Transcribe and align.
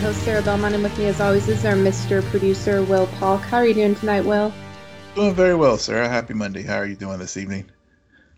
host, 0.00 0.22
Sarah 0.22 0.40
Belmont, 0.40 0.74
and 0.74 0.82
with 0.82 0.98
me, 0.98 1.06
as 1.06 1.20
always, 1.20 1.46
is 1.46 1.66
our 1.66 1.74
Mr. 1.74 2.22
Producer, 2.30 2.82
Will 2.84 3.06
Polk. 3.18 3.42
How 3.42 3.58
are 3.58 3.66
you 3.66 3.74
doing 3.74 3.94
tonight, 3.94 4.22
Will? 4.22 4.50
Doing 5.14 5.34
very 5.34 5.54
well, 5.54 5.76
Sarah. 5.76 6.08
Happy 6.08 6.32
Monday. 6.32 6.62
How 6.62 6.76
are 6.76 6.86
you 6.86 6.96
doing 6.96 7.18
this 7.18 7.36
evening? 7.36 7.70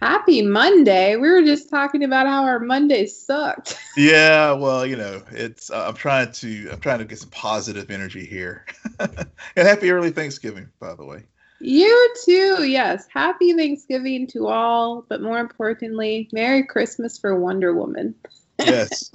Happy 0.00 0.42
Monday. 0.42 1.14
We 1.14 1.30
were 1.30 1.42
just 1.42 1.70
talking 1.70 2.02
about 2.02 2.26
how 2.26 2.42
our 2.42 2.58
Monday 2.58 3.06
sucked. 3.06 3.78
yeah, 3.96 4.50
well, 4.52 4.84
you 4.84 4.96
know, 4.96 5.22
it's 5.30 5.70
uh, 5.70 5.86
I'm 5.86 5.94
trying 5.94 6.32
to 6.32 6.70
I'm 6.72 6.80
trying 6.80 6.98
to 6.98 7.04
get 7.04 7.20
some 7.20 7.30
positive 7.30 7.88
energy 7.92 8.26
here. 8.26 8.66
and 8.98 9.28
happy 9.54 9.92
early 9.92 10.10
Thanksgiving, 10.10 10.68
by 10.80 10.96
the 10.96 11.04
way. 11.04 11.22
You 11.60 12.14
too. 12.24 12.64
Yes. 12.64 13.06
Happy 13.14 13.52
Thanksgiving 13.52 14.26
to 14.28 14.48
all, 14.48 15.06
but 15.08 15.22
more 15.22 15.38
importantly, 15.38 16.28
Merry 16.32 16.66
Christmas 16.66 17.18
for 17.18 17.38
Wonder 17.38 17.72
Woman. 17.72 18.16
yes. 18.58 19.12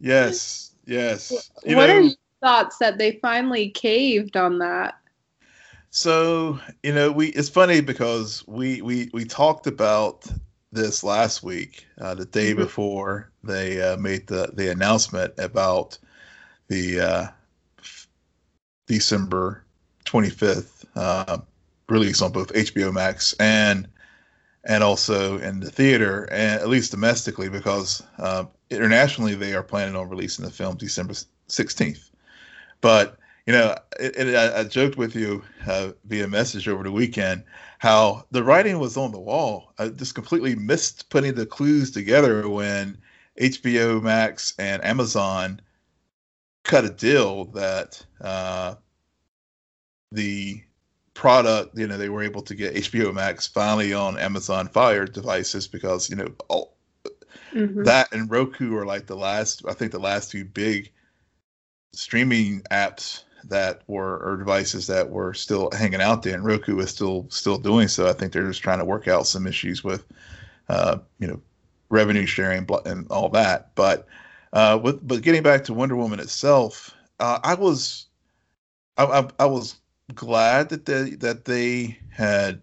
Yes. 0.00 0.72
Yes. 0.86 1.50
You 1.64 1.76
what 1.76 1.86
know, 1.86 1.96
are 1.96 2.00
your 2.00 2.12
thoughts 2.42 2.78
that 2.78 2.98
they 2.98 3.18
finally 3.22 3.70
caved 3.70 4.36
on 4.36 4.58
that? 4.58 4.96
So, 5.90 6.58
you 6.82 6.92
know, 6.92 7.10
we 7.12 7.28
it's 7.28 7.48
funny 7.48 7.80
because 7.80 8.46
we 8.46 8.80
we 8.82 9.10
we 9.12 9.24
talked 9.24 9.66
about 9.66 10.26
this 10.72 11.02
last 11.02 11.42
week, 11.42 11.86
uh, 12.00 12.14
the 12.14 12.24
day 12.24 12.50
mm-hmm. 12.50 12.62
before 12.62 13.30
they 13.42 13.80
uh, 13.80 13.96
made 13.96 14.26
the 14.26 14.50
the 14.54 14.70
announcement 14.70 15.34
about 15.38 15.98
the 16.68 17.00
uh, 17.00 17.26
December 18.86 19.64
25th 20.04 20.84
uh, 20.94 21.38
release 21.88 22.22
on 22.22 22.32
both 22.32 22.52
HBO 22.52 22.92
Max 22.92 23.34
and 23.40 23.88
and 24.64 24.84
also 24.84 25.38
in 25.38 25.60
the 25.60 25.70
theater, 25.70 26.24
and 26.30 26.60
at 26.60 26.68
least 26.68 26.90
domestically, 26.90 27.48
because 27.48 28.02
uh, 28.18 28.44
internationally 28.70 29.34
they 29.34 29.54
are 29.54 29.62
planning 29.62 29.96
on 29.96 30.08
releasing 30.08 30.44
the 30.44 30.50
film 30.50 30.76
December 30.76 31.14
16th. 31.48 32.10
But 32.80 33.16
you 33.46 33.52
know, 33.52 33.76
it, 33.98 34.16
it, 34.16 34.34
I, 34.34 34.60
I, 34.60 34.64
joked 34.64 34.96
with 34.96 35.16
you 35.16 35.42
uh, 35.66 35.92
via 36.04 36.28
message 36.28 36.68
over 36.68 36.84
the 36.84 36.92
weekend 36.92 37.42
how 37.78 38.24
the 38.30 38.44
writing 38.44 38.78
was 38.78 38.96
on 38.96 39.10
the 39.10 39.18
wall. 39.18 39.72
I 39.78 39.88
just 39.88 40.14
completely 40.14 40.54
missed 40.54 41.08
putting 41.08 41.34
the 41.34 41.46
clues 41.46 41.90
together 41.90 42.48
when 42.48 42.98
HBO 43.40 44.02
Max 44.02 44.54
and 44.58 44.84
Amazon 44.84 45.60
cut 46.62 46.84
a 46.84 46.90
deal 46.90 47.46
that 47.46 48.04
uh, 48.20 48.74
the 50.12 50.62
product, 51.14 51.76
you 51.76 51.86
know, 51.86 51.96
they 51.96 52.08
were 52.08 52.22
able 52.22 52.42
to 52.42 52.54
get 52.54 52.74
HBO 52.74 53.12
Max 53.12 53.46
finally 53.46 53.92
on 53.92 54.18
Amazon 54.18 54.68
Fire 54.68 55.06
devices 55.06 55.66
because, 55.66 56.10
you 56.10 56.16
know, 56.16 56.30
all, 56.48 56.76
mm-hmm. 57.52 57.82
that 57.84 58.12
and 58.12 58.30
Roku 58.30 58.76
are 58.76 58.86
like 58.86 59.06
the 59.06 59.16
last, 59.16 59.62
I 59.68 59.72
think 59.72 59.92
the 59.92 59.98
last 59.98 60.30
two 60.30 60.44
big 60.44 60.90
streaming 61.92 62.62
apps 62.70 63.24
that 63.44 63.82
were 63.86 64.18
or 64.18 64.36
devices 64.36 64.86
that 64.86 65.10
were 65.10 65.34
still 65.34 65.70
hanging 65.72 66.00
out 66.00 66.22
there, 66.22 66.34
and 66.34 66.44
Roku 66.44 66.78
is 66.78 66.90
still 66.90 67.26
still 67.30 67.58
doing 67.58 67.88
so. 67.88 68.08
I 68.08 68.12
think 68.12 68.32
they're 68.32 68.46
just 68.46 68.62
trying 68.62 68.78
to 68.78 68.84
work 68.84 69.08
out 69.08 69.26
some 69.26 69.46
issues 69.46 69.82
with, 69.82 70.04
uh, 70.68 70.98
you 71.18 71.26
know, 71.26 71.40
revenue 71.88 72.26
sharing 72.26 72.66
and 72.84 73.06
all 73.10 73.28
that. 73.30 73.74
But 73.74 74.06
uh, 74.52 74.78
with 74.82 75.06
but 75.06 75.22
getting 75.22 75.42
back 75.42 75.64
to 75.64 75.74
Wonder 75.74 75.96
Woman 75.96 76.20
itself, 76.20 76.94
uh, 77.18 77.38
I 77.42 77.54
was 77.54 78.06
I, 78.96 79.04
I, 79.04 79.28
I 79.40 79.46
was 79.46 79.76
glad 80.14 80.68
that 80.70 80.86
they 80.86 81.10
that 81.10 81.44
they 81.44 81.98
had 82.10 82.60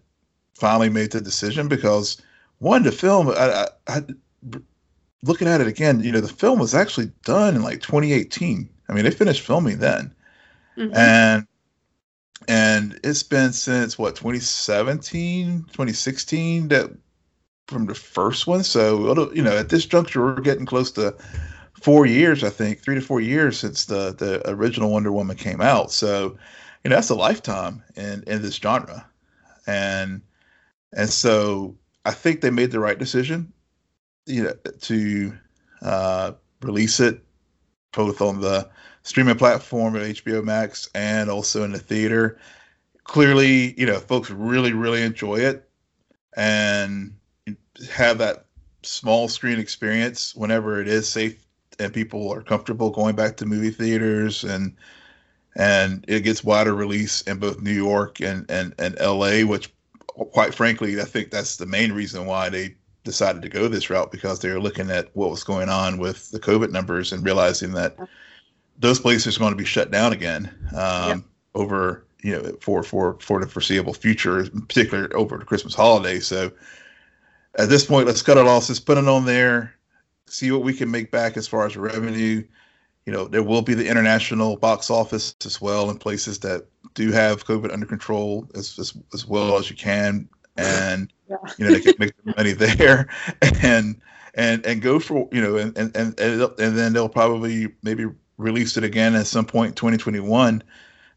finally 0.54 0.88
made 0.88 1.12
the 1.12 1.20
decision 1.20 1.68
because 1.68 2.20
one 2.58 2.82
the 2.82 2.92
film 2.92 3.28
I, 3.28 3.32
I, 3.32 3.66
I 3.86 4.04
looking 5.22 5.48
at 5.48 5.60
it 5.60 5.66
again, 5.66 6.00
you 6.00 6.12
know, 6.12 6.20
the 6.20 6.28
film 6.28 6.58
was 6.58 6.74
actually 6.74 7.10
done 7.24 7.56
in 7.56 7.62
like 7.62 7.80
2018. 7.80 8.68
I 8.88 8.92
mean, 8.92 9.04
they 9.04 9.10
finished 9.10 9.42
filming 9.42 9.78
then. 9.78 10.14
Mm-hmm. 10.76 10.94
and 10.94 11.46
and 12.46 13.00
it's 13.02 13.24
been 13.24 13.52
since 13.52 13.98
what 13.98 14.14
2017 14.14 15.64
2016 15.64 16.68
that 16.68 16.90
from 17.66 17.86
the 17.86 17.96
first 17.96 18.46
one. 18.46 18.62
So 18.62 19.32
you 19.34 19.42
know 19.42 19.56
at 19.56 19.70
this 19.70 19.86
juncture 19.86 20.22
we're 20.22 20.40
getting 20.40 20.66
close 20.66 20.92
to 20.92 21.16
four 21.82 22.06
years 22.06 22.42
i 22.42 22.50
think 22.50 22.80
three 22.80 22.96
to 22.96 23.00
four 23.00 23.20
years 23.20 23.56
since 23.58 23.84
the 23.84 24.12
the 24.18 24.48
original 24.50 24.90
wonder 24.90 25.10
woman 25.10 25.36
came 25.36 25.60
out. 25.60 25.90
So 25.90 26.38
you 26.84 26.90
know 26.90 26.96
that's 26.96 27.10
a 27.10 27.16
lifetime 27.16 27.82
in 27.96 28.22
in 28.28 28.40
this 28.42 28.54
genre. 28.54 29.04
And 29.66 30.22
and 30.92 31.10
so 31.10 31.76
i 32.04 32.12
think 32.12 32.40
they 32.40 32.50
made 32.50 32.70
the 32.70 32.80
right 32.80 32.98
decision 32.98 33.52
you 34.28 34.44
know 34.44 34.52
to 34.80 35.32
uh 35.82 36.32
release 36.62 37.00
it 37.00 37.22
both 37.92 38.20
on 38.20 38.40
the 38.40 38.68
streaming 39.02 39.36
platform 39.36 39.96
at 39.96 40.02
HBO 40.02 40.44
Max 40.44 40.88
and 40.94 41.30
also 41.30 41.64
in 41.64 41.72
the 41.72 41.78
theater. 41.78 42.38
Clearly, 43.04 43.74
you 43.80 43.86
know, 43.86 43.98
folks 43.98 44.30
really, 44.30 44.72
really 44.72 45.02
enjoy 45.02 45.36
it 45.36 45.68
and 46.36 47.14
have 47.90 48.18
that 48.18 48.44
small 48.82 49.28
screen 49.28 49.58
experience 49.58 50.34
whenever 50.34 50.80
it 50.80 50.88
is 50.88 51.08
safe 51.08 51.44
and 51.78 51.92
people 51.92 52.30
are 52.32 52.42
comfortable 52.42 52.90
going 52.90 53.16
back 53.16 53.36
to 53.38 53.46
movie 53.46 53.70
theaters 53.70 54.44
and 54.44 54.76
and 55.56 56.04
it 56.06 56.20
gets 56.20 56.44
wider 56.44 56.74
release 56.74 57.22
in 57.22 57.38
both 57.38 57.60
New 57.60 57.72
York 57.72 58.20
and 58.20 58.48
and, 58.50 58.74
and 58.78 58.96
LA, 59.00 59.40
which 59.40 59.72
quite 60.32 60.54
frankly, 60.54 61.00
I 61.00 61.04
think 61.04 61.30
that's 61.30 61.56
the 61.56 61.66
main 61.66 61.92
reason 61.92 62.26
why 62.26 62.48
they 62.50 62.76
decided 63.04 63.42
to 63.42 63.48
go 63.48 63.68
this 63.68 63.90
route 63.90 64.10
because 64.10 64.40
they 64.40 64.50
were 64.50 64.60
looking 64.60 64.90
at 64.90 65.08
what 65.14 65.30
was 65.30 65.44
going 65.44 65.68
on 65.68 65.98
with 65.98 66.30
the 66.30 66.40
COVID 66.40 66.70
numbers 66.70 67.12
and 67.12 67.24
realizing 67.24 67.72
that 67.72 67.96
those 68.78 69.00
places 69.00 69.36
are 69.36 69.40
going 69.40 69.52
to 69.52 69.56
be 69.56 69.64
shut 69.64 69.90
down 69.90 70.12
again 70.12 70.54
um, 70.76 71.08
yep. 71.08 71.18
over 71.54 72.04
you 72.22 72.32
know 72.32 72.56
for 72.60 72.82
for 72.82 73.18
for 73.20 73.40
the 73.40 73.48
foreseeable 73.48 73.94
future, 73.94 74.40
in 74.40 74.62
particular 74.62 75.14
over 75.16 75.38
the 75.38 75.44
Christmas 75.44 75.74
holiday. 75.74 76.20
So 76.20 76.50
at 77.56 77.68
this 77.68 77.84
point, 77.84 78.06
let's 78.06 78.22
cut 78.22 78.38
our 78.38 78.44
losses, 78.44 78.80
put 78.80 78.98
it 78.98 79.08
on 79.08 79.24
there, 79.24 79.74
see 80.26 80.50
what 80.50 80.62
we 80.62 80.72
can 80.72 80.90
make 80.90 81.10
back 81.10 81.36
as 81.36 81.48
far 81.48 81.66
as 81.66 81.76
revenue. 81.76 82.44
You 83.06 83.12
know, 83.12 83.26
there 83.26 83.42
will 83.42 83.62
be 83.62 83.74
the 83.74 83.88
international 83.88 84.56
box 84.56 84.90
office 84.90 85.34
as 85.44 85.60
well 85.60 85.88
in 85.90 85.96
places 85.96 86.40
that 86.40 86.66
do 86.94 87.10
have 87.10 87.46
COVID 87.46 87.72
under 87.72 87.86
control 87.86 88.48
as 88.54 88.78
as, 88.78 88.96
as 89.14 89.26
well 89.26 89.56
as 89.56 89.70
you 89.70 89.76
can, 89.76 90.28
and 90.56 91.12
yeah. 91.28 91.36
you 91.58 91.64
know 91.64 91.70
they 91.72 91.80
can 91.80 91.94
make 91.98 92.36
money 92.36 92.52
there, 92.52 93.08
and 93.62 94.00
and 94.34 94.64
and 94.64 94.82
go 94.82 94.98
for 94.98 95.28
you 95.32 95.40
know 95.40 95.56
and 95.56 95.76
and 95.76 95.96
and 95.96 96.18
and 96.20 96.78
then 96.78 96.92
they'll 96.92 97.08
probably 97.08 97.68
maybe 97.82 98.06
release 98.36 98.76
it 98.76 98.84
again 98.84 99.14
at 99.14 99.26
some 99.26 99.44
point 99.44 99.70
in 99.70 99.74
2021 99.74 100.62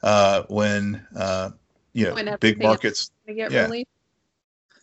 uh, 0.04 0.44
when 0.50 1.06
uh, 1.16 1.52
you 1.94 2.08
know 2.08 2.16
when 2.16 2.36
big 2.40 2.62
markets 2.62 3.12
get 3.28 3.52
yeah. 3.52 3.64
released. 3.64 3.90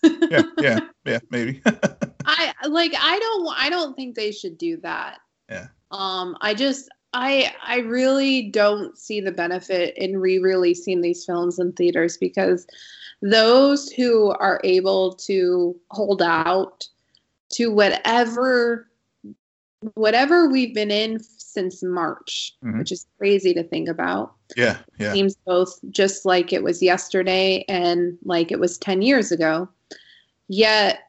yeah, 0.03 0.43
yeah, 0.59 0.79
yeah, 1.05 1.19
maybe. 1.31 1.61
I 2.25 2.53
like 2.69 2.95
I 2.97 3.19
don't 3.19 3.55
I 3.59 3.69
don't 3.69 3.97
think 3.97 4.15
they 4.15 4.33
should 4.33 4.57
do 4.57 4.77
that. 4.79 5.19
Yeah. 5.51 5.69
Um 5.91 6.37
I 6.41 6.55
just 6.55 6.89
I 7.13 7.55
I 7.65 7.79
really 7.79 8.43
don't 8.51 8.97
see 8.99 9.21
the 9.21 9.33
benefit 9.33 9.97
in 9.97 10.19
re-releasing 10.19 11.01
these 11.01 11.25
films 11.25 11.59
in 11.59 11.73
theaters 11.73 12.17
because 12.17 12.67
those 13.23 13.91
who 13.91 14.31
are 14.31 14.61
able 14.63 15.15
to 15.15 15.75
hold 15.91 16.23
out 16.23 16.87
to 17.51 17.73
whatever 17.73 18.89
whatever 19.95 20.49
we've 20.49 20.75
been 20.75 20.91
in 20.91 21.21
since 21.21 21.83
March, 21.83 22.55
mm-hmm. 22.65 22.79
which 22.79 22.93
is 22.93 23.07
crazy 23.19 23.55
to 23.55 23.63
think 23.63 23.89
about. 23.89 24.35
Yeah, 24.57 24.79
yeah. 24.99 25.13
Seems 25.13 25.37
both 25.47 25.79
just 25.91 26.25
like 26.25 26.53
it 26.53 26.63
was 26.63 26.83
yesterday 26.83 27.65
and 27.69 28.19
like 28.25 28.53
it 28.53 28.61
was 28.61 28.79
10 28.79 29.03
years 29.03 29.33
ago. 29.33 29.69
Yet, 30.49 31.01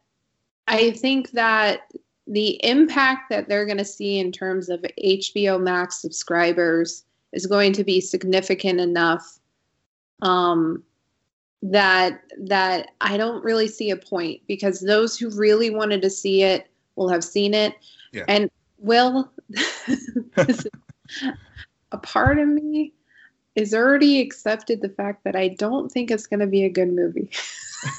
I 0.68 0.91
think 0.91 1.31
that 1.31 1.91
the 2.29 2.63
impact 2.63 3.29
that 3.31 3.49
they're 3.49 3.65
going 3.65 3.79
to 3.79 3.85
see 3.85 4.19
in 4.19 4.31
terms 4.31 4.69
of 4.69 4.85
HBO 5.03 5.59
Max 5.59 5.99
subscribers 5.99 7.03
is 7.33 7.47
going 7.47 7.73
to 7.73 7.83
be 7.83 7.99
significant 7.99 8.79
enough 8.79 9.39
um, 10.21 10.83
that 11.63 12.21
that 12.37 12.91
I 13.01 13.17
don't 13.17 13.43
really 13.43 13.67
see 13.67 13.89
a 13.89 13.97
point 13.97 14.41
because 14.47 14.79
those 14.79 15.17
who 15.17 15.31
really 15.31 15.71
wanted 15.71 16.03
to 16.03 16.09
see 16.09 16.43
it 16.43 16.69
will 16.95 17.09
have 17.09 17.23
seen 17.23 17.55
it. 17.55 17.75
Yeah. 18.13 18.25
And 18.27 18.51
will 18.77 19.31
a 21.91 21.97
part 21.97 22.37
of 22.37 22.47
me 22.47 22.93
is 23.55 23.73
already 23.73 24.21
accepted 24.21 24.81
the 24.81 24.89
fact 24.89 25.23
that 25.23 25.35
I 25.35 25.49
don't 25.49 25.91
think 25.91 26.11
it's 26.11 26.27
going 26.27 26.39
to 26.41 26.47
be 26.47 26.63
a 26.63 26.69
good 26.69 26.93
movie. 26.93 27.29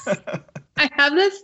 I 0.77 0.89
have 0.93 1.13
this 1.13 1.43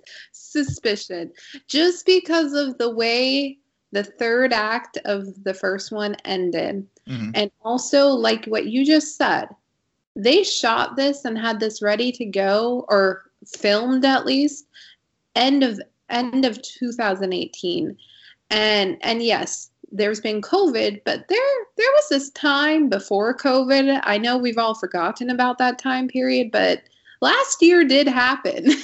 suspicion 0.64 1.32
just 1.68 2.06
because 2.06 2.54
of 2.54 2.78
the 2.78 2.90
way 2.90 3.58
the 3.92 4.04
third 4.04 4.54
act 4.54 4.98
of 5.06 5.44
the 5.44 5.54
first 5.54 5.92
one 5.92 6.16
ended. 6.26 6.86
Mm-hmm. 7.08 7.32
And 7.36 7.52
also, 7.64 8.08
like 8.10 8.46
what 8.46 8.68
you 8.68 8.86
just 8.86 9.16
said, 9.16 9.48
they 10.16 10.44
shot 10.44 10.96
this 10.96 11.26
and 11.26 11.38
had 11.38 11.60
this 11.60 11.82
ready 11.82 12.12
to 12.14 12.26
go 12.26 12.86
or 12.90 13.32
filmed 13.46 14.04
at 14.04 14.26
least 14.26 14.68
end 15.36 15.64
of 15.64 15.80
end 16.10 16.44
of 16.46 16.62
2018 16.62 17.98
and 18.50 18.98
and 19.02 19.22
yes, 19.24 19.72
there's 19.92 20.20
been 20.20 20.42
COVID, 20.42 21.02
but 21.06 21.28
there 21.28 21.66
there 21.78 21.92
was 21.92 22.10
this 22.10 22.30
time 22.32 22.90
before 22.90 23.36
COVID. 23.36 24.02
I 24.04 24.18
know 24.18 24.38
we've 24.38 24.58
all 24.58 24.76
forgotten 24.76 25.30
about 25.30 25.58
that 25.60 25.80
time 25.80 26.08
period, 26.08 26.52
but 26.52 26.82
last 27.22 27.62
year 27.62 27.84
did 27.84 28.08
happen. 28.08 28.72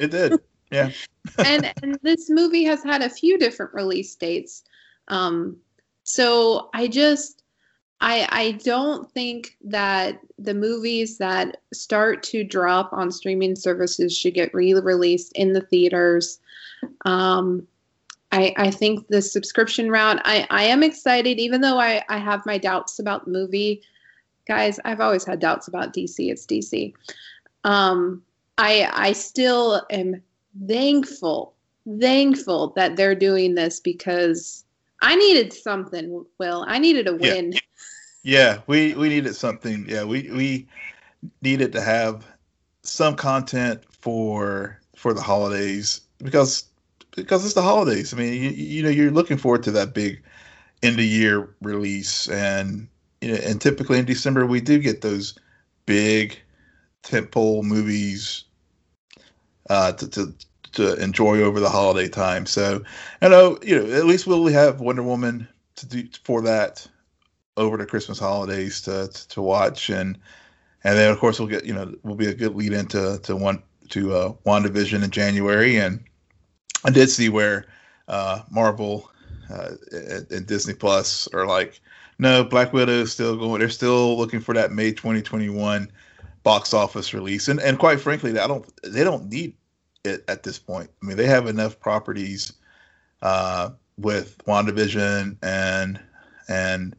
It 0.00 0.12
did. 0.12 0.38
Yeah. 0.70 0.90
and 1.44 1.72
and 1.82 1.98
this 2.02 2.30
movie 2.30 2.64
has 2.64 2.82
had 2.82 3.02
a 3.02 3.10
few 3.10 3.38
different 3.38 3.74
release 3.74 4.14
dates. 4.14 4.64
Um, 5.08 5.56
so 6.04 6.70
I 6.74 6.88
just 6.88 7.42
I 8.00 8.26
I 8.30 8.52
don't 8.64 9.10
think 9.10 9.56
that 9.64 10.20
the 10.38 10.54
movies 10.54 11.18
that 11.18 11.58
start 11.72 12.22
to 12.24 12.44
drop 12.44 12.92
on 12.92 13.10
streaming 13.10 13.56
services 13.56 14.16
should 14.16 14.34
get 14.34 14.54
re-released 14.54 15.32
in 15.34 15.52
the 15.52 15.62
theaters. 15.62 16.38
Um, 17.04 17.66
I, 18.30 18.52
I 18.56 18.70
think 18.70 19.08
the 19.08 19.22
subscription 19.22 19.90
route, 19.90 20.20
I, 20.24 20.46
I 20.50 20.64
am 20.64 20.82
excited, 20.82 21.38
even 21.38 21.62
though 21.62 21.78
I, 21.78 22.04
I 22.10 22.18
have 22.18 22.44
my 22.44 22.58
doubts 22.58 22.98
about 22.98 23.24
the 23.24 23.30
movie. 23.30 23.82
Guys, 24.46 24.78
I've 24.84 25.00
always 25.00 25.24
had 25.24 25.40
doubts 25.40 25.66
about 25.66 25.94
DC. 25.94 26.30
It's 26.30 26.46
DC. 26.46 26.92
Um, 27.64 28.22
I 28.58 28.90
I 28.92 29.12
still 29.12 29.82
am 29.90 30.22
thankful, 30.66 31.54
thankful 32.00 32.72
that 32.76 32.96
they're 32.96 33.14
doing 33.14 33.54
this 33.54 33.80
because 33.80 34.64
I 35.02 35.16
needed 35.16 35.52
something, 35.52 36.24
Will. 36.38 36.64
I 36.66 36.78
needed 36.78 37.08
a 37.08 37.14
win. 37.14 37.52
Yeah, 37.52 37.58
yeah 38.22 38.58
we, 38.66 38.94
we 38.94 39.08
needed 39.08 39.34
something. 39.34 39.86
Yeah, 39.88 40.04
we, 40.04 40.30
we 40.30 40.68
needed 41.42 41.72
to 41.72 41.80
have 41.80 42.26
some 42.82 43.16
content 43.16 43.82
for 43.90 44.80
for 44.96 45.14
the 45.14 45.20
holidays 45.20 46.00
because 46.18 46.64
because 47.14 47.44
it's 47.44 47.54
the 47.54 47.62
holidays. 47.62 48.12
I 48.12 48.16
mean, 48.16 48.32
you, 48.42 48.50
you 48.50 48.82
know, 48.82 48.88
you're 48.88 49.10
looking 49.10 49.36
forward 49.36 49.62
to 49.64 49.70
that 49.72 49.94
big 49.94 50.22
end 50.82 50.98
of 50.98 51.04
year 51.04 51.54
release, 51.62 52.28
and 52.28 52.88
you 53.20 53.32
know, 53.32 53.38
and 53.44 53.60
typically 53.60 53.98
in 53.98 54.04
December 54.04 54.46
we 54.46 54.60
do 54.60 54.78
get 54.78 55.00
those 55.00 55.38
big 55.86 56.38
tentpole 57.02 57.62
movies 57.62 58.44
uh, 59.68 59.92
to, 59.92 60.08
to 60.08 60.34
to 60.72 60.94
enjoy 61.02 61.40
over 61.40 61.60
the 61.60 61.68
holiday 61.68 62.08
time. 62.08 62.46
So, 62.46 62.82
I 63.22 63.28
know 63.28 63.58
you 63.62 63.78
know 63.78 63.96
at 63.96 64.06
least 64.06 64.26
we'll 64.26 64.46
have 64.48 64.80
Wonder 64.80 65.02
Woman 65.02 65.48
to 65.76 65.86
do 65.86 66.08
for 66.24 66.42
that 66.42 66.86
over 67.56 67.76
the 67.76 67.86
Christmas 67.86 68.18
holidays 68.18 68.80
to 68.82 69.08
to, 69.08 69.28
to 69.28 69.42
watch, 69.42 69.90
and 69.90 70.18
and 70.84 70.96
then 70.96 71.10
of 71.10 71.18
course 71.18 71.38
we'll 71.38 71.48
get 71.48 71.64
you 71.64 71.74
know 71.74 71.94
we'll 72.02 72.16
be 72.16 72.28
a 72.28 72.34
good 72.34 72.54
lead 72.54 72.72
into 72.72 73.18
to 73.22 73.36
one 73.36 73.62
to 73.90 74.14
uh, 74.14 74.32
WandaVision 74.46 75.02
in 75.02 75.10
January, 75.10 75.76
and 75.76 76.04
I 76.84 76.90
did 76.90 77.10
see 77.10 77.28
where 77.28 77.66
uh, 78.06 78.42
Marvel 78.50 79.10
uh, 79.50 79.70
and 80.30 80.46
Disney 80.46 80.74
Plus 80.74 81.28
are 81.32 81.46
like, 81.46 81.80
no, 82.18 82.44
Black 82.44 82.72
Widow 82.72 82.92
is 82.92 83.12
still 83.12 83.36
going. 83.36 83.60
They're 83.60 83.68
still 83.68 84.16
looking 84.16 84.40
for 84.40 84.54
that 84.54 84.72
May 84.72 84.90
2021 84.90 85.90
box 86.42 86.74
office 86.74 87.14
release, 87.14 87.48
and 87.48 87.60
and 87.60 87.78
quite 87.78 88.00
frankly, 88.00 88.38
I 88.38 88.46
don't. 88.46 88.68
They 88.82 89.04
don't 89.04 89.28
need 89.28 89.54
it 90.08 90.24
at 90.28 90.42
this 90.42 90.58
point. 90.58 90.90
I 91.02 91.06
mean, 91.06 91.16
they 91.16 91.26
have 91.26 91.46
enough 91.46 91.78
properties 91.78 92.52
uh, 93.22 93.70
with 93.96 94.38
WandaVision 94.46 95.36
and 95.42 96.00
and 96.48 96.96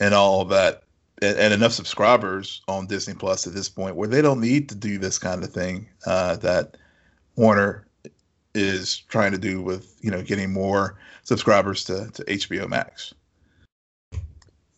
and 0.00 0.14
all 0.14 0.40
of 0.40 0.48
that, 0.50 0.82
and, 1.20 1.36
and, 1.38 1.54
enough 1.54 1.72
subscribers 1.72 2.62
on 2.68 2.86
Disney 2.86 3.14
Plus 3.14 3.46
at 3.46 3.54
this 3.54 3.68
point 3.68 3.96
where 3.96 4.08
they 4.08 4.22
don't 4.22 4.40
need 4.40 4.68
to 4.68 4.74
do 4.74 4.98
this 4.98 5.18
kind 5.18 5.42
of 5.42 5.50
thing 5.50 5.88
uh, 6.06 6.36
that 6.36 6.76
Warner 7.36 7.86
is 8.54 8.98
trying 9.08 9.32
to 9.32 9.38
do 9.38 9.62
with 9.62 9.96
you 10.02 10.10
know 10.10 10.22
getting 10.22 10.52
more 10.52 10.98
subscribers 11.24 11.84
to 11.84 12.10
to 12.12 12.24
HBO 12.24 12.68
Max. 12.68 13.14
It's 14.12 14.20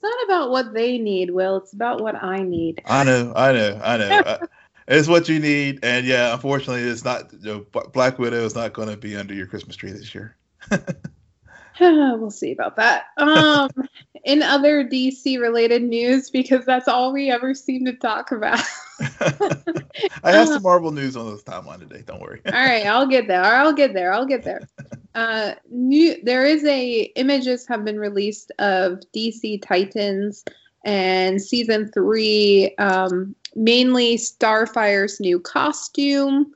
not 0.02 0.24
about 0.24 0.50
what 0.50 0.74
they 0.74 0.98
need, 0.98 1.30
Will. 1.30 1.56
It's 1.56 1.72
about 1.72 2.00
what 2.00 2.22
I 2.22 2.42
need. 2.42 2.82
I 2.86 3.04
know, 3.04 3.32
I 3.34 3.52
know, 3.52 3.80
I 3.82 3.96
know. 3.96 4.38
it's 4.86 5.08
what 5.08 5.28
you 5.28 5.38
need, 5.38 5.80
and 5.82 6.06
yeah, 6.06 6.34
unfortunately, 6.34 6.82
it's 6.82 7.04
not. 7.04 7.32
You 7.40 7.66
know, 7.72 7.82
Black 7.92 8.18
Widow 8.18 8.44
is 8.44 8.54
not 8.54 8.72
going 8.72 8.88
to 8.88 8.96
be 8.96 9.16
under 9.16 9.34
your 9.34 9.46
Christmas 9.46 9.76
tree 9.76 9.92
this 9.92 10.14
year. 10.14 10.36
we'll 11.80 12.30
see 12.30 12.52
about 12.52 12.76
that. 12.76 13.06
Um, 13.16 13.70
in 14.24 14.42
other 14.42 14.84
DC 14.84 15.40
related 15.40 15.82
news, 15.82 16.30
because 16.30 16.64
that's 16.64 16.88
all 16.88 17.12
we 17.12 17.30
ever 17.30 17.54
seem 17.54 17.84
to 17.86 17.94
talk 17.94 18.30
about. 18.32 18.60
I 20.22 20.32
have 20.32 20.48
some 20.48 20.62
Marvel 20.62 20.92
news 20.92 21.16
on 21.16 21.30
this 21.30 21.42
timeline 21.42 21.80
today. 21.80 22.02
Don't 22.06 22.20
worry. 22.20 22.40
all 22.46 22.52
right, 22.52 22.86
I'll 22.86 23.06
get 23.06 23.26
there. 23.26 23.42
I'll 23.42 23.72
get 23.72 23.92
there. 23.92 24.12
I'll 24.12 24.26
get 24.26 24.44
there. 24.44 24.68
Uh, 25.14 25.54
new 25.70 26.16
there 26.24 26.44
is 26.44 26.64
a 26.64 27.02
images 27.16 27.66
have 27.66 27.84
been 27.84 27.98
released 27.98 28.50
of 28.58 29.00
DC 29.14 29.62
Titans 29.62 30.44
and 30.84 31.40
season 31.40 31.90
three, 31.92 32.74
um, 32.76 33.34
mainly 33.54 34.16
Starfire's 34.16 35.20
new 35.20 35.40
costume. 35.40 36.52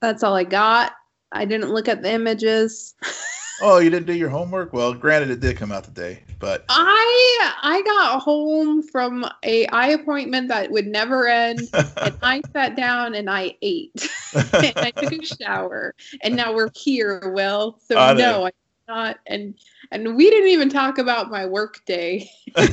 That's 0.00 0.22
all 0.22 0.34
I 0.34 0.44
got. 0.44 0.92
I 1.32 1.44
didn't 1.44 1.72
look 1.72 1.88
at 1.88 2.02
the 2.02 2.12
images. 2.12 2.94
oh, 3.62 3.78
you 3.78 3.90
didn't 3.90 4.06
do 4.06 4.14
your 4.14 4.28
homework? 4.28 4.72
Well, 4.72 4.94
granted, 4.94 5.30
it 5.30 5.40
did 5.40 5.56
come 5.56 5.72
out 5.72 5.84
today, 5.84 6.22
but 6.38 6.64
I 6.68 7.52
I 7.62 7.82
got 7.82 8.22
home 8.22 8.82
from 8.82 9.28
a 9.42 9.66
eye 9.68 9.88
appointment 9.88 10.48
that 10.48 10.70
would 10.70 10.86
never 10.86 11.26
end, 11.26 11.68
and 11.72 12.16
I 12.22 12.42
sat 12.52 12.76
down 12.76 13.14
and 13.14 13.28
I 13.28 13.56
ate, 13.62 14.08
and 14.34 14.72
I 14.76 14.92
took 14.92 15.12
a 15.12 15.24
shower, 15.24 15.94
and 16.22 16.36
now 16.36 16.54
we're 16.54 16.70
here. 16.74 17.32
Well, 17.34 17.78
so 17.86 17.98
I 17.98 18.14
no, 18.14 18.46
I 18.46 18.52
not, 18.88 19.18
and 19.26 19.54
and 19.90 20.16
we 20.16 20.30
didn't 20.30 20.50
even 20.50 20.68
talk 20.68 20.98
about 20.98 21.30
my 21.30 21.46
work 21.46 21.84
day. 21.86 22.30
I, 22.56 22.70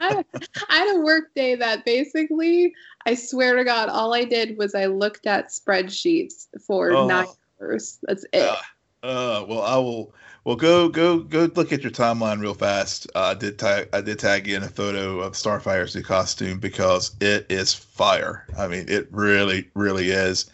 I 0.00 0.24
had 0.68 0.96
a 0.96 1.00
work 1.00 1.34
day 1.34 1.54
that 1.54 1.84
basically, 1.84 2.74
I 3.06 3.14
swear 3.14 3.56
to 3.56 3.64
God, 3.64 3.88
all 3.88 4.14
I 4.14 4.24
did 4.24 4.56
was 4.58 4.74
I 4.74 4.86
looked 4.86 5.26
at 5.26 5.48
spreadsheets 5.48 6.46
for 6.66 6.92
oh. 6.92 7.06
nine 7.06 7.26
hours. 7.60 7.98
That's 8.02 8.24
it. 8.32 8.42
Uh, 8.42 8.56
uh, 9.02 9.44
well, 9.48 9.62
I 9.62 9.76
will. 9.76 10.14
Well, 10.44 10.56
go 10.56 10.88
go 10.88 11.18
go 11.18 11.50
look 11.54 11.72
at 11.72 11.82
your 11.82 11.92
timeline 11.92 12.40
real 12.40 12.54
fast. 12.54 13.06
Uh, 13.14 13.24
I 13.24 13.34
did 13.34 13.58
tag 13.58 13.88
I 13.92 14.00
did 14.00 14.18
tag 14.18 14.48
in 14.48 14.62
a 14.62 14.68
photo 14.68 15.20
of 15.20 15.36
Starfire's 15.36 15.94
new 15.94 16.02
costume 16.02 16.58
because 16.58 17.14
it 17.20 17.46
is 17.50 17.74
fire. 17.74 18.46
I 18.56 18.66
mean, 18.66 18.86
it 18.88 19.08
really 19.10 19.68
really 19.74 20.10
is 20.10 20.50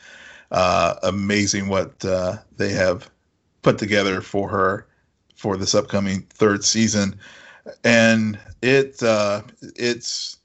uh, 0.50 0.96
amazing 1.04 1.68
what 1.68 2.04
uh, 2.04 2.38
they 2.56 2.70
have 2.70 3.10
put 3.66 3.78
together 3.78 4.20
for 4.20 4.48
her 4.48 4.86
for 5.34 5.56
this 5.56 5.74
upcoming 5.74 6.20
third 6.30 6.64
season, 6.64 7.18
and 7.82 8.38
it 8.62 9.02
uh, 9.02 9.42
it's 9.74 10.36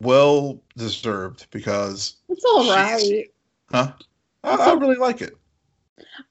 well 0.00 0.60
deserved 0.76 1.46
because 1.52 2.16
it's 2.28 2.44
all 2.44 2.68
right. 2.68 3.30
Huh? 3.70 3.92
I, 4.42 4.56
I 4.56 4.72
really 4.72 4.96
like 4.96 5.22
it. 5.22 5.36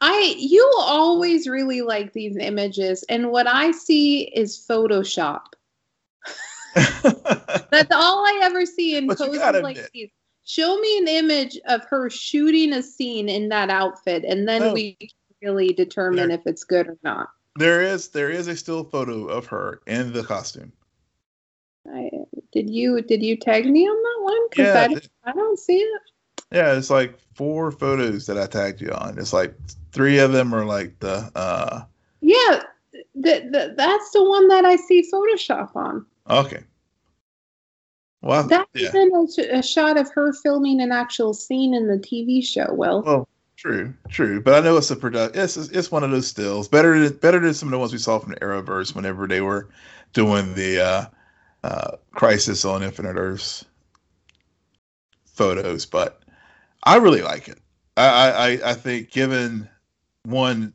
I 0.01 0.35
you 0.37 0.69
always 0.77 1.47
really 1.47 1.81
like 1.81 2.11
these 2.11 2.35
images, 2.35 3.05
and 3.07 3.31
what 3.31 3.47
I 3.47 3.71
see 3.71 4.23
is 4.23 4.65
Photoshop. 4.69 5.43
That's 6.75 7.95
all 7.95 8.25
I 8.25 8.41
ever 8.43 8.65
see 8.65 8.97
in 8.97 9.07
poses 9.07 9.37
like 9.37 9.77
admit. 9.77 9.89
these. 9.93 10.09
Show 10.43 10.77
me 10.79 10.97
an 10.97 11.07
image 11.07 11.57
of 11.67 11.85
her 11.85 12.09
shooting 12.09 12.73
a 12.73 12.83
scene 12.83 13.29
in 13.29 13.47
that 13.49 13.69
outfit, 13.69 14.25
and 14.25 14.49
then 14.49 14.63
oh. 14.63 14.73
we 14.73 14.97
really 15.41 15.73
determine 15.73 16.29
there, 16.29 16.37
if 16.37 16.45
it's 16.45 16.63
good 16.63 16.87
or 16.87 16.97
not. 17.03 17.29
There 17.55 17.81
is 17.81 18.09
there 18.09 18.29
is 18.29 18.47
a 18.47 18.55
still 18.55 18.83
photo 18.83 19.27
of 19.27 19.45
her 19.47 19.81
in 19.87 20.13
the 20.13 20.23
costume. 20.23 20.71
I, 21.91 22.09
did 22.51 22.69
you 22.69 23.01
did 23.01 23.23
you 23.23 23.37
tag 23.37 23.65
me 23.65 23.87
on 23.87 24.03
that 24.03 24.23
one? 24.23 24.49
Because 24.49 24.91
yeah, 24.91 25.09
I, 25.25 25.31
I 25.31 25.33
don't 25.33 25.59
see 25.59 25.79
it. 25.79 26.01
Yeah, 26.51 26.73
it's 26.73 26.89
like 26.89 27.17
four 27.33 27.71
photos 27.71 28.25
that 28.25 28.37
I 28.37 28.45
tagged 28.45 28.81
you 28.81 28.91
on. 28.91 29.17
It's 29.17 29.33
like 29.33 29.55
three 29.91 30.19
of 30.19 30.33
them 30.33 30.53
are 30.53 30.65
like 30.65 30.99
the. 30.99 31.31
uh 31.33 31.83
Yeah, 32.19 32.63
the, 32.91 33.49
the, 33.49 33.73
that's 33.77 34.11
the 34.11 34.23
one 34.23 34.47
that 34.49 34.65
I 34.65 34.75
see 34.75 35.09
Photoshop 35.11 35.75
on. 35.75 36.05
Okay. 36.29 36.63
Well, 38.21 38.43
that's 38.43 38.69
yeah. 38.75 38.89
even 38.89 39.11
a, 39.15 39.57
a, 39.57 39.63
shot 39.63 39.97
of 39.97 40.11
her 40.11 40.31
filming 40.31 40.79
an 40.79 40.91
actual 40.91 41.33
scene 41.33 41.73
in 41.73 41.87
the 41.87 41.97
TV 41.97 42.45
show. 42.45 42.71
Well, 42.71 43.01
well, 43.01 43.27
True, 43.61 43.93
true, 44.09 44.41
but 44.41 44.55
I 44.55 44.59
know 44.61 44.77
it's 44.77 44.89
a 44.89 44.95
product. 44.95 45.35
It's, 45.35 45.55
it's 45.55 45.91
one 45.91 46.03
of 46.03 46.09
those 46.09 46.25
stills. 46.25 46.67
Better 46.67 46.97
than 46.97 47.15
better 47.17 47.39
than 47.39 47.53
some 47.53 47.67
of 47.67 47.71
the 47.71 47.77
ones 47.77 47.91
we 47.91 47.99
saw 47.99 48.17
from 48.17 48.31
the 48.31 48.39
Arrowverse 48.39 48.95
whenever 48.95 49.27
they 49.27 49.41
were 49.41 49.69
doing 50.13 50.55
the 50.55 50.83
uh, 50.83 51.05
uh, 51.63 51.97
Crisis 52.09 52.65
on 52.65 52.81
Infinite 52.81 53.17
Earths 53.17 53.63
photos. 55.27 55.85
But 55.85 56.23
I 56.85 56.95
really 56.95 57.21
like 57.21 57.49
it. 57.49 57.59
I, 57.97 58.31
I 58.31 58.71
I 58.71 58.73
think 58.73 59.11
given 59.11 59.69
one, 60.23 60.73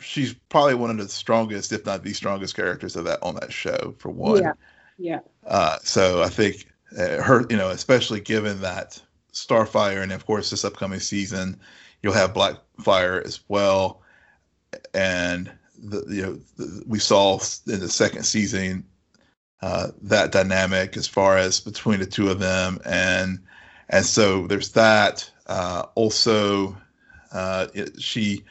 she's 0.00 0.34
probably 0.48 0.74
one 0.74 0.90
of 0.90 0.98
the 0.98 1.08
strongest, 1.08 1.70
if 1.70 1.86
not 1.86 2.02
the 2.02 2.14
strongest 2.14 2.56
characters 2.56 2.96
of 2.96 3.04
that 3.04 3.22
on 3.22 3.36
that 3.36 3.52
show. 3.52 3.94
For 3.98 4.08
one, 4.08 4.42
yeah, 4.42 4.52
yeah. 4.98 5.20
Uh, 5.46 5.78
so 5.84 6.20
I 6.24 6.30
think 6.30 6.66
uh, 6.98 7.22
her, 7.22 7.46
you 7.48 7.56
know, 7.56 7.68
especially 7.68 8.18
given 8.18 8.60
that 8.62 9.00
Starfire 9.32 10.02
and 10.02 10.10
of 10.10 10.26
course 10.26 10.50
this 10.50 10.64
upcoming 10.64 10.98
season 10.98 11.60
You'll 12.02 12.12
have 12.14 12.34
Blackfire 12.34 13.24
as 13.24 13.40
well. 13.48 14.02
and 14.94 15.50
the, 15.80 16.04
you 16.08 16.22
know 16.22 16.38
the, 16.56 16.82
we 16.86 16.98
saw 16.98 17.38
in 17.66 17.80
the 17.80 17.88
second 17.88 18.24
season 18.24 18.84
uh, 19.62 19.88
that 20.02 20.32
dynamic 20.32 20.96
as 20.96 21.06
far 21.06 21.36
as 21.36 21.60
between 21.60 22.00
the 22.00 22.06
two 22.06 22.30
of 22.30 22.38
them, 22.38 22.80
and 22.84 23.38
and 23.88 24.04
so 24.04 24.46
there's 24.46 24.72
that. 24.72 25.30
Uh, 25.46 25.86
also, 25.94 26.76
uh, 27.32 27.66
it, 27.74 28.00
she 28.00 28.44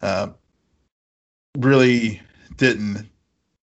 uh, 0.00 0.28
really 1.58 2.20
didn't 2.56 3.08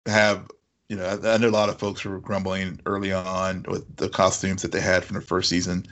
have. 0.06 0.50
You 0.90 0.96
know, 0.96 1.06
I, 1.06 1.34
I 1.34 1.38
know 1.38 1.50
a 1.50 1.52
lot 1.52 1.70
of 1.70 1.80
folks 1.80 2.04
were 2.04 2.20
grumbling 2.20 2.80
early 2.88 3.14
on 3.14 3.64
with 3.68 3.96
the 3.98 4.10
costumes 4.10 4.64
that 4.64 4.72
they 4.72 4.82
had 4.82 5.04
from 5.04 5.16
the 5.16 5.22
first 5.22 5.50
season. 5.50 5.86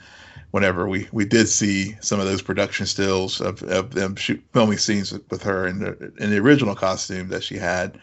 Whenever 0.50 0.88
we 0.88 1.06
we 1.12 1.24
did 1.24 1.46
see 1.46 1.94
some 2.00 2.20
of 2.20 2.26
those 2.26 2.40
production 2.40 2.86
stills 2.86 3.40
of, 3.40 3.62
of 3.64 3.94
them 3.94 4.16
shoot, 4.16 4.42
filming 4.52 4.78
scenes 4.78 5.12
with, 5.12 5.42
her 5.42 5.66
in 5.66 5.80
the 5.80 6.12
in 6.18 6.30
the 6.30 6.38
original 6.38 6.74
costume 6.74 7.28
that 7.28 7.44
she 7.44 7.56
had, 7.56 7.98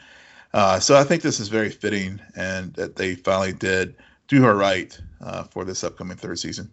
uh, 0.54 0.80
so 0.80 0.96
I 0.96 1.04
think 1.04 1.22
this 1.22 1.40
is 1.40 1.48
very 1.48 1.70
fitting, 1.70 2.22
and 2.36 2.74
that 2.75 2.96
they 2.96 3.16
finally 3.16 3.54
did 3.54 3.96
do 4.28 4.42
her 4.44 4.56
right 4.56 4.98
uh, 5.22 5.44
for 5.44 5.66
this 5.66 5.84
upcoming 5.84 6.18
third 6.18 6.40
season. 6.40 6.72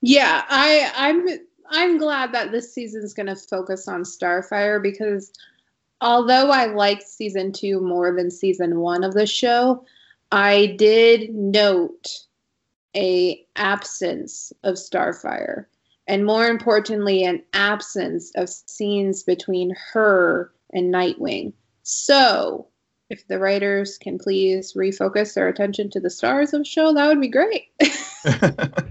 Yeah, 0.00 0.44
I 0.48 0.92
I'm 0.96 1.26
I'm 1.70 1.98
glad 1.98 2.32
that 2.32 2.52
this 2.52 2.72
season 2.72 3.02
is 3.02 3.14
going 3.14 3.26
to 3.26 3.36
focus 3.36 3.88
on 3.88 4.02
Starfire 4.02 4.82
because 4.82 5.32
although 6.00 6.50
I 6.50 6.66
liked 6.66 7.02
season 7.02 7.52
two 7.52 7.80
more 7.80 8.14
than 8.14 8.30
season 8.30 8.80
one 8.80 9.04
of 9.04 9.14
the 9.14 9.26
show, 9.26 9.84
I 10.32 10.74
did 10.78 11.34
note 11.34 12.08
a 12.98 13.46
absence 13.54 14.52
of 14.64 14.74
Starfire, 14.74 15.66
and 16.08 16.26
more 16.26 16.46
importantly, 16.48 17.24
an 17.24 17.42
absence 17.52 18.32
of 18.34 18.48
scenes 18.48 19.22
between 19.22 19.74
her 19.92 20.52
and 20.72 20.92
Nightwing. 20.92 21.52
So, 21.84 22.66
if 23.08 23.26
the 23.28 23.38
writers 23.38 23.98
can 23.98 24.18
please 24.18 24.74
refocus 24.74 25.34
their 25.34 25.48
attention 25.48 25.90
to 25.90 26.00
the 26.00 26.10
stars 26.10 26.52
of 26.52 26.60
the 26.60 26.64
show, 26.64 26.92
that 26.92 27.06
would 27.06 27.20
be 27.20 27.28
great. 27.28 27.68
and 27.80 28.90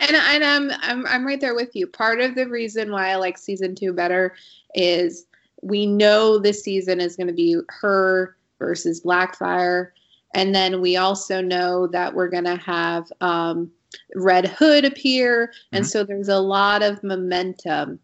and 0.00 0.44
I'm, 0.44 0.70
I'm 0.80 1.06
I'm 1.06 1.26
right 1.26 1.40
there 1.40 1.56
with 1.56 1.74
you. 1.74 1.88
Part 1.88 2.20
of 2.20 2.36
the 2.36 2.48
reason 2.48 2.92
why 2.92 3.10
I 3.10 3.16
like 3.16 3.36
season 3.36 3.74
two 3.74 3.92
better 3.92 4.34
is 4.74 5.26
we 5.60 5.86
know 5.86 6.38
this 6.38 6.62
season 6.62 7.00
is 7.00 7.16
going 7.16 7.26
to 7.26 7.32
be 7.32 7.56
her 7.68 8.36
versus 8.58 9.02
Blackfire, 9.02 9.90
and 10.34 10.54
then 10.54 10.80
we 10.80 10.96
also 10.96 11.40
know 11.40 11.86
that 11.86 12.14
we're 12.14 12.28
going 12.28 12.44
to 12.44 12.56
have 12.56 13.10
um, 13.20 13.70
Red 14.14 14.48
Hood 14.48 14.84
appear, 14.84 15.52
and 15.72 15.84
mm-hmm. 15.84 15.90
so 15.90 16.04
there's 16.04 16.28
a 16.28 16.38
lot 16.38 16.82
of 16.82 17.02
momentum. 17.02 18.00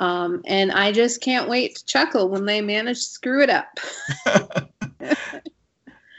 Um, 0.00 0.42
and 0.46 0.70
I 0.72 0.92
just 0.92 1.20
can't 1.20 1.48
wait 1.48 1.76
to 1.76 1.84
chuckle 1.86 2.28
when 2.28 2.44
they 2.44 2.60
manage 2.60 2.98
to 2.98 3.02
screw 3.02 3.42
it 3.42 3.50
up. 3.50 3.80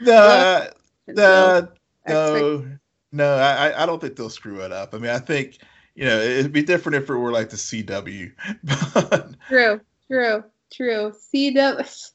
the, 0.00 0.74
the, 1.06 1.68
no, 2.06 2.66
no, 3.12 3.34
I, 3.34 3.82
I 3.82 3.86
don't 3.86 4.00
think 4.00 4.16
they'll 4.16 4.28
screw 4.30 4.60
it 4.60 4.72
up. 4.72 4.94
I 4.94 4.98
mean, 4.98 5.10
I 5.10 5.18
think, 5.18 5.58
you 5.94 6.04
know, 6.04 6.18
it'd 6.18 6.52
be 6.52 6.62
different 6.62 6.96
if 6.96 7.08
it 7.08 7.14
were 7.14 7.32
like 7.32 7.50
the 7.50 7.56
CW. 7.56 8.32
but... 8.94 9.34
True, 9.48 9.80
true, 10.08 10.44
true. 10.70 11.12
CW, 11.34 12.10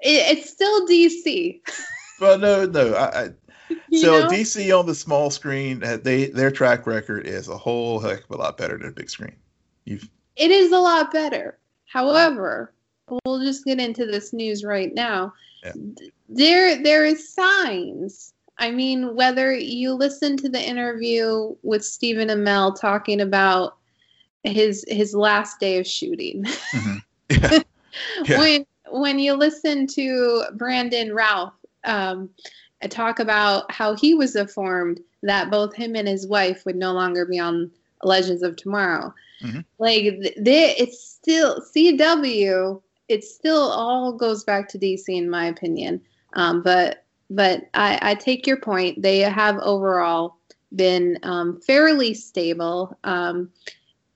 it, 0.00 0.38
it's 0.38 0.50
still 0.50 0.86
DC. 0.88 1.60
but 2.18 2.40
no, 2.40 2.66
no, 2.66 2.94
I, 2.94 3.24
I 3.24 3.28
so 3.92 4.20
know? 4.20 4.28
DC 4.28 4.78
on 4.78 4.86
the 4.86 4.94
small 4.94 5.30
screen, 5.30 5.80
they 6.02 6.26
their 6.26 6.50
track 6.50 6.86
record 6.86 7.26
is 7.26 7.48
a 7.48 7.56
whole 7.56 7.98
heck 7.98 8.24
of 8.24 8.30
a 8.30 8.36
lot 8.36 8.56
better 8.56 8.78
than 8.78 8.88
a 8.88 8.92
big 8.92 9.10
screen. 9.10 9.36
You've 9.84 10.08
it 10.36 10.50
is 10.50 10.72
a 10.72 10.78
lot 10.78 11.12
better. 11.12 11.58
However, 11.86 12.72
we'll 13.24 13.40
just 13.40 13.64
get 13.64 13.80
into 13.80 14.06
this 14.06 14.32
news 14.32 14.64
right 14.64 14.94
now. 14.94 15.32
Yeah. 15.64 15.72
There 16.28 16.82
there 16.82 17.04
is 17.04 17.32
signs. 17.32 18.32
I 18.58 18.70
mean, 18.70 19.14
whether 19.14 19.54
you 19.54 19.92
listen 19.92 20.36
to 20.38 20.48
the 20.48 20.62
interview 20.62 21.54
with 21.62 21.84
Stephen 21.84 22.28
Amell 22.28 22.78
talking 22.78 23.20
about 23.20 23.76
his 24.44 24.84
his 24.88 25.14
last 25.14 25.60
day 25.60 25.78
of 25.78 25.86
shooting. 25.86 26.44
Mm-hmm. 26.44 26.96
Yeah. 27.28 27.58
yeah. 28.24 28.38
when 28.38 28.66
when 28.90 29.18
you 29.18 29.32
listen 29.34 29.86
to 29.88 30.44
Brandon 30.52 31.12
Routh 31.12 31.54
um, 31.86 32.30
talk 32.88 33.18
about 33.18 33.70
how 33.72 33.94
he 33.94 34.14
was 34.14 34.36
informed 34.36 35.00
that 35.22 35.50
both 35.50 35.74
him 35.74 35.96
and 35.96 36.06
his 36.06 36.26
wife 36.26 36.64
would 36.64 36.76
no 36.76 36.92
longer 36.92 37.24
be 37.24 37.38
on 37.38 37.70
Legends 38.02 38.42
of 38.42 38.56
Tomorrow. 38.56 39.12
Mm-hmm. 39.42 39.60
Like 39.78 40.34
they, 40.38 40.76
it's 40.76 41.02
still 41.02 41.60
CW. 41.60 42.80
It 43.08 43.24
still 43.24 43.70
all 43.70 44.12
goes 44.12 44.44
back 44.44 44.68
to 44.70 44.78
DC 44.78 45.08
in 45.08 45.30
my 45.30 45.46
opinion. 45.46 46.00
Um, 46.34 46.62
but 46.62 47.04
but 47.30 47.68
I, 47.74 47.98
I 48.02 48.14
take 48.14 48.46
your 48.46 48.58
point. 48.58 49.02
They 49.02 49.18
have 49.20 49.58
overall 49.58 50.36
been 50.74 51.18
um, 51.22 51.60
fairly 51.60 52.14
stable. 52.14 52.96
Um, 53.04 53.50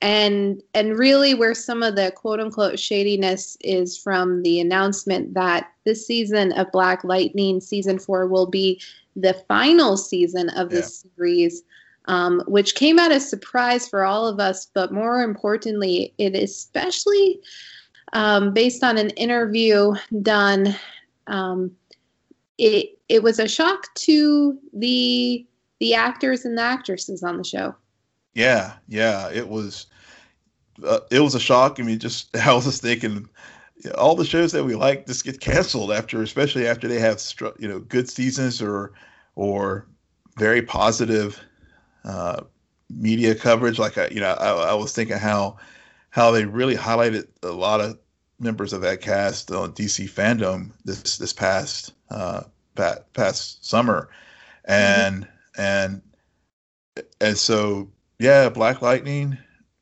and 0.02 0.62
and 0.74 0.98
really 0.98 1.34
where 1.34 1.54
some 1.54 1.82
of 1.82 1.96
the 1.96 2.12
quote 2.12 2.40
unquote 2.40 2.78
shadiness 2.78 3.56
is 3.60 3.98
from 3.98 4.42
the 4.42 4.60
announcement 4.60 5.34
that 5.34 5.70
this 5.84 6.06
season 6.06 6.52
of 6.52 6.72
Black 6.72 7.04
Lightning 7.04 7.60
season 7.60 7.98
four 7.98 8.26
will 8.26 8.46
be 8.46 8.80
the 9.16 9.34
final 9.48 9.96
season 9.96 10.48
of 10.50 10.70
the 10.70 10.76
yeah. 10.76 10.82
series 11.16 11.62
um, 12.06 12.42
which 12.46 12.74
came 12.74 12.98
out 12.98 13.12
as 13.12 13.24
a 13.24 13.28
surprise 13.28 13.88
for 13.88 14.04
all 14.04 14.26
of 14.26 14.40
us. 14.40 14.66
But 14.66 14.92
more 14.92 15.22
importantly, 15.22 16.12
it 16.18 16.34
especially 16.34 17.40
um, 18.12 18.52
based 18.52 18.82
on 18.82 18.98
an 18.98 19.10
interview 19.10 19.94
done. 20.22 20.74
Um, 21.26 21.70
it 22.58 22.98
it 23.08 23.22
was 23.22 23.38
a 23.38 23.48
shock 23.48 23.94
to 23.94 24.58
the 24.72 25.46
the 25.78 25.94
actors 25.94 26.44
and 26.44 26.58
the 26.58 26.62
actresses 26.62 27.22
on 27.22 27.36
the 27.36 27.44
show. 27.44 27.74
Yeah, 28.34 28.74
yeah, 28.88 29.30
it 29.30 29.48
was. 29.48 29.86
Uh, 30.82 31.00
it 31.10 31.20
was 31.20 31.34
a 31.34 31.40
shock. 31.40 31.78
I 31.78 31.82
mean, 31.82 31.98
just 31.98 32.34
I 32.36 32.52
was 32.54 32.64
just 32.64 32.82
thinking, 32.82 33.28
all 33.96 34.14
the 34.14 34.24
shows 34.24 34.52
that 34.52 34.64
we 34.64 34.74
like 34.74 35.06
just 35.06 35.24
get 35.24 35.40
canceled 35.40 35.92
after, 35.92 36.22
especially 36.22 36.66
after 36.66 36.88
they 36.88 37.00
have 37.00 37.22
you 37.58 37.68
know 37.68 37.80
good 37.80 38.08
seasons 38.08 38.62
or 38.62 38.92
or 39.34 39.86
very 40.38 40.62
positive 40.62 41.40
uh, 42.04 42.42
media 42.88 43.34
coverage. 43.34 43.78
Like 43.78 43.98
I, 43.98 44.08
you 44.08 44.20
know, 44.20 44.32
I, 44.32 44.70
I, 44.70 44.74
was 44.74 44.92
thinking 44.92 45.18
how 45.18 45.56
how 46.10 46.30
they 46.30 46.44
really 46.44 46.76
highlighted 46.76 47.28
a 47.42 47.52
lot 47.52 47.80
of 47.80 47.98
members 48.38 48.72
of 48.72 48.80
that 48.80 49.00
cast 49.00 49.50
on 49.50 49.72
DC 49.72 50.10
fandom 50.10 50.72
this 50.84 51.18
this 51.18 51.32
past 51.32 51.92
uh, 52.10 52.42
past, 52.74 53.12
past 53.12 53.66
summer, 53.66 54.08
and 54.64 55.24
mm-hmm. 55.24 55.60
and 55.60 56.02
and 57.20 57.38
so 57.38 57.90
yeah, 58.20 58.50
Black 58.50 58.82
Lightning 58.82 59.38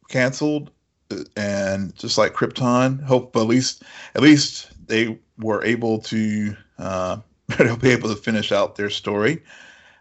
canceled, 0.09 0.71
and 1.37 1.95
just 1.97 2.17
like 2.17 2.35
Krypton, 2.35 3.03
hope 3.03 3.35
at 3.35 3.41
least 3.43 3.83
at 4.15 4.23
least 4.23 4.71
they 4.87 5.19
were 5.39 5.65
able 5.65 5.99
to 6.03 6.57
uh, 6.79 7.17
be 7.81 7.91
able 7.91 8.09
to 8.09 8.17
finish 8.17 8.53
out 8.53 8.77
their 8.77 8.91
story. 8.91 9.43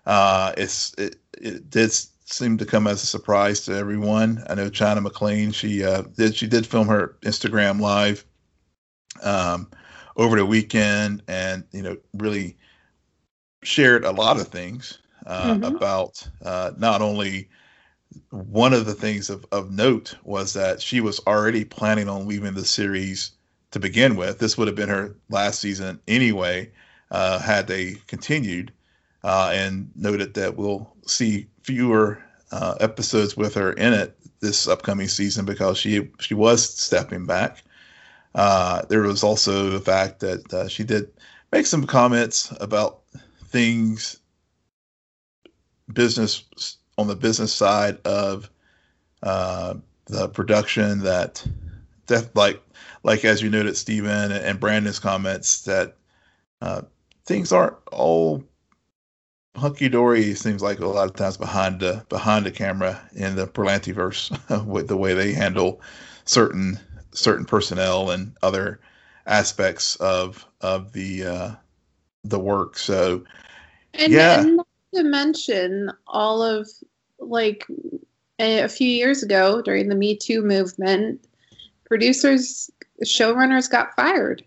Uh, 0.06 0.54
it's 0.56 0.94
it, 1.00 1.16
it 1.42 1.68
did 1.72 1.92
seem 2.26 2.60
to 2.60 2.66
come 2.66 2.86
as 2.86 3.02
a 3.02 3.08
surprise 3.08 3.62
to 3.62 3.74
everyone. 3.74 4.44
I 4.48 4.54
know 4.54 4.70
China 4.70 5.02
McClain 5.02 5.52
she 5.52 5.84
uh, 5.84 6.04
did 6.16 6.36
she 6.36 6.46
did 6.46 6.68
film 6.68 6.88
her 6.90 7.16
Instagram 7.22 7.82
live 7.82 8.24
um, 9.24 9.68
over 10.16 10.38
the 10.38 10.46
weekend, 10.46 11.24
and 11.28 11.64
you 11.72 11.82
know 11.82 11.98
really 12.14 12.56
shared 13.64 14.06
a 14.06 14.12
lot 14.12 14.40
of 14.40 14.50
things 14.50 15.00
uh, 15.26 15.56
mm-hmm. 15.56 15.64
about 15.76 16.28
uh, 16.46 16.72
not 16.78 17.02
only 17.02 17.50
one 18.30 18.74
of 18.74 18.86
the 18.86 18.94
things 18.94 19.30
of, 19.30 19.46
of 19.52 19.72
note 19.72 20.16
was 20.24 20.54
that 20.54 20.82
she 20.82 21.02
was 21.02 21.20
already 21.28 21.66
planning 21.66 22.10
on 22.10 22.28
leaving 22.28 22.54
the 22.54 22.66
series 22.66 23.32
to 23.72 23.80
begin 23.80 24.16
with. 24.16 24.40
This 24.40 24.58
would 24.58 24.68
have 24.68 24.76
been 24.76 24.90
her 24.90 25.16
last 25.30 25.60
season 25.60 26.00
anyway, 26.08 26.72
uh, 27.12 27.40
had 27.40 27.68
they 27.68 27.96
continued 28.08 28.72
uh, 29.24 29.52
and 29.54 29.90
noted 29.96 30.34
that 30.36 30.56
we'll 30.56 30.92
see 31.06 31.48
fewer 31.64 32.24
uh, 32.52 32.76
episodes 32.80 33.36
with 33.36 33.54
her 33.56 33.74
in 33.74 33.94
it 33.94 34.18
this 34.40 34.68
upcoming 34.68 35.08
season 35.08 35.46
because 35.46 35.78
she 35.78 36.10
she 36.20 36.34
was 36.34 36.64
stepping 36.64 37.26
back. 37.26 37.64
Uh, 38.36 38.84
there 38.88 39.02
was 39.02 39.24
also 39.24 39.70
the 39.70 39.80
fact 39.80 40.20
that 40.20 40.54
uh, 40.54 40.68
she 40.68 40.84
did 40.84 41.12
make 41.52 41.66
some 41.66 41.86
comments 41.86 42.54
about 42.62 43.02
things 43.46 44.20
business 45.94 46.44
on 46.98 47.08
the 47.08 47.16
business 47.16 47.54
side 47.54 48.00
of 48.06 48.50
uh, 49.24 49.76
the 50.06 50.30
production 50.30 51.00
that 51.00 51.46
that 52.08 52.36
like 52.36 52.62
like 53.04 53.26
as 53.26 53.42
you 53.42 53.50
noted 53.50 53.76
Stephen 53.76 54.32
and 54.32 54.60
Brandon's 54.60 55.00
comments 55.00 55.64
that 55.64 55.96
uh, 56.62 56.82
things 57.26 57.52
aren't 57.52 57.78
all 57.92 58.44
hunky 59.56 59.90
dory 59.90 60.36
seems 60.36 60.62
like 60.62 60.80
a 60.80 60.86
lot 60.86 61.10
of 61.10 61.16
times 61.16 61.38
behind 61.38 61.80
the 61.80 62.06
behind 62.10 62.46
the 62.46 62.52
camera 62.52 63.02
in 63.16 63.36
the 63.36 63.48
Berlantiverse 63.48 64.66
with 64.66 64.88
the 64.88 64.98
way 64.98 65.14
they 65.14 65.34
handle 65.34 65.82
certain 66.26 66.80
certain 67.12 67.46
personnel 67.46 68.12
and 68.12 68.36
other 68.44 68.80
aspects 69.26 69.96
of 69.98 70.46
of 70.62 70.94
the 70.94 71.26
uh, 71.26 71.52
the 72.24 72.40
work. 72.40 72.78
So 72.78 73.24
and, 73.94 74.14
yeah, 74.14 74.42
and 74.42 74.62
to 74.96 75.04
mention 75.04 75.92
all 76.08 76.42
of 76.42 76.70
like 77.20 77.66
a 78.40 78.68
few 78.68 78.90
years 78.90 79.24
ago 79.24 79.62
during 79.62 79.90
the 79.90 79.96
Me 79.96 80.16
Too 80.16 80.42
movement, 80.42 81.26
producers, 81.86 82.70
showrunners 83.04 83.70
got 83.70 83.96
fired, 83.96 84.44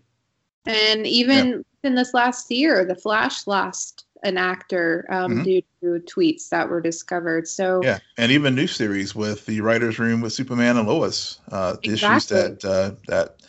and 0.65 1.05
even 1.05 1.49
yeah. 1.49 1.89
in 1.89 1.95
this 1.95 2.13
last 2.13 2.51
year, 2.51 2.85
The 2.85 2.95
Flash 2.95 3.47
lost 3.47 4.05
an 4.23 4.37
actor 4.37 5.05
um, 5.09 5.31
mm-hmm. 5.31 5.43
due 5.43 5.61
to 5.81 6.05
tweets 6.05 6.49
that 6.49 6.69
were 6.69 6.81
discovered. 6.81 7.47
So 7.47 7.81
yeah, 7.83 7.99
and 8.17 8.31
even 8.31 8.55
new 8.55 8.67
series 8.67 9.15
with 9.15 9.45
the 9.45 9.61
writers' 9.61 9.99
room 9.99 10.21
with 10.21 10.33
Superman 10.33 10.77
and 10.77 10.87
Lois, 10.87 11.39
uh, 11.51 11.75
exactly. 11.83 12.37
issues 12.37 12.61
that 12.61 12.65
uh, 12.65 12.91
that 13.07 13.41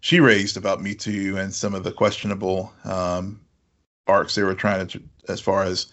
she 0.00 0.20
raised 0.20 0.56
about 0.56 0.82
Me 0.82 0.94
Too 0.94 1.36
and 1.38 1.52
some 1.52 1.74
of 1.74 1.84
the 1.84 1.92
questionable 1.92 2.72
um, 2.84 3.40
arcs 4.06 4.34
they 4.34 4.42
were 4.42 4.54
trying 4.54 4.86
to, 4.86 5.02
as 5.28 5.40
far 5.40 5.62
as 5.64 5.86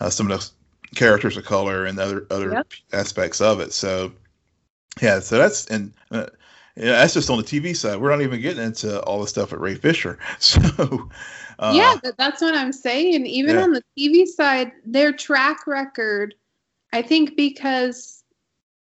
uh, 0.00 0.10
some 0.10 0.30
of 0.30 0.40
the 0.40 0.50
characters 0.94 1.36
of 1.36 1.44
color 1.44 1.86
and 1.86 1.98
other 1.98 2.26
other 2.30 2.52
yep. 2.52 2.72
aspects 2.92 3.40
of 3.40 3.60
it. 3.60 3.72
So 3.72 4.12
yeah, 5.00 5.20
so 5.20 5.38
that's 5.38 5.66
and 5.66 5.92
uh, 6.10 6.26
yeah, 6.76 6.92
that's 6.92 7.14
just 7.14 7.30
on 7.30 7.38
the 7.38 7.44
TV 7.44 7.76
side. 7.76 8.00
We're 8.00 8.10
not 8.10 8.22
even 8.22 8.40
getting 8.40 8.62
into 8.62 9.00
all 9.02 9.20
the 9.20 9.26
stuff 9.26 9.52
at 9.52 9.60
Ray 9.60 9.74
Fisher. 9.74 10.18
So 10.38 11.08
uh, 11.58 11.72
yeah, 11.74 12.10
that's 12.16 12.40
what 12.40 12.54
I'm 12.54 12.72
saying. 12.72 13.26
Even 13.26 13.56
yeah. 13.56 13.62
on 13.62 13.72
the 13.72 13.82
TV 13.98 14.26
side, 14.26 14.72
their 14.86 15.12
track 15.12 15.66
record, 15.66 16.34
I 16.94 17.02
think, 17.02 17.36
because 17.36 18.24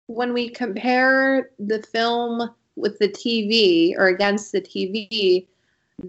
when 0.06 0.32
we 0.32 0.48
compare 0.48 1.50
the 1.58 1.82
film 1.82 2.50
with 2.76 2.98
the 2.98 3.10
TV 3.10 3.94
or 3.98 4.06
against 4.06 4.52
the 4.52 4.62
TV, 4.62 5.46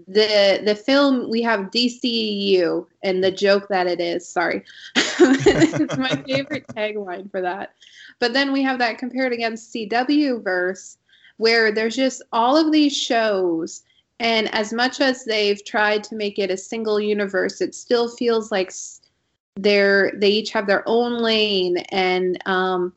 the 0.08 0.60
the 0.64 0.74
film 0.74 1.30
we 1.30 1.42
have 1.42 1.70
DCEU 1.70 2.86
and 3.02 3.22
the 3.22 3.30
joke 3.30 3.68
that 3.68 3.86
it 3.86 4.00
is. 4.00 4.28
Sorry, 4.28 4.64
it's 4.96 5.96
my 5.96 6.08
favorite 6.26 6.66
tagline 6.68 7.30
for 7.30 7.40
that. 7.40 7.74
But 8.20 8.32
then 8.32 8.52
we 8.52 8.62
have 8.62 8.78
that 8.78 8.98
compared 8.98 9.32
against 9.32 9.72
CW 9.74 10.42
verse, 10.42 10.98
where 11.36 11.72
there's 11.72 11.96
just 11.96 12.22
all 12.32 12.56
of 12.56 12.72
these 12.72 12.96
shows 12.96 13.82
and 14.20 14.52
as 14.54 14.72
much 14.72 15.00
as 15.00 15.24
they've 15.24 15.62
tried 15.64 16.04
to 16.04 16.14
make 16.14 16.38
it 16.38 16.50
a 16.50 16.56
single 16.56 17.00
universe, 17.00 17.60
it 17.60 17.74
still 17.74 18.08
feels 18.08 18.52
like 18.52 18.72
they're 19.56 20.12
they 20.16 20.30
each 20.30 20.50
have 20.50 20.66
their 20.66 20.82
own 20.86 21.18
lane 21.18 21.78
and 21.90 22.40
um, 22.46 22.92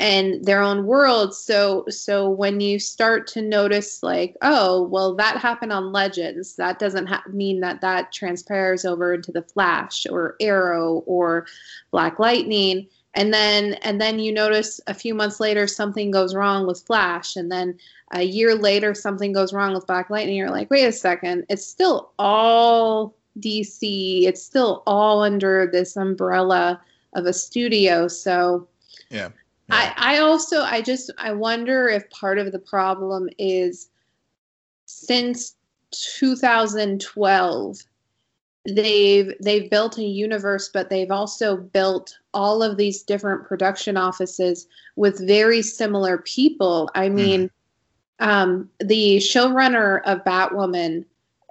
and 0.00 0.42
their 0.46 0.62
own 0.62 0.86
world. 0.86 1.34
So 1.34 1.84
so 1.88 2.28
when 2.28 2.60
you 2.60 2.78
start 2.78 3.26
to 3.28 3.42
notice 3.42 4.02
like, 4.02 4.34
oh, 4.40 4.84
well, 4.84 5.14
that 5.16 5.36
happened 5.36 5.72
on 5.72 5.92
Legends, 5.92 6.56
that 6.56 6.78
doesn't 6.78 7.06
ha- 7.06 7.22
mean 7.30 7.60
that 7.60 7.82
that 7.82 8.10
transpires 8.10 8.86
over 8.86 9.12
into 9.12 9.30
the 9.30 9.42
Flash 9.42 10.06
or 10.10 10.36
Arrow 10.40 11.04
or 11.06 11.46
Black 11.90 12.18
Lightning. 12.18 12.88
And 13.12 13.34
then 13.34 13.74
and 13.82 14.00
then 14.00 14.18
you 14.18 14.32
notice 14.32 14.80
a 14.86 14.94
few 14.94 15.14
months 15.14 15.38
later 15.38 15.66
something 15.66 16.10
goes 16.10 16.34
wrong 16.34 16.66
with 16.66 16.86
flash. 16.86 17.36
And 17.36 17.52
then 17.52 17.78
a 18.12 18.22
year 18.22 18.54
later 18.54 18.94
something 18.94 19.34
goes 19.34 19.52
wrong 19.52 19.74
with 19.74 19.86
black 19.86 20.08
lightning. 20.08 20.36
You're 20.36 20.50
like 20.50 20.70
wait 20.70 20.86
a 20.86 20.92
second 20.92 21.44
it's 21.48 21.66
still 21.66 22.12
all 22.18 23.14
dc 23.38 23.78
it's 23.82 24.42
still 24.42 24.82
all 24.86 25.22
under 25.22 25.68
this 25.70 25.96
umbrella 25.96 26.80
of 27.14 27.26
a 27.26 27.32
studio. 27.32 28.06
So 28.08 28.68
yeah, 29.10 29.18
yeah. 29.18 29.28
I, 29.70 29.92
I 29.96 30.18
also 30.18 30.62
i 30.62 30.80
just 30.80 31.10
i 31.18 31.32
wonder 31.32 31.88
if 31.88 32.08
part 32.10 32.38
of 32.38 32.52
the 32.52 32.58
problem 32.58 33.28
is 33.38 33.88
since 34.86 35.56
2012 35.92 37.78
they've 38.68 39.32
they've 39.40 39.70
built 39.70 39.98
a 39.98 40.04
universe 40.04 40.68
but 40.72 40.90
they've 40.90 41.10
also 41.10 41.56
built 41.56 42.18
all 42.34 42.62
of 42.62 42.76
these 42.76 43.02
different 43.02 43.44
production 43.44 43.96
offices 43.96 44.66
with 44.96 45.26
very 45.26 45.62
similar 45.62 46.18
people 46.18 46.90
i 46.94 47.06
mm-hmm. 47.06 47.14
mean 47.16 47.50
mm. 48.20 48.26
um, 48.26 48.68
the 48.80 49.16
showrunner 49.18 50.02
of 50.04 50.24
batwoman 50.24 51.04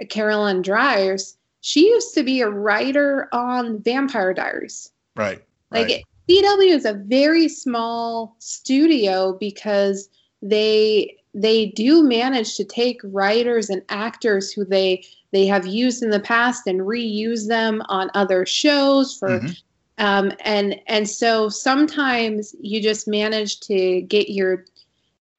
carolyn 0.09 0.61
dries 0.61 1.35
she 1.61 1.87
used 1.87 2.13
to 2.13 2.23
be 2.23 2.41
a 2.41 2.49
writer 2.49 3.27
on 3.33 3.81
vampire 3.81 4.33
diaries 4.33 4.91
right 5.15 5.43
like 5.71 5.87
right. 5.87 6.03
Cw 6.29 6.67
is 6.67 6.85
a 6.85 6.93
very 6.93 7.47
small 7.47 8.35
studio 8.39 9.37
because 9.39 10.09
they 10.41 11.15
they 11.33 11.67
do 11.67 12.03
manage 12.03 12.55
to 12.55 12.63
take 12.63 12.99
writers 13.03 13.69
and 13.69 13.81
actors 13.89 14.51
who 14.51 14.65
they 14.65 15.03
they 15.31 15.45
have 15.45 15.65
used 15.65 16.01
in 16.01 16.09
the 16.09 16.19
past 16.19 16.65
and 16.65 16.81
reuse 16.81 17.47
them 17.47 17.81
on 17.87 18.09
other 18.13 18.45
shows 18.45 19.15
for 19.17 19.39
mm-hmm. 19.39 20.05
um, 20.05 20.31
and 20.41 20.79
and 20.87 21.09
so 21.09 21.49
sometimes 21.49 22.55
you 22.59 22.81
just 22.81 23.07
manage 23.07 23.59
to 23.59 24.01
get 24.01 24.29
your 24.29 24.65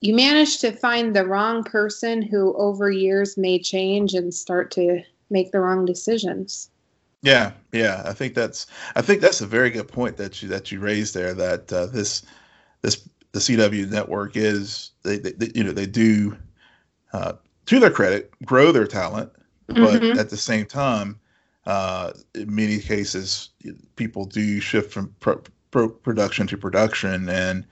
you 0.00 0.14
manage 0.14 0.58
to 0.58 0.72
find 0.72 1.14
the 1.14 1.26
wrong 1.26 1.62
person 1.62 2.22
who 2.22 2.54
over 2.56 2.90
years 2.90 3.36
may 3.36 3.58
change 3.58 4.14
and 4.14 4.32
start 4.32 4.70
to 4.70 5.02
make 5.28 5.52
the 5.52 5.60
wrong 5.60 5.84
decisions 5.84 6.69
yeah 7.22 7.52
yeah 7.72 8.02
i 8.06 8.12
think 8.12 8.34
that's 8.34 8.66
i 8.96 9.02
think 9.02 9.20
that's 9.20 9.40
a 9.40 9.46
very 9.46 9.70
good 9.70 9.88
point 9.88 10.16
that 10.16 10.42
you 10.42 10.48
that 10.48 10.72
you 10.72 10.80
raised 10.80 11.14
there 11.14 11.34
that 11.34 11.72
uh, 11.72 11.86
this 11.86 12.22
this 12.82 13.08
the 13.32 13.38
cw 13.38 13.88
network 13.90 14.36
is 14.36 14.90
they, 15.02 15.18
they, 15.18 15.32
they 15.32 15.50
you 15.54 15.62
know 15.62 15.72
they 15.72 15.86
do 15.86 16.36
uh, 17.12 17.32
to 17.66 17.78
their 17.80 17.90
credit 17.90 18.32
grow 18.44 18.72
their 18.72 18.86
talent 18.86 19.30
but 19.74 20.02
mm-hmm. 20.02 20.18
at 20.18 20.30
the 20.30 20.36
same 20.36 20.66
time, 20.66 21.18
uh, 21.66 22.12
in 22.34 22.52
many 22.52 22.78
cases, 22.78 23.50
people 23.94 24.24
do 24.24 24.58
shift 24.60 24.92
from 24.92 25.14
pro- 25.20 25.42
pro- 25.70 25.88
production 25.88 26.46
to 26.48 26.56
production, 26.56 27.28
and 27.28 27.64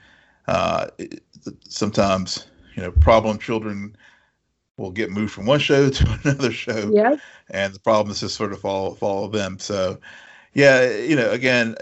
uh, 0.46 0.86
it, 0.98 1.22
sometimes 1.66 2.46
you 2.76 2.82
know 2.82 2.92
problem 2.92 3.38
children 3.38 3.96
will 4.78 4.90
get 4.90 5.10
moved 5.10 5.32
from 5.32 5.46
one 5.46 5.60
show 5.68 5.90
to 5.90 6.20
another 6.24 6.52
show, 6.52 6.90
yeah. 6.92 7.16
and 7.50 7.74
the 7.74 7.80
problem 7.80 8.12
is 8.12 8.20
just 8.20 8.36
sort 8.36 8.52
of 8.52 8.60
follow 8.60 8.94
follow 8.94 9.28
them. 9.28 9.58
So, 9.58 9.98
yeah, 10.54 10.90
you 10.90 11.16
know, 11.16 11.30
again, 11.30 11.76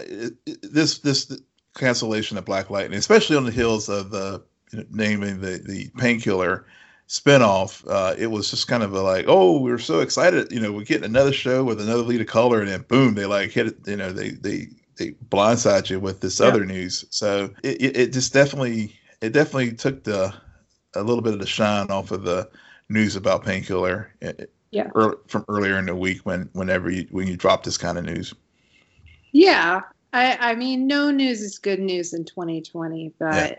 this 0.61 0.99
this 0.99 1.39
cancellation 1.75 2.37
of 2.37 2.45
Black 2.45 2.69
Lightning, 2.69 2.99
especially 2.99 3.37
on 3.37 3.45
the 3.45 3.51
heels 3.51 3.87
of 3.87 4.09
the 4.09 4.43
you 4.71 4.79
know, 4.79 4.85
naming 4.91 5.39
the 5.39 5.61
the 5.65 5.89
painkiller 5.97 6.65
spinoff, 7.07 7.85
uh, 7.89 8.15
it 8.17 8.27
was 8.27 8.51
just 8.51 8.67
kind 8.67 8.83
of 8.83 8.93
a 8.93 9.01
like, 9.01 9.25
oh, 9.27 9.61
we 9.61 9.71
are 9.71 9.79
so 9.79 10.01
excited, 10.01 10.51
you 10.51 10.59
know, 10.59 10.73
we're 10.73 10.83
getting 10.83 11.05
another 11.05 11.31
show 11.31 11.63
with 11.63 11.79
another 11.79 12.03
lead 12.03 12.19
of 12.19 12.27
color, 12.27 12.59
and 12.59 12.67
then 12.67 12.81
boom, 12.81 13.13
they 13.13 13.25
like 13.25 13.51
hit 13.51 13.67
it, 13.67 13.77
you 13.85 13.95
know, 13.95 14.11
they 14.11 14.31
they 14.31 14.67
they 14.97 15.11
blindside 15.29 15.89
you 15.89 15.99
with 15.99 16.19
this 16.21 16.39
yeah. 16.39 16.47
other 16.47 16.65
news. 16.65 17.05
So 17.09 17.53
it, 17.63 17.81
it, 17.81 17.97
it 17.97 18.13
just 18.13 18.33
definitely 18.33 18.93
it 19.21 19.31
definitely 19.31 19.73
took 19.73 20.03
the 20.03 20.33
a 20.95 21.03
little 21.03 21.21
bit 21.21 21.33
of 21.33 21.39
the 21.39 21.47
shine 21.47 21.89
off 21.89 22.11
of 22.11 22.23
the 22.23 22.49
news 22.89 23.15
about 23.15 23.43
painkiller. 23.43 24.11
Eh, 24.21 24.33
eh, 24.39 24.45
yeah. 24.71 24.89
Early, 24.95 25.15
from 25.27 25.45
earlier 25.47 25.79
in 25.79 25.85
the 25.85 25.95
week 25.95 26.21
when 26.25 26.49
whenever 26.53 26.89
you 26.89 27.07
when 27.11 27.27
you 27.27 27.37
drop 27.37 27.63
this 27.63 27.77
kind 27.77 27.97
of 27.97 28.05
news. 28.05 28.33
Yeah, 29.31 29.81
I 30.13 30.37
I 30.39 30.55
mean, 30.55 30.87
no 30.87 31.11
news 31.11 31.41
is 31.41 31.57
good 31.57 31.79
news 31.79 32.13
in 32.13 32.25
2020, 32.25 33.13
but. 33.19 33.33
Yeah 33.33 33.55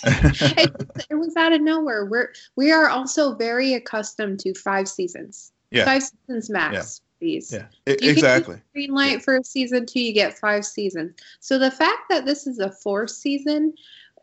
it, 0.04 0.90
it, 1.10 1.14
was 1.14 1.36
out 1.36 1.52
of 1.52 1.60
nowhere. 1.60 2.06
We're 2.06 2.32
we 2.56 2.72
are 2.72 2.88
also 2.88 3.34
very 3.34 3.74
accustomed 3.74 4.40
to 4.40 4.54
five 4.54 4.88
seasons. 4.88 5.52
Yeah. 5.70 5.84
Five 5.84 6.04
seasons 6.04 6.48
max. 6.48 6.74
Yeah. 6.74 7.06
These. 7.20 7.52
Yeah. 7.52 7.66
exactly. 7.84 8.62
green 8.72 8.94
light 8.94 9.22
for 9.22 9.36
a 9.36 9.44
season 9.44 9.84
two, 9.84 10.00
you 10.00 10.14
get 10.14 10.38
five 10.38 10.64
seasons. 10.64 11.12
So 11.40 11.58
the 11.58 11.70
fact 11.70 12.08
that 12.08 12.24
this 12.24 12.46
is 12.46 12.60
a 12.60 12.70
fourth 12.70 13.10
season, 13.10 13.74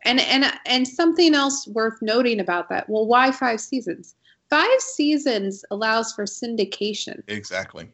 and 0.04 0.20
and 0.20 0.52
and 0.66 0.86
something 0.86 1.34
else 1.34 1.66
worth 1.68 2.00
noting 2.00 2.40
about 2.40 2.68
that. 2.68 2.88
Well, 2.88 3.06
why 3.06 3.32
five 3.32 3.60
seasons? 3.60 4.14
Five 4.50 4.80
seasons 4.80 5.64
allows 5.70 6.12
for 6.12 6.24
syndication. 6.24 7.22
Exactly. 7.28 7.90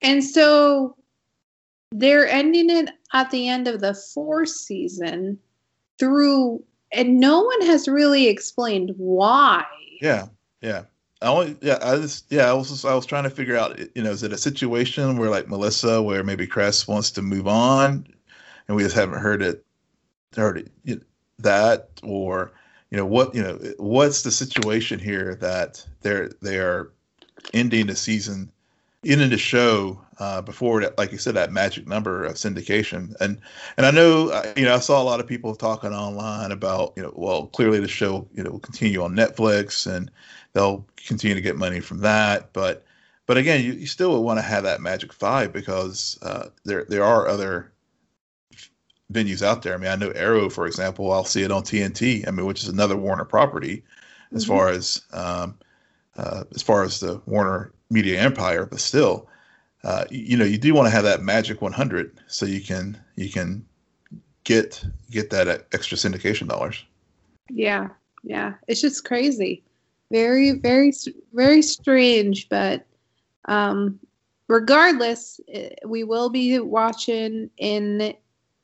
And 0.00 0.24
so 0.24 0.96
they're 1.92 2.26
ending 2.26 2.70
it 2.70 2.90
at 3.12 3.30
the 3.30 3.48
end 3.48 3.68
of 3.68 3.80
the 3.80 3.94
fourth 3.94 4.48
season 4.48 5.38
through 5.98 6.64
and 6.92 7.18
no 7.20 7.40
one 7.42 7.62
has 7.62 7.88
really 7.88 8.28
explained 8.28 8.92
why. 8.96 9.64
Yeah, 10.00 10.26
yeah. 10.60 10.84
I 11.20 11.26
only, 11.26 11.56
yeah, 11.60 11.78
I 11.82 11.96
just, 11.96 12.26
yeah, 12.30 12.50
I 12.50 12.52
was, 12.52 12.68
just, 12.68 12.84
I 12.84 12.94
was 12.94 13.06
trying 13.06 13.24
to 13.24 13.30
figure 13.30 13.56
out, 13.56 13.78
you 13.94 14.02
know, 14.02 14.10
is 14.10 14.22
it 14.22 14.32
a 14.32 14.38
situation 14.38 15.16
where 15.16 15.30
like 15.30 15.48
Melissa, 15.48 16.02
where 16.02 16.24
maybe 16.24 16.46
Cress 16.46 16.88
wants 16.88 17.10
to 17.12 17.22
move 17.22 17.46
on, 17.46 18.06
and 18.66 18.76
we 18.76 18.82
just 18.82 18.96
haven't 18.96 19.20
heard 19.20 19.40
it, 19.40 19.64
it, 20.36 20.70
you 20.84 20.96
know, 20.96 21.02
that, 21.38 21.88
or, 22.02 22.52
you 22.90 22.96
know, 22.96 23.06
what, 23.06 23.34
you 23.34 23.42
know, 23.42 23.58
what's 23.78 24.22
the 24.22 24.30
situation 24.30 24.98
here 24.98 25.34
that 25.36 25.84
they're 26.02 26.30
they 26.40 26.58
are 26.58 26.90
ending 27.54 27.86
the 27.86 27.96
season 27.96 28.50
in 29.02 29.30
the 29.30 29.38
show 29.38 30.00
uh, 30.18 30.40
before 30.40 30.80
that, 30.80 30.96
like 30.96 31.10
you 31.10 31.18
said, 31.18 31.34
that 31.34 31.52
magic 31.52 31.88
number 31.88 32.24
of 32.24 32.34
syndication. 32.34 33.14
And 33.20 33.40
and 33.76 33.86
I 33.86 33.90
know 33.90 34.28
uh, 34.28 34.52
you 34.56 34.64
know 34.64 34.74
I 34.74 34.78
saw 34.78 35.02
a 35.02 35.04
lot 35.04 35.20
of 35.20 35.26
people 35.26 35.54
talking 35.56 35.92
online 35.92 36.52
about 36.52 36.92
you 36.96 37.02
know 37.02 37.12
well 37.16 37.46
clearly 37.46 37.80
the 37.80 37.88
show 37.88 38.28
you 38.34 38.44
know 38.44 38.52
will 38.52 38.58
continue 38.60 39.02
on 39.02 39.14
Netflix 39.14 39.92
and 39.92 40.10
they'll 40.52 40.86
continue 40.96 41.34
to 41.34 41.40
get 41.40 41.56
money 41.56 41.80
from 41.80 41.98
that, 41.98 42.52
but 42.52 42.84
but 43.26 43.36
again 43.36 43.64
you, 43.64 43.72
you 43.72 43.86
still 43.86 44.12
would 44.12 44.20
want 44.20 44.38
to 44.38 44.42
have 44.42 44.62
that 44.62 44.80
magic 44.80 45.12
five 45.12 45.52
because 45.52 46.18
uh, 46.22 46.48
there 46.64 46.84
there 46.88 47.04
are 47.04 47.26
other 47.26 47.71
venues 49.12 49.42
out 49.42 49.62
there. 49.62 49.74
I 49.74 49.76
mean 49.76 49.90
I 49.90 49.96
know 49.96 50.10
Arrow 50.10 50.48
for 50.48 50.66
example 50.66 51.12
I'll 51.12 51.24
see 51.24 51.42
it 51.42 51.52
on 51.52 51.62
TNT. 51.62 52.26
I 52.26 52.30
mean 52.30 52.46
which 52.46 52.62
is 52.62 52.68
another 52.68 52.96
Warner 52.96 53.24
property 53.24 53.84
as 54.32 54.44
mm-hmm. 54.44 54.52
far 54.52 54.68
as 54.68 55.02
um, 55.12 55.58
uh, 56.16 56.44
as 56.54 56.62
far 56.62 56.82
as 56.82 57.00
the 57.00 57.20
Warner 57.26 57.72
media 57.90 58.20
empire, 58.20 58.66
but 58.66 58.80
still, 58.80 59.28
uh, 59.84 60.04
you 60.10 60.36
know, 60.36 60.44
you 60.44 60.58
do 60.58 60.74
want 60.74 60.86
to 60.86 60.90
have 60.90 61.04
that 61.04 61.22
magic 61.22 61.62
100 61.62 62.18
so 62.26 62.46
you 62.46 62.60
can 62.60 62.98
you 63.16 63.30
can 63.30 63.64
get 64.44 64.84
get 65.10 65.30
that 65.30 65.66
extra 65.72 65.96
syndication 65.96 66.48
dollars. 66.48 66.84
Yeah, 67.50 67.88
yeah, 68.22 68.54
it's 68.68 68.80
just 68.80 69.04
crazy, 69.04 69.62
very 70.10 70.52
very 70.52 70.92
very 71.32 71.62
strange, 71.62 72.48
but 72.48 72.86
um, 73.46 73.98
regardless, 74.48 75.40
eh, 75.48 75.70
we 75.84 76.04
will 76.04 76.30
be 76.30 76.58
watching 76.60 77.50
in 77.56 78.14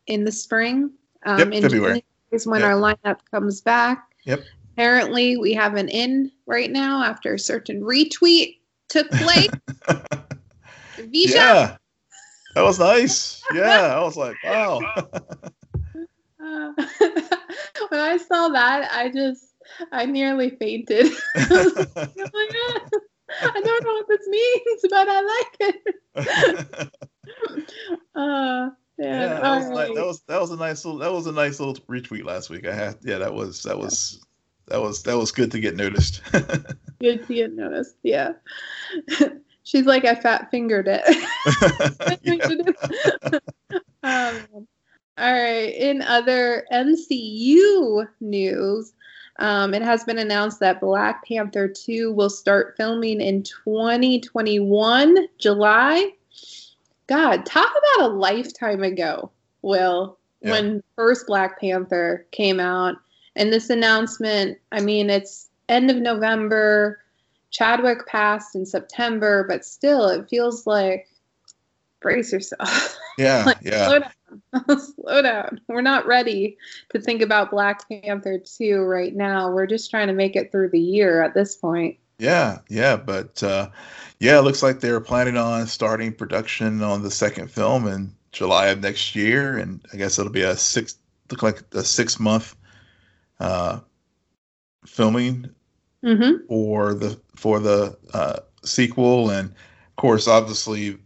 in 0.08 0.24
the 0.24 0.32
spring. 0.32 0.90
Um, 1.24 1.38
yep, 1.38 1.52
in 1.52 1.62
February 1.62 2.04
is 2.32 2.46
when 2.46 2.60
yep. 2.60 2.70
our 2.70 2.76
lineup 2.76 3.20
comes 3.30 3.60
back. 3.60 4.08
Yep. 4.24 4.44
Apparently, 4.72 5.36
we 5.36 5.52
have 5.54 5.74
an 5.74 5.88
in 5.88 6.30
right 6.46 6.70
now 6.70 7.02
after 7.02 7.34
a 7.34 7.38
certain 7.38 7.82
retweet 7.82 8.58
took 8.88 9.10
place. 9.10 9.50
yeah, 11.10 11.76
that 12.54 12.62
was 12.62 12.78
nice. 12.78 13.42
Yeah, 13.54 13.96
I 13.96 14.02
was 14.02 14.16
like, 14.16 14.36
wow. 14.44 14.80
Uh, 16.40 16.72
when 17.88 18.00
I 18.00 18.16
saw 18.16 18.48
that, 18.50 18.88
I 18.92 19.10
just, 19.10 19.54
I 19.90 20.06
nearly 20.06 20.50
fainted. 20.50 21.12
I, 21.34 21.48
like, 21.50 22.32
oh 22.36 22.88
I 23.42 23.60
don't 23.60 23.84
know 23.84 23.92
what 23.92 24.08
this 24.08 24.26
means, 24.28 24.84
but 24.88 25.08
I 25.10 25.20
like 25.20 25.56
it. 25.60 26.90
uh, 28.14 28.70
yeah, 28.98 29.40
that, 29.40 29.42
was 29.42 29.70
right. 29.70 29.94
that 29.94 30.04
was 30.04 30.20
that 30.22 30.40
was 30.40 30.50
a 30.50 30.56
nice 30.56 30.84
little 30.84 30.98
that 30.98 31.12
was 31.12 31.26
a 31.26 31.32
nice 31.32 31.60
little 31.60 31.74
retweet 31.86 32.24
last 32.24 32.50
week. 32.50 32.66
I 32.66 32.74
had 32.74 32.96
yeah, 33.02 33.18
that 33.18 33.32
was 33.32 33.62
that 33.62 33.78
was 33.78 34.24
that 34.66 34.80
was 34.80 35.02
that 35.04 35.16
was 35.16 35.30
good 35.30 35.52
to 35.52 35.60
get 35.60 35.76
noticed. 35.76 36.20
good 37.00 37.26
to 37.26 37.34
get 37.34 37.54
noticed. 37.54 37.96
Yeah. 38.02 38.32
She's 39.62 39.86
like 39.86 40.04
I 40.04 40.14
fat 40.14 40.50
fingered 40.50 40.88
it. 40.88 41.02
um, 44.02 44.66
all 45.16 45.32
right. 45.32 45.74
In 45.74 46.02
other 46.02 46.66
MCU 46.72 48.08
news, 48.20 48.92
um, 49.38 49.74
it 49.74 49.82
has 49.82 50.04
been 50.04 50.18
announced 50.18 50.60
that 50.60 50.80
Black 50.80 51.26
Panther 51.26 51.68
2 51.68 52.12
will 52.12 52.30
start 52.30 52.74
filming 52.76 53.20
in 53.20 53.42
2021, 53.42 55.28
July. 55.38 56.12
God, 57.08 57.46
talk 57.46 57.70
about 57.70 58.10
a 58.10 58.14
lifetime 58.14 58.82
ago, 58.82 59.30
Will, 59.62 60.18
yeah. 60.42 60.52
when 60.52 60.82
first 60.94 61.26
Black 61.26 61.60
Panther 61.60 62.26
came 62.30 62.60
out 62.60 62.96
and 63.34 63.52
this 63.52 63.70
announcement, 63.70 64.58
I 64.72 64.80
mean, 64.80 65.10
it's 65.10 65.48
end 65.68 65.90
of 65.90 65.96
November. 65.96 67.00
Chadwick 67.50 68.06
passed 68.06 68.54
in 68.54 68.66
September, 68.66 69.44
but 69.48 69.64
still, 69.64 70.08
it 70.08 70.28
feels 70.28 70.66
like 70.66 71.08
brace 72.00 72.32
yourself. 72.32 72.96
Yeah, 73.18 73.42
like, 73.46 73.58
yeah. 73.62 73.88
Slow 73.88 73.98
down. 73.98 74.78
slow 74.78 75.22
down. 75.22 75.60
We're 75.66 75.80
not 75.80 76.06
ready 76.06 76.56
to 76.90 77.00
think 77.00 77.20
about 77.20 77.50
Black 77.50 77.88
Panther 77.88 78.38
2 78.38 78.78
right 78.82 79.12
now. 79.12 79.50
We're 79.50 79.66
just 79.66 79.90
trying 79.90 80.06
to 80.06 80.12
make 80.12 80.36
it 80.36 80.52
through 80.52 80.68
the 80.68 80.78
year 80.78 81.20
at 81.20 81.34
this 81.34 81.56
point. 81.56 81.98
Yeah, 82.18 82.58
yeah, 82.68 82.96
but 82.96 83.42
uh, 83.42 83.70
yeah, 84.18 84.38
it 84.38 84.42
looks 84.42 84.62
like 84.62 84.80
they're 84.80 85.00
planning 85.00 85.36
on 85.36 85.66
starting 85.66 86.12
production 86.12 86.82
on 86.82 87.02
the 87.02 87.10
second 87.10 87.50
film 87.50 87.86
in 87.86 88.12
July 88.32 88.68
of 88.68 88.80
next 88.80 89.14
year, 89.14 89.56
and 89.56 89.80
I 89.92 89.96
guess 89.96 90.18
it'll 90.18 90.32
be 90.32 90.42
a 90.42 90.56
six 90.56 90.96
look 91.30 91.42
like 91.42 91.62
a 91.72 91.84
six 91.84 92.18
month 92.18 92.56
uh, 93.38 93.80
filming 94.84 95.48
mm-hmm. 96.04 96.46
for 96.48 96.94
the 96.94 97.20
for 97.36 97.60
the 97.60 97.96
uh, 98.12 98.40
sequel, 98.64 99.30
and 99.30 99.50
of 99.50 99.96
course, 99.96 100.26
obviously, 100.26 100.98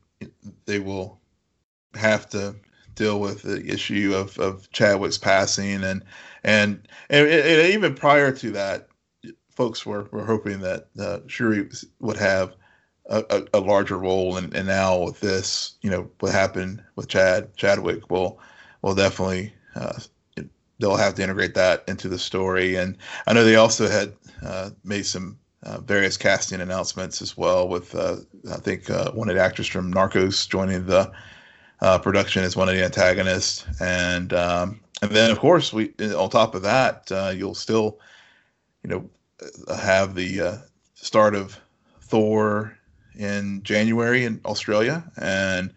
they 0.65 0.79
will 0.79 1.21
have 1.95 2.29
to 2.31 2.55
deal 2.95 3.21
with 3.21 3.43
the 3.43 3.65
issue 3.67 4.15
of, 4.15 4.39
of 4.39 4.71
Chadwick's 4.71 5.19
passing, 5.19 5.85
and 5.85 6.03
and 6.43 6.89
and, 7.11 7.29
and 7.29 7.73
even 7.73 7.95
prior 7.95 8.33
to 8.33 8.51
that, 8.53 8.89
folks 9.63 9.87
were, 9.87 10.09
were 10.11 10.25
hoping 10.25 10.59
that 10.59 10.89
uh, 10.99 11.21
Shuri 11.29 11.71
would 12.01 12.17
have 12.17 12.57
a, 13.07 13.25
a, 13.31 13.59
a, 13.59 13.61
larger 13.61 13.97
role, 13.97 14.37
and, 14.37 14.53
and 14.57 14.67
now 14.67 14.99
with 15.05 15.21
this, 15.21 15.77
you 15.83 15.89
know, 15.89 16.11
what 16.19 16.33
happened 16.33 16.83
with 16.97 17.07
Chad 17.07 17.57
Chadwick 17.57 18.11
will 18.11 18.41
will 18.83 18.97
definitely 18.97 19.55
uh, 19.77 20.01
they'll 20.81 20.97
have 20.97 21.15
to 21.15 21.23
integrate 21.23 21.55
that 21.55 21.85
into 21.87 22.09
the 22.09 22.19
story. 22.19 22.75
And 22.75 22.97
I 23.29 23.35
know 23.35 23.45
they 23.45 23.55
also 23.55 23.89
had 23.89 24.13
uh, 24.45 24.71
made 24.83 25.07
some 25.07 25.39
uh, 25.63 25.79
various 25.79 26.17
casting 26.17 26.61
announcements 26.61 27.23
as 27.23 27.37
well. 27.37 27.69
With 27.69 27.95
uh, 27.95 28.17
I 28.51 28.57
think 28.57 28.91
uh, 28.91 29.13
one 29.13 29.29
of 29.29 29.37
the 29.37 29.43
actors 29.43 29.69
from 29.69 29.95
Narcos 29.95 30.49
joining 30.49 30.87
the 30.87 31.13
production 32.03 32.43
as 32.43 32.57
one 32.57 32.69
of 32.69 32.75
the 32.75 32.85
antagonists, 32.85 33.65
and 33.81 34.33
um, 34.33 34.81
and 35.03 35.13
then 35.13 35.31
of 35.31 35.39
course 35.39 35.73
we 35.73 35.93
on 36.17 36.31
top 36.31 36.57
of 36.57 36.63
that 36.63 37.13
you'll 37.37 37.55
still 37.55 38.01
you 38.83 38.91
know 38.91 39.09
have 39.69 40.15
the 40.15 40.63
start 40.95 41.35
of 41.35 41.59
Thor 42.01 42.77
in 43.15 43.63
January 43.63 44.25
in 44.25 44.41
Australia 44.45 45.05
and. 45.17 45.73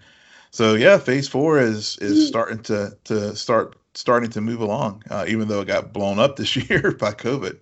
So 0.51 0.75
yeah, 0.75 0.99
Phase 0.99 1.27
Four 1.27 1.59
is 1.59 1.97
is 1.97 2.17
hmm. 2.17 2.25
starting 2.27 2.59
to 2.63 2.97
to 3.03 3.35
start 3.35 3.75
starting 3.93 4.29
to 4.29 4.41
move 4.41 4.61
along, 4.61 5.03
uh, 5.09 5.25
even 5.27 5.47
though 5.47 5.61
it 5.61 5.67
got 5.67 5.93
blown 5.93 6.19
up 6.19 6.35
this 6.35 6.55
year 6.69 6.91
by 6.91 7.11
COVID. 7.11 7.59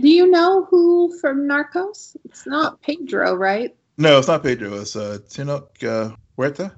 Do 0.00 0.08
you 0.08 0.30
know 0.30 0.64
who 0.64 1.16
from 1.20 1.48
Narcos? 1.48 2.16
It's 2.24 2.46
not 2.46 2.82
Pedro, 2.82 3.34
right? 3.34 3.74
No, 3.96 4.18
it's 4.18 4.28
not 4.28 4.42
Pedro. 4.42 4.74
It's 4.74 4.96
uh, 4.96 5.18
uh, 5.38 6.10
Huerta. 6.36 6.72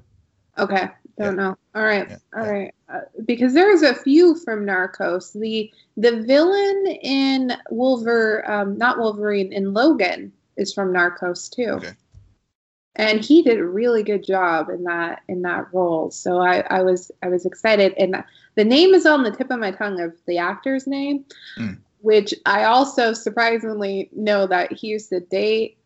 Okay, 0.57 0.87
don't 1.17 1.17
yeah. 1.17 1.31
know. 1.31 1.57
All 1.75 1.83
right, 1.83 2.09
yeah. 2.09 2.17
all 2.35 2.49
right. 2.49 2.73
Uh, 2.91 3.01
because 3.25 3.53
there's 3.53 3.83
a 3.83 3.93
few 3.93 4.35
from 4.35 4.65
Narcos. 4.65 5.39
The 5.39 5.71
the 5.95 6.23
villain 6.23 6.87
in 7.03 7.53
Wolver, 7.69 8.49
um, 8.49 8.77
not 8.77 8.97
Wolverine, 8.97 9.53
in 9.53 9.73
Logan 9.73 10.31
is 10.57 10.73
from 10.73 10.91
Narcos 10.91 11.49
too. 11.53 11.73
Okay. 11.73 11.91
And 12.95 13.23
he 13.23 13.43
did 13.43 13.59
a 13.59 13.65
really 13.65 14.01
good 14.03 14.23
job 14.23 14.69
in 14.69 14.83
that 14.85 15.21
in 15.27 15.43
that 15.43 15.67
role. 15.71 16.09
So 16.11 16.39
I, 16.39 16.61
I 16.69 16.81
was 16.81 17.11
I 17.21 17.27
was 17.27 17.45
excited, 17.45 17.93
and 17.97 18.23
the 18.55 18.65
name 18.65 18.93
is 18.93 19.05
on 19.05 19.23
the 19.23 19.31
tip 19.31 19.51
of 19.51 19.59
my 19.59 19.71
tongue 19.71 20.01
of 20.01 20.13
the 20.25 20.37
actor's 20.37 20.87
name, 20.87 21.25
mm. 21.57 21.77
which 22.01 22.33
I 22.45 22.63
also 22.63 23.13
surprisingly 23.13 24.09
know 24.13 24.47
that 24.47 24.73
he 24.73 24.87
used 24.87 25.09
to 25.09 25.19
date 25.19 25.77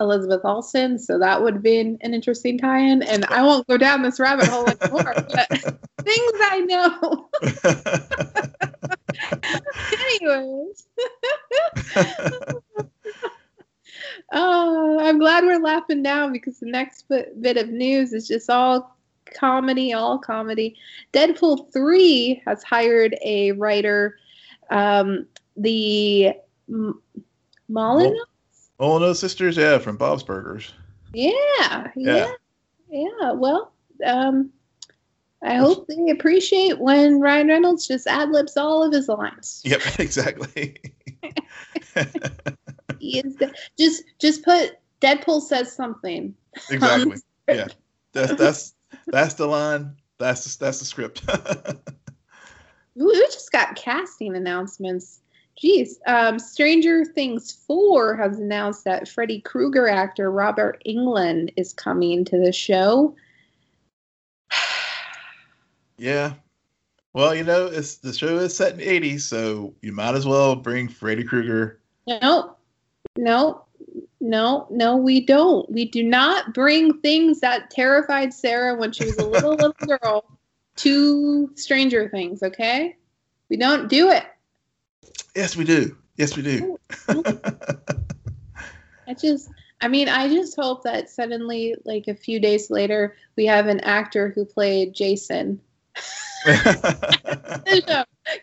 Elizabeth 0.00 0.40
Olsen, 0.44 0.98
so 0.98 1.18
that 1.18 1.42
would 1.42 1.54
have 1.54 1.62
been 1.62 1.98
an 2.02 2.12
interesting 2.14 2.56
tie-in. 2.58 3.02
And 3.02 3.24
I 3.26 3.42
won't 3.42 3.66
go 3.66 3.76
down 3.76 4.02
this 4.02 4.20
rabbit 4.20 4.46
hole 4.46 4.66
anymore, 4.68 5.12
but 5.28 5.48
things 6.02 6.32
I 6.40 6.60
know. 6.60 7.28
Anyways. 10.22 10.86
oh, 14.32 14.98
I'm 15.00 15.18
glad 15.18 15.44
we're 15.44 15.60
laughing 15.60 16.02
now 16.02 16.30
because 16.30 16.60
the 16.60 16.70
next 16.70 17.08
bit 17.08 17.56
of 17.56 17.68
news 17.68 18.12
is 18.12 18.28
just 18.28 18.48
all 18.48 18.96
comedy, 19.34 19.92
all 19.92 20.18
comedy. 20.18 20.76
Deadpool 21.12 21.72
3 21.72 22.42
has 22.46 22.62
hired 22.62 23.16
a 23.24 23.50
writer. 23.52 24.18
Um, 24.70 25.26
the 25.56 26.34
M- 26.68 27.02
Molyneux? 27.68 28.14
Molyneux 28.78 29.14
sisters, 29.14 29.56
yeah, 29.56 29.78
from 29.78 29.96
Bob's 29.96 30.22
Burgers. 30.22 30.72
Yeah, 31.12 31.32
yeah, 31.32 31.88
yeah. 31.96 32.32
yeah. 32.90 33.32
Well, 33.32 33.72
um, 34.04 34.50
I 35.42 35.54
hope 35.54 35.86
they 35.86 36.10
appreciate 36.10 36.78
when 36.78 37.20
Ryan 37.20 37.48
Reynolds 37.48 37.86
just 37.86 38.06
ad 38.06 38.30
libs 38.30 38.56
all 38.56 38.84
of 38.84 38.92
his 38.92 39.08
lines. 39.08 39.62
Yep, 39.68 39.80
exactly. 39.98 40.76
he 42.98 43.18
is 43.18 43.36
the, 43.36 43.54
just 43.78 44.04
just 44.18 44.44
put 44.44 44.78
Deadpool 45.00 45.42
says 45.42 45.74
something. 45.74 46.34
Exactly. 46.70 47.16
Yeah, 47.48 47.68
that's 48.12 48.34
that's 48.34 48.74
that's 49.06 49.34
the 49.34 49.46
line. 49.46 49.96
That's 50.18 50.56
the, 50.56 50.64
that's 50.64 50.80
the 50.80 50.84
script. 50.84 51.22
we 52.94 53.14
just 53.26 53.52
got 53.52 53.76
casting 53.76 54.34
announcements. 54.34 55.20
Geez, 55.60 55.98
um, 56.06 56.38
Stranger 56.38 57.04
Things 57.04 57.52
4 57.66 58.16
has 58.16 58.38
announced 58.38 58.84
that 58.84 59.08
Freddy 59.08 59.40
Krueger 59.40 59.88
actor 59.88 60.30
Robert 60.30 60.80
Englund 60.86 61.52
is 61.56 61.72
coming 61.72 62.24
to 62.26 62.38
the 62.38 62.52
show. 62.52 63.16
yeah. 65.98 66.34
Well, 67.12 67.34
you 67.34 67.42
know, 67.42 67.66
it's 67.66 67.96
the 67.96 68.12
show 68.12 68.36
is 68.36 68.56
set 68.56 68.72
in 68.72 68.78
the 68.78 68.86
80s, 68.86 69.22
so 69.22 69.74
you 69.82 69.90
might 69.90 70.14
as 70.14 70.26
well 70.26 70.54
bring 70.54 70.86
Freddy 70.88 71.24
Krueger. 71.24 71.80
No, 72.06 72.54
no, 73.16 73.64
no, 74.20 74.68
no, 74.70 74.96
we 74.96 75.20
don't. 75.20 75.68
We 75.72 75.86
do 75.86 76.04
not 76.04 76.54
bring 76.54 77.00
things 77.00 77.40
that 77.40 77.70
terrified 77.70 78.32
Sarah 78.32 78.76
when 78.76 78.92
she 78.92 79.06
was 79.06 79.18
a 79.18 79.26
little 79.26 79.50
little 79.56 79.72
girl 79.72 80.24
to 80.76 81.50
Stranger 81.56 82.08
Things, 82.08 82.44
okay? 82.44 82.96
We 83.48 83.56
don't 83.56 83.88
do 83.88 84.10
it. 84.10 84.24
Yes, 85.34 85.56
we 85.56 85.64
do. 85.64 85.96
Yes, 86.16 86.36
we 86.36 86.42
do. 86.42 86.78
I 89.08 89.14
just, 89.14 89.50
I 89.80 89.88
mean, 89.88 90.08
I 90.08 90.28
just 90.28 90.56
hope 90.56 90.82
that 90.84 91.08
suddenly, 91.08 91.74
like 91.84 92.08
a 92.08 92.14
few 92.14 92.40
days 92.40 92.70
later, 92.70 93.16
we 93.36 93.46
have 93.46 93.66
an 93.66 93.80
actor 93.80 94.30
who 94.34 94.44
played 94.44 94.94
Jason. 94.94 95.60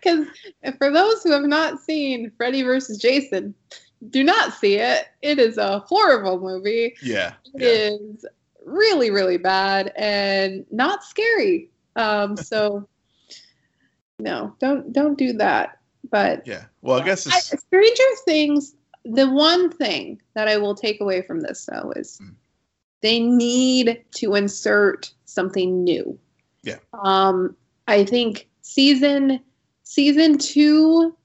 Because 0.02 0.26
for 0.80 0.92
those 0.92 1.22
who 1.22 1.32
have 1.32 1.44
not 1.44 1.80
seen 1.80 2.32
Freddy 2.38 2.64
versus 2.64 2.98
Jason, 2.98 3.54
do 4.10 4.24
not 4.24 4.54
see 4.54 4.76
it. 4.76 5.08
It 5.22 5.38
is 5.40 5.58
a 5.58 5.80
horrible 5.80 6.40
movie. 6.40 6.96
Yeah. 7.02 7.34
it 7.54 7.62
yeah. 7.62 7.68
is 7.68 8.26
really, 8.66 9.12
really 9.12 9.38
bad 9.38 9.94
and 9.96 10.66
not 10.72 11.04
scary. 11.04 11.70
Um, 11.96 12.36
so 12.36 12.88
no, 14.20 14.56
don't 14.60 14.92
don't 14.92 15.18
do 15.18 15.34
that. 15.34 15.80
But 16.10 16.46
yeah, 16.46 16.66
well, 16.82 17.00
I 17.00 17.06
guess 17.06 17.28
I, 17.28 17.40
Stranger 17.40 18.04
Things. 18.26 18.76
The 19.06 19.30
one 19.30 19.72
thing 19.72 20.20
that 20.34 20.48
I 20.48 20.58
will 20.58 20.76
take 20.76 21.00
away 21.00 21.22
from 21.22 21.42
this 21.42 21.68
though 21.72 21.94
is 21.96 22.20
mm. 22.22 22.34
they 23.02 23.20
need 23.20 24.04
to 24.16 24.36
insert 24.36 25.14
something 25.26 25.84
new. 25.84 26.18
Yeah. 26.64 26.78
Um, 26.94 27.56
I 27.88 28.04
think 28.04 28.48
season 28.62 29.40
season 29.84 30.38
two 30.38 31.16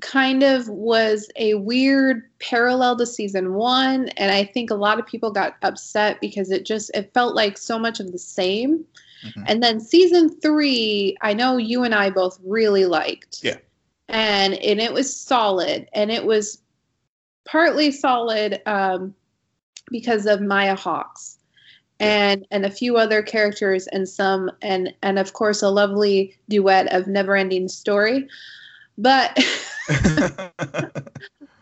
kind 0.00 0.42
of 0.42 0.68
was 0.68 1.28
a 1.36 1.54
weird 1.54 2.22
parallel 2.40 2.96
to 2.96 3.06
season 3.06 3.52
one 3.54 4.08
and 4.16 4.32
i 4.32 4.42
think 4.42 4.70
a 4.70 4.74
lot 4.74 4.98
of 4.98 5.06
people 5.06 5.30
got 5.30 5.54
upset 5.62 6.20
because 6.20 6.50
it 6.50 6.64
just 6.64 6.90
it 6.94 7.12
felt 7.14 7.36
like 7.36 7.56
so 7.56 7.78
much 7.78 8.00
of 8.00 8.10
the 8.10 8.18
same 8.18 8.84
mm-hmm. 9.24 9.42
and 9.46 9.62
then 9.62 9.80
season 9.80 10.28
three 10.40 11.16
i 11.22 11.32
know 11.32 11.56
you 11.56 11.84
and 11.84 11.94
i 11.94 12.10
both 12.10 12.38
really 12.44 12.86
liked. 12.86 13.42
Yeah. 13.42 13.58
And 14.08 14.54
and 14.54 14.80
it 14.80 14.92
was 14.92 15.14
solid. 15.14 15.88
And 15.94 16.10
it 16.10 16.24
was 16.24 16.60
partly 17.44 17.90
solid 17.90 18.60
um, 18.66 19.14
because 19.90 20.26
of 20.26 20.40
maya 20.40 20.76
hawke's 20.76 21.38
and 21.98 22.46
and 22.50 22.64
a 22.64 22.70
few 22.70 22.96
other 22.96 23.22
characters 23.22 23.86
and 23.88 24.08
some 24.08 24.50
and 24.60 24.92
and 25.02 25.18
of 25.18 25.32
course 25.32 25.62
a 25.62 25.68
lovely 25.68 26.36
duet 26.48 26.92
of 26.92 27.06
never 27.06 27.36
ending 27.36 27.68
story. 27.68 28.28
But 28.98 29.36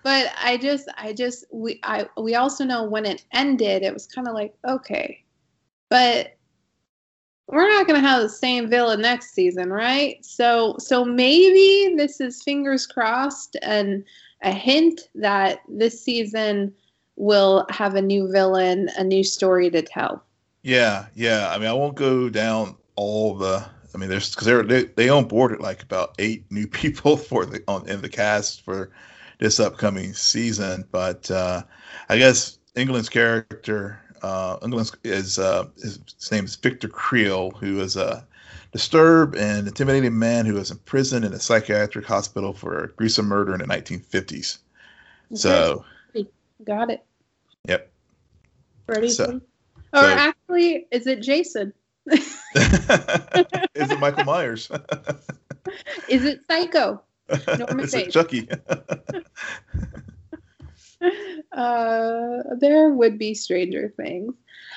but 0.02 0.32
i 0.42 0.58
just 0.60 0.88
i 0.98 1.12
just 1.12 1.44
we 1.52 1.80
i 1.82 2.06
we 2.18 2.34
also 2.34 2.64
know 2.64 2.84
when 2.84 3.06
it 3.06 3.24
ended 3.32 3.82
it 3.82 3.94
was 3.94 4.06
kind 4.06 4.28
of 4.28 4.34
like 4.34 4.54
okay. 4.66 5.24
But 5.88 6.36
we're 7.52 7.68
not 7.68 7.86
going 7.86 8.00
to 8.00 8.06
have 8.06 8.22
the 8.22 8.28
same 8.28 8.68
villain 8.68 9.00
next 9.00 9.32
season, 9.32 9.72
right? 9.72 10.24
So 10.24 10.76
so 10.78 11.04
maybe 11.04 11.94
this 11.96 12.20
is 12.20 12.42
fingers 12.42 12.86
crossed 12.86 13.56
and 13.62 14.04
a 14.42 14.52
hint 14.52 15.08
that 15.16 15.60
this 15.68 16.02
season 16.02 16.72
will 17.16 17.66
have 17.68 17.94
a 17.94 18.02
new 18.02 18.30
villain, 18.30 18.88
a 18.96 19.04
new 19.04 19.22
story 19.22 19.70
to 19.70 19.82
tell. 19.82 20.24
Yeah, 20.62 21.06
yeah. 21.14 21.50
I 21.50 21.58
mean, 21.58 21.68
I 21.68 21.72
won't 21.72 21.96
go 21.96 22.28
down 22.28 22.76
all 22.96 23.34
the. 23.36 23.64
I 23.92 23.98
mean, 23.98 24.08
there's 24.08 24.30
because 24.30 24.46
they're 24.46 24.62
they 24.62 24.84
they 24.84 25.06
onboarded 25.08 25.60
like 25.60 25.82
about 25.82 26.14
eight 26.18 26.44
new 26.50 26.66
people 26.68 27.16
for 27.16 27.44
the 27.44 27.62
on 27.68 27.88
in 27.88 28.00
the 28.00 28.08
cast 28.08 28.64
for 28.64 28.90
this 29.38 29.58
upcoming 29.58 30.12
season, 30.12 30.86
but 30.92 31.30
uh, 31.30 31.62
I 32.08 32.18
guess 32.18 32.58
Englund's 32.76 33.08
character 33.08 33.98
uh, 34.22 34.58
Englund 34.58 34.94
is 35.04 35.38
uh, 35.38 35.66
his, 35.76 35.98
his, 36.18 36.30
name 36.30 36.44
is 36.44 36.56
Victor 36.56 36.88
Creel, 36.88 37.50
who 37.50 37.80
is 37.80 37.96
a 37.96 38.26
disturbed 38.72 39.36
and 39.36 39.66
intimidating 39.66 40.18
man 40.18 40.46
who 40.46 40.54
was 40.54 40.70
imprisoned 40.70 41.24
in 41.24 41.32
a 41.32 41.40
psychiatric 41.40 42.06
hospital 42.06 42.52
for 42.52 42.84
a 42.84 42.88
gruesome 42.88 43.26
murder 43.26 43.52
in 43.52 43.60
the 43.60 43.66
1950s. 43.66 44.58
Okay. 45.32 45.36
So, 45.36 45.84
got 46.64 46.90
it. 46.90 47.04
Yep. 47.66 47.90
Ready? 48.86 49.10
So, 49.10 49.40
or 49.92 50.00
so, 50.00 50.06
actually, 50.06 50.86
is 50.90 51.06
it 51.06 51.22
Jason? 51.22 51.72
is 52.06 52.40
it 53.74 54.00
Michael 54.00 54.24
Myers? 54.24 54.70
is 56.08 56.24
it 56.24 56.40
Psycho? 56.48 57.02
Norma 57.58 57.82
is 57.82 57.94
it 57.94 58.10
Chucky? 58.10 58.48
uh, 61.52 62.42
there 62.58 62.90
would 62.90 63.18
be 63.18 63.34
stranger 63.34 63.92
things. 63.96 64.34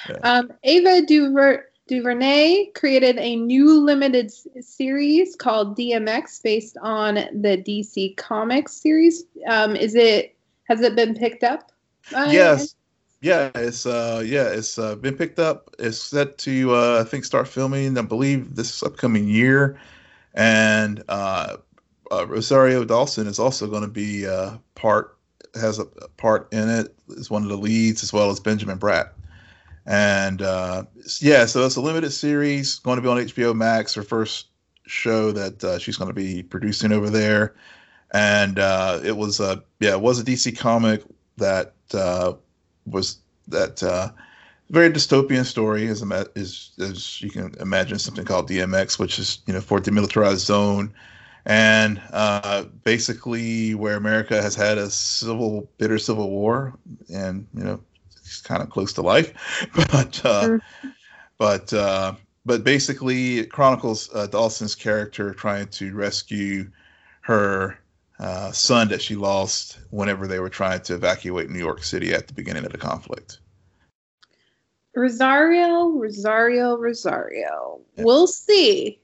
Yeah. 0.10 0.18
Um, 0.24 0.54
Ava 0.64 1.06
Duver- 1.06 1.64
DuVernay 1.88 2.72
created 2.76 3.18
a 3.18 3.36
new 3.36 3.80
limited 3.80 4.28
s- 4.28 4.48
series 4.62 5.36
called 5.36 5.78
DMZ 5.78 6.42
based 6.42 6.78
on 6.82 7.16
the 7.16 7.58
DC 7.66 8.16
Comics 8.18 8.74
series. 8.74 9.26
Um, 9.48 9.76
is 9.76 9.96
it 9.96 10.36
has 10.66 10.82
it 10.82 10.96
been 10.96 11.14
picked 11.14 11.44
up? 11.44 11.72
yes. 12.12 12.76
Yeah, 13.22 13.52
it's 13.56 13.86
uh 13.86 14.22
yeah, 14.26 14.50
it's 14.50 14.78
uh, 14.78 14.96
been 14.96 15.16
picked 15.16 15.40
up. 15.40 15.74
It's 15.80 15.98
set 15.98 16.38
to 16.40 16.76
uh, 16.76 17.02
I 17.06 17.10
think 17.10 17.24
start 17.24 17.48
filming 17.48 17.98
I 17.98 18.02
believe 18.02 18.56
this 18.56 18.84
upcoming 18.84 19.28
year. 19.30 19.80
And 20.34 21.04
uh, 21.08 21.58
uh 22.12 22.28
Rosario 22.28 22.84
Dawson 22.84 23.28
is 23.28 23.40
also 23.40 23.68
going 23.68 23.84
to 23.84 23.88
be 23.88 24.28
uh, 24.28 24.58
part 24.76 25.18
has 25.56 25.80
a 25.80 25.86
part 26.18 26.52
in 26.52 26.70
it. 26.70 26.96
Is 27.10 27.30
one 27.30 27.44
of 27.44 27.50
the 27.50 27.58
leads 27.58 28.04
as 28.04 28.13
well 28.13 28.30
as 28.30 28.39
Benjamin 28.39 28.80
Bratt. 28.80 29.10
And 29.86 30.42
uh, 30.42 30.84
yeah, 31.20 31.46
so 31.46 31.66
it's 31.66 31.76
a 31.76 31.82
limited 31.82 32.12
series 32.12 32.80
going 32.80 32.96
to 32.96 33.02
be 33.02 33.08
on 33.10 33.18
HBO 33.18 33.56
Max. 33.56 33.94
Her 33.94 34.04
first 34.04 34.48
show 34.86 35.32
that 35.32 35.63
uh, 35.63 35.78
she's 35.78 35.98
going 35.98 36.10
to 36.10 36.13
be 36.13 36.44
producing 36.44 36.92
over 36.92 37.10
there, 37.10 37.56
and 38.12 38.60
uh, 38.60 39.00
it 39.04 39.18
was 39.18 39.39
a 39.39 39.62
yeah, 39.80 39.92
it 39.92 40.02
was 40.02 40.20
a 40.20 40.24
DC 40.24 40.58
comic 40.58 41.04
that 41.38 41.74
uh, 41.94 42.34
was 42.86 43.18
that 43.50 43.84
uh, 43.84 44.10
very 44.70 44.89
dystopian 44.89 45.44
story 45.44 45.88
as, 45.88 46.02
as 46.36 46.72
as 46.80 47.22
you 47.22 47.30
can 47.30 47.54
imagine 47.60 48.00
something 48.00 48.26
called 48.26 48.50
DMZ, 48.50 48.98
which 49.00 49.20
is 49.20 49.39
you 49.48 49.54
know 49.54 49.62
for 49.62 49.80
demilitarized 49.80 50.46
zone 50.46 50.94
and 51.46 52.02
uh, 52.12 52.64
basically 52.84 53.76
where 53.76 53.98
America 53.98 54.42
has 54.42 54.56
had 54.56 54.78
a 54.78 54.90
civil, 54.90 55.70
bitter 55.78 55.98
civil 55.98 56.30
war, 56.30 56.74
and 57.14 57.48
you 57.54 57.64
know, 57.64 57.80
it's 58.18 58.42
kind 58.42 58.62
of 58.62 58.70
close 58.70 58.94
to 58.94 59.02
life, 59.02 59.34
but 59.76 60.26
uh, 60.26 60.44
mm-hmm. 60.48 60.88
but 61.38 61.74
uh, 61.74 62.14
but 62.46 62.64
basically 62.64 63.40
it 63.40 63.52
chronicles 63.52 64.10
uh, 64.14 64.28
Dawson's 64.28 64.76
character 64.76 65.34
trying 65.34 65.68
to 65.68 65.94
rescue 65.94 66.70
her 67.22 67.78
uh, 68.20 68.52
son 68.52 68.88
that 68.90 69.02
she 69.02 69.16
lost 69.16 69.80
whenever 69.90 70.28
they 70.28 70.40
were 70.40 70.50
trying 70.50 70.82
to 70.82 70.96
evacuate 70.96 71.50
New 71.50 71.60
York 71.60 71.84
City 71.84 72.14
at 72.14 72.28
the 72.28 72.34
beginning 72.34 72.66
of 72.66 72.72
the 72.72 72.78
conflict. 72.78 73.40
Rosario, 74.96 75.90
Rosario, 75.90 76.78
Rosario. 76.78 77.82
Yeah. 77.98 78.04
We'll 78.04 78.28
see 78.28 79.00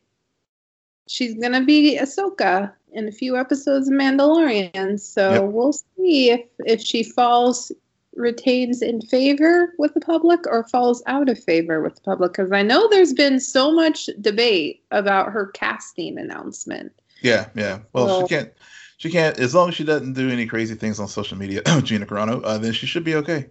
she's 1.10 1.34
gonna 1.34 1.66
be 1.66 1.98
Ahsoka 2.00 2.72
in 2.94 3.08
a 3.08 3.12
few 3.12 3.36
episodes 3.36 3.88
of 3.88 3.94
Mandalorian. 3.94 5.00
So 5.00 5.32
yep. 5.32 5.44
we'll 5.46 5.74
see 5.74 6.30
if 6.30 6.42
if 6.60 6.82
she 6.82 7.04
falls 7.04 7.72
retains 8.16 8.82
in 8.82 9.02
favor 9.02 9.74
with 9.78 9.94
the 9.94 10.00
public 10.00 10.46
or 10.48 10.68
falls 10.68 11.02
out 11.06 11.30
of 11.30 11.42
favor 11.42 11.82
with 11.82 11.96
the 11.96 12.02
public 12.02 12.34
because 12.34 12.52
I 12.52 12.62
know 12.62 12.88
there's 12.90 13.14
been 13.14 13.40
so 13.40 13.72
much 13.72 14.10
debate 14.20 14.84
about 14.92 15.32
her 15.32 15.48
casting 15.48 16.18
announcement. 16.18 16.92
Yeah, 17.22 17.50
yeah. 17.56 17.80
Well, 17.94 18.06
well 18.06 18.22
she 18.22 18.36
can't. 18.36 18.54
She 18.98 19.10
can't 19.10 19.40
as 19.40 19.56
long 19.56 19.70
as 19.70 19.76
she 19.76 19.86
doesn't 19.86 20.14
do 20.14 20.30
any 20.30 20.46
crazy 20.46 20.76
things 20.76 21.00
on 21.00 21.08
social 21.08 21.38
media. 21.38 21.62
Gina 21.84 22.06
Carano, 22.06 22.42
uh, 22.44 22.58
then 22.58 22.74
she 22.74 22.86
should 22.86 23.04
be 23.04 23.16
okay. 23.16 23.48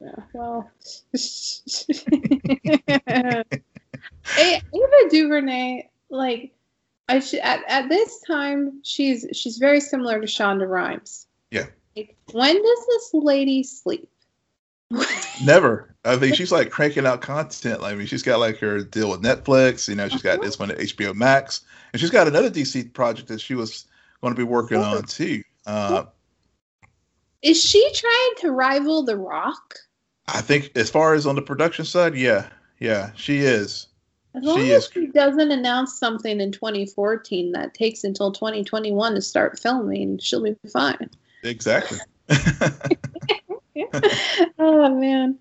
Yeah. 0.00 0.14
Well. 0.32 0.70
Ava 4.38 5.08
DuVernay, 5.10 5.88
like 6.10 6.52
I 7.08 7.22
at, 7.42 7.62
at 7.68 7.88
this 7.88 8.20
time 8.26 8.80
she's 8.82 9.26
she's 9.32 9.58
very 9.58 9.80
similar 9.80 10.20
to 10.20 10.26
Shonda 10.26 10.68
Rhimes. 10.68 11.26
Yeah. 11.50 11.66
Like, 11.96 12.16
when 12.32 12.54
does 12.54 12.86
this 12.86 13.10
lady 13.14 13.62
sleep? 13.62 14.08
Never. 15.44 15.94
I 16.04 16.16
think 16.16 16.34
she's 16.34 16.52
like 16.52 16.70
cranking 16.70 17.06
out 17.06 17.20
content. 17.20 17.82
I 17.82 17.94
mean, 17.94 18.06
she's 18.06 18.22
got 18.22 18.40
like 18.40 18.58
her 18.58 18.82
deal 18.82 19.10
with 19.10 19.22
Netflix. 19.22 19.88
You 19.88 19.94
know, 19.94 20.08
she's 20.08 20.22
got 20.22 20.38
uh-huh. 20.38 20.44
this 20.44 20.58
one 20.58 20.70
at 20.70 20.78
HBO 20.78 21.14
Max, 21.14 21.62
and 21.92 22.00
she's 22.00 22.10
got 22.10 22.26
another 22.26 22.50
DC 22.50 22.92
project 22.92 23.28
that 23.28 23.40
she 23.40 23.54
was 23.54 23.86
going 24.20 24.34
to 24.34 24.38
be 24.38 24.44
working 24.44 24.78
on 24.78 25.02
too. 25.04 25.42
Uh, 25.66 26.04
Is 27.42 27.62
she 27.62 27.88
trying 27.94 28.32
to 28.38 28.50
rival 28.50 29.04
The 29.04 29.16
Rock? 29.16 29.78
I 30.28 30.40
think 30.40 30.72
as 30.76 30.90
far 30.90 31.14
as 31.14 31.26
on 31.26 31.34
the 31.34 31.42
production 31.42 31.84
side, 31.84 32.14
yeah, 32.14 32.48
yeah, 32.78 33.10
she 33.14 33.38
is. 33.38 33.88
As 34.34 34.42
long 34.44 34.60
She 34.60 34.72
as 34.72 34.88
she 34.92 35.06
doesn't 35.06 35.50
announce 35.50 35.98
something 35.98 36.40
in 36.40 36.52
2014 36.52 37.52
that 37.52 37.74
takes 37.74 38.04
until 38.04 38.32
2021 38.32 39.14
to 39.14 39.20
start 39.20 39.58
filming, 39.58 40.18
she'll 40.18 40.42
be 40.42 40.56
fine. 40.72 41.10
Exactly. 41.42 41.98
oh 44.58 44.94
man. 44.94 45.38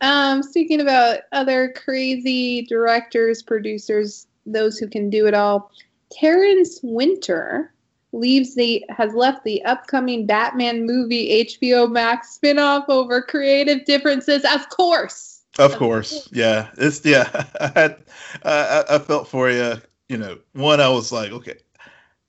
Um, 0.00 0.42
speaking 0.42 0.80
about 0.80 1.20
other 1.32 1.72
crazy 1.72 2.62
directors, 2.62 3.42
producers, 3.42 4.26
those 4.46 4.78
who 4.78 4.88
can 4.88 5.10
do 5.10 5.26
it 5.26 5.34
all, 5.34 5.70
Terence 6.10 6.80
Winter 6.82 7.72
leaves 8.12 8.54
the 8.54 8.84
has 8.88 9.14
left 9.14 9.44
the 9.44 9.64
upcoming 9.64 10.26
Batman 10.26 10.84
movie 10.84 11.44
HBO 11.44 11.90
Max 11.90 12.38
spinoff 12.38 12.86
over 12.88 13.22
creative 13.22 13.84
differences. 13.84 14.44
Of 14.44 14.68
course. 14.68 15.29
Of 15.58 15.76
course, 15.76 16.28
yeah. 16.32 16.70
It's 16.78 17.04
yeah. 17.04 17.28
I 17.60 17.72
had, 17.74 18.02
I, 18.44 18.84
I 18.90 18.98
felt 18.98 19.28
for 19.28 19.50
you. 19.50 19.74
You 20.08 20.18
know, 20.18 20.38
one 20.54 20.80
I 20.80 20.88
was 20.88 21.12
like, 21.12 21.30
okay, 21.30 21.56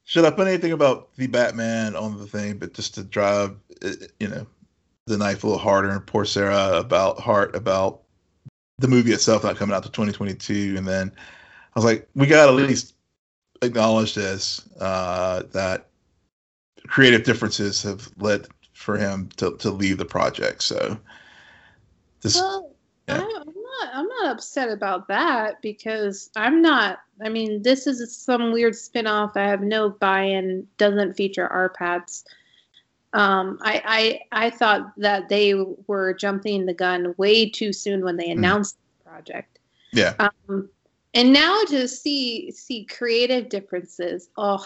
should 0.04 0.26
I 0.26 0.32
put 0.32 0.48
anything 0.48 0.72
about 0.72 1.16
the 1.16 1.28
Batman 1.28 1.96
on 1.96 2.18
the 2.18 2.28
thing, 2.28 2.58
but 2.58 2.74
just 2.74 2.96
to 2.96 3.04
drive, 3.04 3.56
uh, 3.84 3.92
you 4.20 4.28
know, 4.28 4.46
the 5.08 5.18
knife 5.18 5.44
a 5.44 5.48
little 5.48 5.62
harder 5.62 5.90
and 5.90 6.06
poor 6.06 6.26
Sarah 6.26 6.78
about 6.78 7.20
heart 7.20 7.56
about 7.56 8.02
the 8.78 8.88
movie 8.88 9.14
itself 9.14 9.44
not 9.44 9.58
coming 9.58 9.76
out 9.76 9.84
to 9.84 9.90
2022, 9.90 10.76
and 10.78 10.88
then 10.88 11.12
I 11.16 11.80
was 11.80 11.86
like, 11.86 12.08
we 12.16 12.28
got 12.28 12.50
at 12.50 12.56
least 12.56 12.96
acknowledge 13.62 14.16
this 14.16 14.68
uh, 14.80 15.44
that 15.52 15.88
creative 16.88 17.24
differences 17.24 17.82
have 17.84 18.10
led 18.18 18.48
for 18.74 18.98
him 18.98 19.30
to 19.38 19.56
to 19.58 19.72
leave 19.72 19.98
the 19.98 20.06
project. 20.06 20.64
So 20.64 20.98
this. 22.22 22.36
Well. 22.36 22.71
I, 23.12 23.40
I'm 23.40 23.46
not. 23.46 23.90
I'm 23.94 24.08
not 24.08 24.32
upset 24.32 24.70
about 24.70 25.08
that 25.08 25.62
because 25.62 26.30
I'm 26.36 26.62
not. 26.62 27.00
I 27.24 27.30
mean, 27.30 27.62
this 27.62 27.88
is 27.88 28.16
some 28.16 28.52
weird 28.52 28.76
spin-off. 28.76 29.36
I 29.36 29.44
have 29.44 29.62
no 29.62 29.90
buy-in. 29.90 30.68
Doesn't 30.78 31.14
feature 31.14 31.50
RPattz. 31.50 32.24
Um, 33.14 33.60
I, 33.62 34.20
I 34.32 34.46
I 34.46 34.50
thought 34.50 34.94
that 34.98 35.28
they 35.28 35.54
were 35.88 36.14
jumping 36.14 36.66
the 36.66 36.74
gun 36.74 37.14
way 37.18 37.50
too 37.50 37.74
soon 37.74 38.04
when 38.04 38.16
they 38.18 38.28
Mm. 38.28 38.38
announced 38.38 38.78
the 39.04 39.10
project. 39.10 39.60
Yeah. 39.92 40.16
Um, 40.20 40.70
and 41.14 41.34
now 41.34 41.62
to 41.68 41.88
see 41.88 42.52
see 42.52 42.86
creative 42.86 43.50
differences. 43.50 44.30
Oh, 44.38 44.66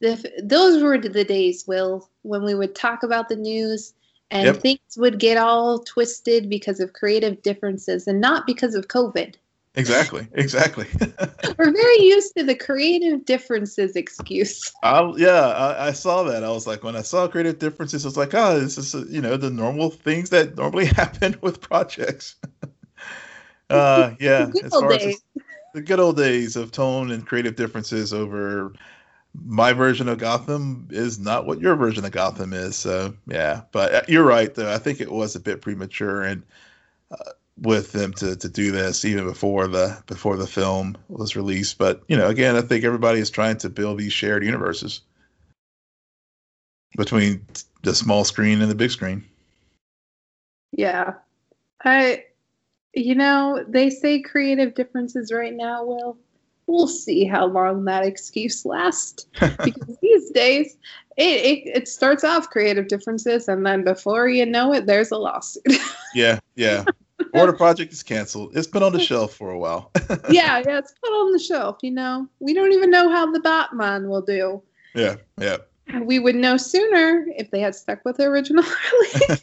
the, 0.00 0.32
those 0.42 0.82
were 0.82 0.98
the 0.98 1.24
days, 1.24 1.64
Will, 1.68 2.10
when 2.22 2.42
we 2.42 2.56
would 2.56 2.74
talk 2.74 3.04
about 3.04 3.28
the 3.28 3.36
news 3.36 3.94
and 4.32 4.46
Yep. 4.46 4.62
things 4.62 4.80
would 4.96 5.18
get 5.18 5.36
all 5.36 5.78
twisted 5.80 6.48
because 6.48 6.80
of 6.80 6.94
creative 6.94 7.42
differences 7.42 8.08
and 8.08 8.20
not 8.20 8.46
because 8.46 8.74
of 8.74 8.88
COVID. 8.88 9.34
Exactly. 9.74 10.26
Exactly. 10.32 10.86
We're 11.58 11.72
very 11.72 12.00
used 12.00 12.34
to 12.36 12.42
the 12.42 12.54
creative 12.54 13.24
differences 13.24 13.94
excuse. 13.94 14.72
I, 14.82 15.12
yeah, 15.16 15.46
I, 15.48 15.88
I 15.88 15.92
saw 15.92 16.22
that. 16.24 16.44
I 16.44 16.50
was 16.50 16.66
like, 16.66 16.82
when 16.82 16.96
I 16.96 17.02
saw 17.02 17.28
creative 17.28 17.58
differences, 17.58 18.04
I 18.04 18.08
was 18.08 18.16
like, 18.16 18.34
oh, 18.34 18.58
this 18.58 18.78
is 18.78 18.94
uh, 18.94 19.04
you 19.08 19.20
know 19.20 19.36
the 19.36 19.50
normal 19.50 19.90
things 19.90 20.30
that 20.30 20.56
normally 20.56 20.86
happen 20.96 21.36
with 21.40 21.60
projects. 21.60 22.36
uh, 23.70 24.12
yeah, 24.18 24.50
as 24.62 24.70
far 24.70 24.92
as 24.92 25.22
the 25.74 25.82
good 25.82 26.00
old 26.00 26.16
days 26.16 26.56
of 26.56 26.70
tone 26.70 27.10
and 27.10 27.26
creative 27.26 27.56
differences 27.56 28.12
over 28.12 28.72
my 29.34 29.72
version 29.72 30.08
of 30.08 30.18
Gotham 30.18 30.88
is 30.90 31.18
not 31.18 31.46
what 31.46 31.60
your 31.60 31.74
version 31.76 32.04
of 32.04 32.12
Gotham 32.12 32.52
is. 32.52 32.76
So 32.76 33.14
yeah, 33.26 33.62
but 33.72 33.94
uh, 33.94 34.02
you're 34.08 34.24
right 34.24 34.54
though. 34.54 34.72
I 34.72 34.78
think 34.78 35.00
it 35.00 35.10
was 35.10 35.34
a 35.34 35.40
bit 35.40 35.62
premature 35.62 36.22
and 36.22 36.42
uh, 37.10 37.32
with 37.58 37.92
them 37.92 38.12
to 38.14 38.36
to 38.36 38.48
do 38.48 38.72
this 38.72 39.04
even 39.04 39.24
before 39.24 39.68
the 39.68 40.02
before 40.06 40.36
the 40.36 40.46
film 40.46 40.96
was 41.08 41.36
released. 41.36 41.78
But 41.78 42.02
you 42.08 42.16
know, 42.16 42.28
again, 42.28 42.56
I 42.56 42.60
think 42.60 42.84
everybody 42.84 43.20
is 43.20 43.30
trying 43.30 43.58
to 43.58 43.70
build 43.70 43.98
these 43.98 44.12
shared 44.12 44.44
universes 44.44 45.00
between 46.96 47.46
the 47.82 47.94
small 47.94 48.24
screen 48.24 48.60
and 48.60 48.70
the 48.70 48.74
big 48.74 48.90
screen. 48.90 49.24
Yeah. 50.72 51.14
I 51.84 52.24
you 52.94 53.14
know, 53.14 53.64
they 53.66 53.88
say 53.88 54.20
creative 54.20 54.74
differences 54.74 55.32
right 55.32 55.54
now, 55.54 55.84
Will. 55.84 56.18
We'll 56.66 56.88
see 56.88 57.24
how 57.24 57.46
long 57.46 57.84
that 57.84 58.04
excuse 58.04 58.64
lasts. 58.64 59.26
because 59.64 59.96
these 60.00 60.30
days 60.30 60.76
it, 61.16 61.22
it 61.22 61.76
it 61.76 61.88
starts 61.88 62.24
off 62.24 62.50
creative 62.50 62.88
differences 62.88 63.48
and 63.48 63.66
then 63.66 63.84
before 63.84 64.28
you 64.28 64.46
know 64.46 64.72
it 64.72 64.86
there's 64.86 65.10
a 65.10 65.16
lawsuit. 65.16 65.62
yeah, 66.14 66.38
yeah. 66.54 66.84
Or 67.34 67.46
the 67.46 67.52
project 67.52 67.92
is 67.92 68.02
canceled. 68.02 68.56
It's 68.56 68.66
been 68.66 68.82
on 68.82 68.92
the 68.92 69.00
shelf 69.00 69.34
for 69.34 69.50
a 69.50 69.58
while. 69.58 69.90
yeah, 70.30 70.62
yeah, 70.66 70.78
it's 70.78 70.92
put 71.02 71.08
on 71.08 71.32
the 71.32 71.38
shelf, 71.38 71.78
you 71.82 71.90
know. 71.90 72.28
We 72.40 72.52
don't 72.52 72.72
even 72.72 72.90
know 72.90 73.10
how 73.10 73.30
the 73.30 73.40
Batman 73.40 74.08
will 74.08 74.22
do. 74.22 74.62
yeah, 74.94 75.16
yeah. 75.40 75.58
We 76.02 76.18
would 76.18 76.36
know 76.36 76.56
sooner 76.56 77.26
if 77.36 77.50
they 77.50 77.60
had 77.60 77.74
stuck 77.74 78.04
with 78.04 78.16
the 78.16 78.24
original 78.24 78.64
release. 79.14 79.42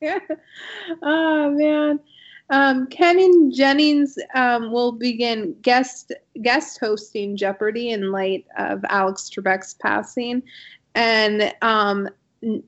yeah. 0.00 0.18
Oh 1.02 1.50
man. 1.50 2.00
Um, 2.50 2.88
Ken 2.88 3.52
Jennings 3.52 4.18
um, 4.34 4.72
will 4.72 4.92
begin 4.92 5.54
guest 5.62 6.12
guest 6.42 6.78
hosting 6.80 7.36
Jeopardy 7.36 7.90
in 7.90 8.10
light 8.10 8.44
of 8.58 8.84
Alex 8.88 9.30
Trebek's 9.32 9.74
passing, 9.74 10.42
and 10.94 11.54
um, 11.62 12.08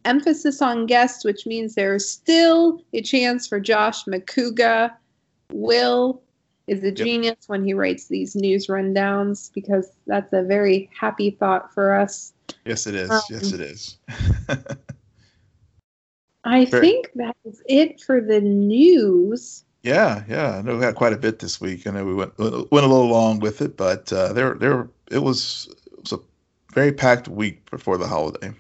emphasis 0.05 0.63
on 0.63 0.87
guest, 0.87 1.25
which 1.25 1.47
means 1.47 1.75
there's 1.75 2.09
still 2.09 2.81
a 2.93 3.03
chance 3.03 3.49
for 3.49 3.59
Josh 3.59 4.05
McCouga. 4.05 4.93
Will 5.53 6.23
is 6.69 6.85
a 6.85 6.93
genius 6.93 7.49
when 7.49 7.65
he 7.65 7.75
writes 7.75 8.07
these 8.07 8.37
news 8.37 8.69
rundowns 8.69 9.53
because 9.53 9.91
that's 10.07 10.33
a 10.33 10.43
very 10.43 10.89
happy 10.99 11.31
thought 11.31 11.75
for 11.75 11.93
us. 11.93 12.33
yes, 12.65 12.87
it 12.87 12.95
is. 12.95 13.11
Um, 13.11 13.21
yes, 13.29 13.53
it 13.53 13.61
is. 13.61 13.99
I 16.45 16.65
Very- 16.67 16.87
think 16.87 17.11
that 17.17 17.37
is 17.45 17.63
it 17.67 18.01
for 18.01 18.21
the 18.21 18.41
news. 18.41 19.65
Yeah, 19.83 20.25
yeah. 20.29 20.59
I 20.59 20.63
know 20.63 20.77
we 20.77 20.85
had 20.85 20.95
quite 20.95 21.13
a 21.13 21.17
bit 21.19 21.41
this 21.41 21.61
week. 21.61 21.87
I 21.87 21.91
know 21.91 22.05
we 22.05 22.15
went 22.15 22.39
went 22.39 22.53
a 22.53 22.69
little 22.73 23.09
long 23.09 23.41
with 23.41 23.61
it, 23.61 23.77
but 23.77 24.13
uh, 24.13 24.33
there 24.33 24.55
there 24.55 24.89
it 25.11 25.19
was 25.19 25.69
it 25.87 25.99
was 25.99 26.13
a 26.13 26.19
very 26.73 26.93
packed 26.93 27.29
week 27.29 27.69
before 27.71 27.99
the 27.99 28.07
holiday. 28.07 28.53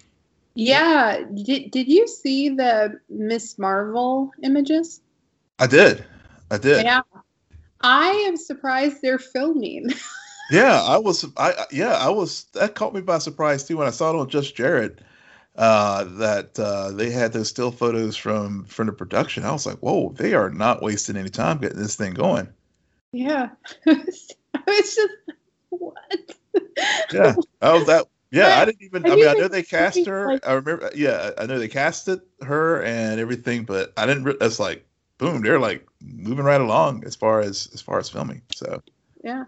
Yeah, 0.54 1.22
did, 1.32 1.70
did 1.70 1.88
you 1.88 2.06
see 2.06 2.50
the 2.50 3.00
Ms. 3.08 3.58
Marvel 3.58 4.32
images? 4.42 5.00
I 5.58 5.66
did, 5.66 6.04
I 6.50 6.58
did. 6.58 6.84
Yeah. 6.84 7.00
I 7.80 8.08
am 8.28 8.36
surprised 8.36 8.98
they're 9.02 9.18
filming. 9.18 9.90
Yeah, 10.50 10.82
I 10.82 10.98
was. 10.98 11.24
I 11.38 11.52
I- 11.52 11.66
yeah, 11.70 11.94
I 11.94 12.10
was. 12.10 12.44
That 12.52 12.74
caught 12.74 12.94
me 12.94 13.00
by 13.00 13.18
surprise 13.18 13.64
too 13.64 13.78
when 13.78 13.86
I 13.86 13.90
saw 13.90 14.10
it 14.10 14.20
on 14.20 14.28
Just 14.28 14.54
Jared. 14.54 15.02
Uh, 15.54 16.04
that 16.04 16.58
uh, 16.58 16.90
they 16.92 17.10
had 17.10 17.32
those 17.32 17.48
still 17.48 17.70
photos 17.70 18.16
from 18.16 18.64
from 18.64 18.86
the 18.86 18.92
production. 18.92 19.44
I 19.44 19.52
was 19.52 19.66
like, 19.66 19.78
whoa, 19.78 20.12
they 20.16 20.32
are 20.32 20.48
not 20.48 20.82
wasting 20.82 21.16
any 21.16 21.28
time 21.28 21.58
getting 21.58 21.78
this 21.78 21.94
thing 21.94 22.14
going. 22.14 22.48
yeah. 23.12 23.50
it's 23.86 24.34
just 24.66 25.00
what? 25.68 26.34
Yeah, 27.12 27.34
I 27.60 27.72
was 27.74 27.86
that. 27.86 28.06
Yeah, 28.30 28.58
I 28.58 28.64
didn't 28.64 28.80
even. 28.82 29.04
I 29.04 29.14
mean, 29.14 29.28
I 29.28 29.34
know 29.34 29.48
they 29.48 29.62
cast 29.62 30.06
her. 30.06 30.26
like- 30.26 30.46
I 30.48 30.52
remember. 30.54 30.90
Yeah, 30.94 31.32
I 31.36 31.44
know 31.44 31.58
they 31.58 31.68
casted 31.68 32.22
her 32.40 32.82
and 32.82 33.20
everything, 33.20 33.64
but 33.64 33.92
I 33.98 34.06
didn't. 34.06 34.26
It's 34.40 34.58
like, 34.58 34.86
boom, 35.18 35.42
they're 35.42 35.60
like 35.60 35.86
moving 36.00 36.46
right 36.46 36.60
along 36.62 37.04
as 37.04 37.14
far 37.14 37.40
as 37.40 37.68
as 37.74 37.82
far 37.82 37.98
as 37.98 38.08
filming. 38.08 38.40
So 38.54 38.82
Yeah. 39.22 39.44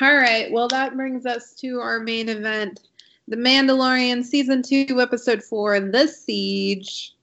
All 0.00 0.14
right. 0.16 0.52
Well, 0.52 0.68
that 0.68 0.94
brings 0.94 1.24
us 1.24 1.54
to 1.60 1.80
our 1.80 2.00
main 2.00 2.28
event 2.28 2.80
The 3.28 3.36
Mandalorian 3.36 4.24
Season 4.24 4.62
2, 4.62 5.00
Episode 5.00 5.42
4, 5.42 5.80
The 5.80 6.06
Siege. 6.06 7.14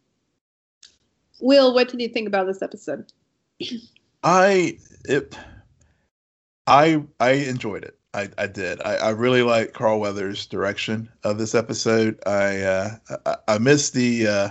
Will, 1.40 1.74
what 1.74 1.90
did 1.90 2.02
you 2.02 2.10
think 2.10 2.28
about 2.28 2.48
this 2.48 2.62
episode? 2.62 3.12
I 4.24 4.78
it 5.06 5.38
I 6.68 7.04
I 7.20 7.32
enjoyed 7.32 7.84
it. 7.84 7.98
I, 8.14 8.30
I 8.38 8.48
did. 8.48 8.82
I, 8.84 8.96
I 8.96 9.10
really 9.10 9.42
like 9.42 9.74
Carl 9.74 10.00
Weathers' 10.00 10.46
direction 10.46 11.10
of 11.24 11.38
this 11.38 11.56
episode. 11.56 12.20
I 12.26 12.62
uh, 12.62 12.98
I, 13.26 13.36
I 13.48 13.58
missed 13.58 13.94
the 13.94 14.28
uh, 14.28 14.50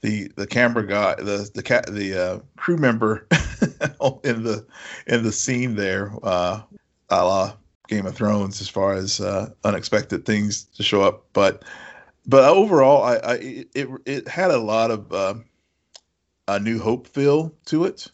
the 0.00 0.30
the 0.36 0.46
camera 0.46 0.86
guy, 0.86 1.16
the 1.16 1.50
the 1.54 1.62
cat, 1.62 1.86
the 1.92 2.14
uh, 2.14 2.38
crew 2.56 2.76
member 2.76 3.26
in 4.24 4.44
the 4.44 4.64
in 5.06 5.22
the 5.22 5.32
scene 5.32 5.74
there, 5.74 6.12
uh, 6.22 6.62
a 7.10 7.24
la 7.24 7.56
Game 7.88 8.06
of 8.06 8.14
Thrones, 8.14 8.60
as 8.60 8.68
far 8.68 8.94
as 8.94 9.20
uh, 9.20 9.50
unexpected 9.64 10.24
things 10.24 10.64
to 10.76 10.82
show 10.82 11.02
up. 11.02 11.26
But 11.32 11.64
but 12.26 12.44
overall, 12.44 13.02
I, 13.02 13.16
I 13.16 13.34
it 13.74 13.88
it 14.06 14.28
had 14.28 14.50
a 14.50 14.58
lot 14.58 14.90
of 14.90 15.12
uh, 15.12 15.34
a 16.48 16.60
New 16.60 16.78
Hope 16.78 17.06
feel 17.06 17.54
to 17.66 17.84
it 17.84 18.08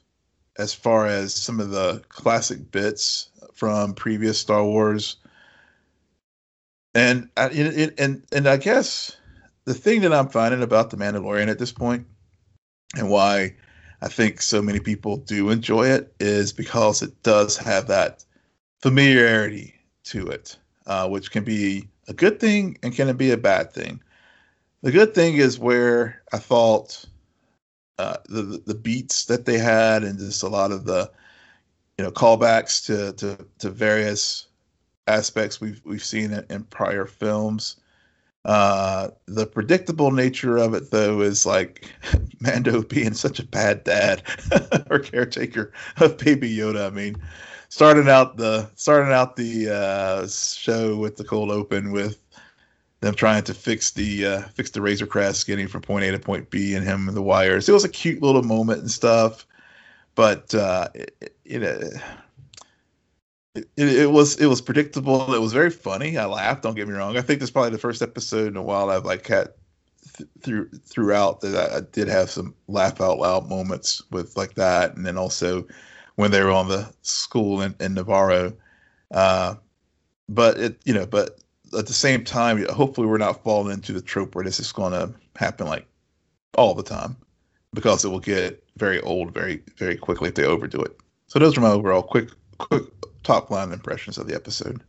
as 0.59 0.75
far 0.75 1.07
as 1.07 1.35
some 1.35 1.61
of 1.61 1.71
the 1.71 2.03
classic 2.09 2.71
bits 2.71 3.31
from 3.55 3.95
previous 3.95 4.39
Star 4.39 4.65
Wars 4.65 5.17
and 6.95 7.29
I, 7.37 7.47
it, 7.51 7.95
and 7.99 8.23
and 8.33 8.49
I 8.49 8.57
guess 8.57 9.17
the 9.65 9.75
thing 9.75 10.01
that 10.03 10.13
I'm 10.13 10.29
finding 10.29 10.63
about 10.63 10.91
the 10.91 10.97
Mandalorian 10.97 11.49
at 11.49 11.59
this 11.59 11.73
point, 11.73 12.07
and 12.97 13.11
why 13.11 13.55
I 14.03 14.09
think 14.09 14.43
so 14.43 14.61
many 14.61 14.81
people 14.81 15.19
do 15.19 15.51
enjoy 15.51 15.89
it, 15.89 16.13
is 16.19 16.53
because 16.53 17.03
it 17.03 17.23
does 17.23 17.57
have 17.59 17.87
that 17.89 18.25
familiarity 18.81 19.75
to 20.05 20.27
it, 20.29 20.57
uh, 20.87 21.09
which 21.09 21.31
can 21.31 21.45
be 21.45 21.89
a 22.09 22.13
good 22.13 22.41
thing 22.41 22.79
and 22.83 22.95
can 22.95 23.09
it 23.09 23.17
be 23.17 23.31
a 23.31 23.37
bad 23.37 23.73
thing. 23.73 24.01
The 24.83 24.91
good 24.91 25.15
thing 25.15 25.37
is 25.37 25.59
where 25.59 26.23
I 26.33 26.39
thought 26.39 27.05
uh, 27.99 28.17
the 28.27 28.63
the 28.65 28.75
beats 28.75 29.27
that 29.27 29.45
they 29.45 29.59
had 29.59 30.03
and 30.03 30.19
just 30.19 30.43
a 30.43 30.49
lot 30.49 30.73
of 30.73 30.87
the 30.87 31.11
you 31.99 32.05
know 32.05 32.11
callbacks 32.11 32.85
to 32.87 33.13
to, 33.15 33.47
to 33.59 33.71
various 33.71 34.47
aspects 35.07 35.61
we've 35.61 35.83
we've 35.85 36.05
seen 36.05 36.33
in, 36.33 36.47
in 36.49 36.65
prior 36.65 37.05
films. 37.05 37.77
Uh, 38.47 39.09
the 39.27 39.47
predictable 39.47 40.11
nature 40.13 40.57
of 40.57 40.73
it, 40.73 40.91
though, 40.91 41.21
is 41.21 41.45
like 41.45 41.93
Mando 42.41 42.83
being 42.83 43.13
such 43.13 43.39
a 43.39 43.47
bad 43.47 43.85
dad 43.85 44.23
or 44.91 44.99
caretaker 44.99 45.73
of 45.99 46.17
Baby 46.17 46.57
Yoda. 46.57 46.87
I 46.87 46.91
mean, 46.91 47.17
starting 47.71 48.09
out 48.09 48.37
the 48.37 48.69
starting 48.75 49.13
out 49.13 49.37
the 49.37 49.71
uh, 49.71 50.29
show 50.29 50.97
with 50.97 51.17
the 51.17 51.25
cold 51.25 51.51
open 51.51 51.91
with 51.93 52.19
them 53.01 53.15
trying 53.15 53.43
to 53.45 53.55
fix 53.55 53.93
the 53.93 54.27
uh, 54.27 54.43
fix 54.55 54.71
the 54.71 54.83
Razor 54.83 55.07
Crest 55.07 55.47
getting 55.47 55.67
from 55.67 55.81
point 55.81 56.05
A 56.05 56.11
to 56.11 56.19
point 56.19 56.51
B 56.51 56.75
and 56.75 56.85
him 56.85 57.09
and 57.09 57.17
the 57.17 57.23
wires. 57.23 57.69
It 57.69 57.73
was 57.73 57.85
a 57.85 57.89
cute 57.89 58.23
little 58.23 58.43
moment 58.43 58.81
and 58.81 58.91
stuff, 58.91 59.47
but 60.15 60.55
uh, 60.55 60.89
it, 60.95 61.15
it, 61.47 61.63
it, 63.55 63.63
it, 63.77 64.11
was 64.11 64.37
it 64.37 64.47
was 64.47 64.61
predictable. 64.61 65.33
It 65.33 65.41
was 65.41 65.55
very 65.55 65.71
funny. 65.71 66.19
I 66.19 66.27
laughed. 66.27 66.63
Don't 66.63 66.75
get 66.75 66.89
me 66.89 66.95
wrong. 66.95 67.17
I 67.17 67.23
think 67.23 67.41
this 67.41 67.49
is 67.49 67.53
probably 67.53 67.71
the 67.71 67.79
first 67.79 68.03
episode 68.03 68.49
in 68.49 68.57
a 68.57 68.63
while 68.63 68.91
I've 68.91 69.07
like 69.07 69.27
had 69.27 69.49
th- 70.17 70.29
through 70.43 70.69
throughout 70.85 71.41
that 71.41 71.73
I, 71.73 71.81
did 71.81 72.09
have 72.09 72.31
some 72.31 72.55
laugh 72.69 73.01
out 73.01 73.19
loud 73.19 73.49
moments 73.49 74.03
with 74.11 74.37
like 74.37 74.55
that, 74.55 74.97
and 74.97 75.07
then 75.07 75.17
also 75.17 75.67
when 76.21 76.31
they 76.31 76.43
were 76.43 76.51
on 76.51 76.69
the 76.69 76.93
school 77.03 77.63
in, 77.63 77.75
in 77.81 77.95
Nevarro. 77.95 78.55
Uh, 79.11 79.55
but 80.29 80.59
it 80.59 80.81
you 80.85 80.95
know, 80.95 81.07
but 81.07 81.39
at 81.77 81.87
the 81.87 81.93
same 81.93 82.25
time, 82.25 82.65
hopefully 82.69 83.07
we're 83.07 83.19
not 83.19 83.43
falling 83.43 83.73
into 83.73 83.93
the 83.93 84.03
trope 84.03 84.35
where 84.35 84.45
this 84.45 84.61
is 84.61 84.73
going 84.73 84.93
to 84.93 85.13
happen 85.37 85.67
like 85.67 85.87
all 86.57 86.75
the 86.75 86.83
time 86.83 87.17
because 87.73 88.05
it 88.05 88.09
will 88.09 88.21
get 88.21 88.63
very 88.77 89.01
old 89.01 89.33
very 89.33 89.63
very 89.77 89.97
quickly 89.97 90.29
if 90.29 90.35
they 90.35 90.45
overdo 90.45 90.81
it. 90.81 90.97
So 91.27 91.39
those 91.39 91.57
are 91.57 91.61
my 91.61 91.71
overall 91.71 92.03
quick 92.03 92.29
quick 92.59 92.85
top 93.23 93.51
line 93.51 93.73
impressions 93.73 94.19
of 94.19 94.27
the 94.27 94.35
episode? 94.35 94.83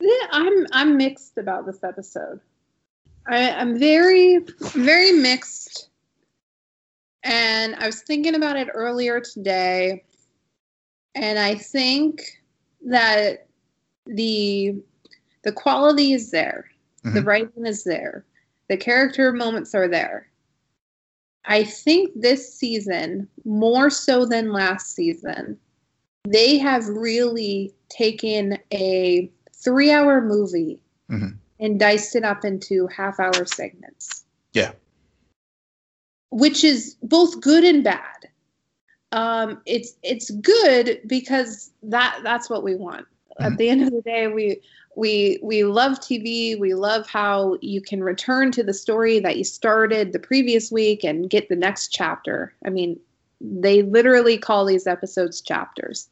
Yeah, 0.00 0.26
I'm 0.30 0.66
I'm 0.72 0.96
mixed 0.96 1.38
about 1.38 1.66
this 1.66 1.82
episode. 1.82 2.40
I, 3.26 3.50
I'm 3.50 3.78
very 3.78 4.38
very 4.60 5.12
mixed, 5.12 5.88
and 7.22 7.74
I 7.76 7.86
was 7.86 8.02
thinking 8.02 8.34
about 8.34 8.56
it 8.56 8.68
earlier 8.72 9.20
today, 9.20 10.04
and 11.16 11.38
I 11.38 11.54
think 11.54 12.42
that 12.84 13.48
the 14.06 14.76
the 15.42 15.52
quality 15.52 16.12
is 16.12 16.30
there, 16.30 16.66
mm-hmm. 17.04 17.14
the 17.14 17.22
writing 17.22 17.66
is 17.66 17.84
there, 17.84 18.24
the 18.68 18.76
character 18.76 19.32
moments 19.32 19.74
are 19.74 19.88
there. 19.88 20.28
I 21.46 21.64
think 21.64 22.10
this 22.14 22.52
season, 22.52 23.28
more 23.44 23.88
so 23.88 24.26
than 24.26 24.52
last 24.52 24.94
season, 24.94 25.58
they 26.28 26.58
have 26.58 26.86
really 26.88 27.72
taken 27.88 28.58
a 28.72 29.30
three 29.54 29.92
hour 29.92 30.20
movie 30.20 30.80
mm-hmm. 31.10 31.36
and 31.60 31.80
diced 31.80 32.14
it 32.16 32.24
up 32.24 32.44
into 32.44 32.88
half 32.88 33.18
hour 33.18 33.46
segments. 33.46 34.24
Yeah. 34.52 34.72
Which 36.30 36.64
is 36.64 36.96
both 37.02 37.40
good 37.40 37.64
and 37.64 37.82
bad. 37.82 38.28
Um, 39.12 39.60
it's 39.66 39.96
it's 40.02 40.30
good 40.30 41.00
because 41.06 41.70
that 41.82 42.20
that's 42.22 42.50
what 42.50 42.62
we 42.62 42.74
want. 42.74 43.06
Mm-hmm. 43.40 43.44
At 43.44 43.58
the 43.58 43.68
end 43.68 43.82
of 43.82 43.92
the 43.92 44.02
day, 44.02 44.28
we 44.28 44.60
we 44.96 45.38
we 45.42 45.64
love 45.64 46.00
TV. 46.00 46.58
We 46.58 46.74
love 46.74 47.06
how 47.06 47.58
you 47.60 47.80
can 47.80 48.02
return 48.02 48.50
to 48.52 48.62
the 48.62 48.74
story 48.74 49.20
that 49.20 49.36
you 49.36 49.44
started 49.44 50.12
the 50.12 50.18
previous 50.18 50.72
week 50.72 51.04
and 51.04 51.30
get 51.30 51.48
the 51.48 51.56
next 51.56 51.88
chapter. 51.88 52.54
I 52.64 52.70
mean, 52.70 52.98
they 53.40 53.82
literally 53.82 54.38
call 54.38 54.64
these 54.64 54.86
episodes 54.86 55.40
chapters. 55.40 56.08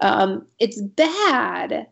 Um, 0.00 0.46
it's 0.58 0.80
bad 0.80 1.86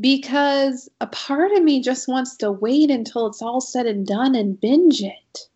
because 0.00 0.88
a 1.00 1.06
part 1.08 1.52
of 1.52 1.62
me 1.62 1.80
just 1.80 2.08
wants 2.08 2.36
to 2.38 2.50
wait 2.50 2.90
until 2.90 3.26
it's 3.26 3.42
all 3.42 3.60
said 3.60 3.86
and 3.86 4.06
done 4.06 4.34
and 4.34 4.60
binge 4.60 5.02
it. 5.02 5.48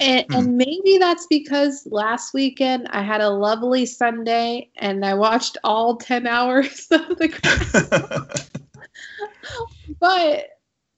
And, 0.00 0.26
hmm. 0.28 0.34
and, 0.34 0.56
maybe 0.56 0.98
that's 0.98 1.26
because 1.28 1.86
last 1.90 2.34
weekend 2.34 2.88
I 2.90 3.02
had 3.02 3.20
a 3.20 3.30
lovely 3.30 3.86
Sunday 3.86 4.70
and 4.76 5.04
I 5.04 5.14
watched 5.14 5.56
all 5.62 5.96
10 5.96 6.26
hours 6.26 6.88
of 6.90 7.08
the 7.18 8.48
but 10.00 10.46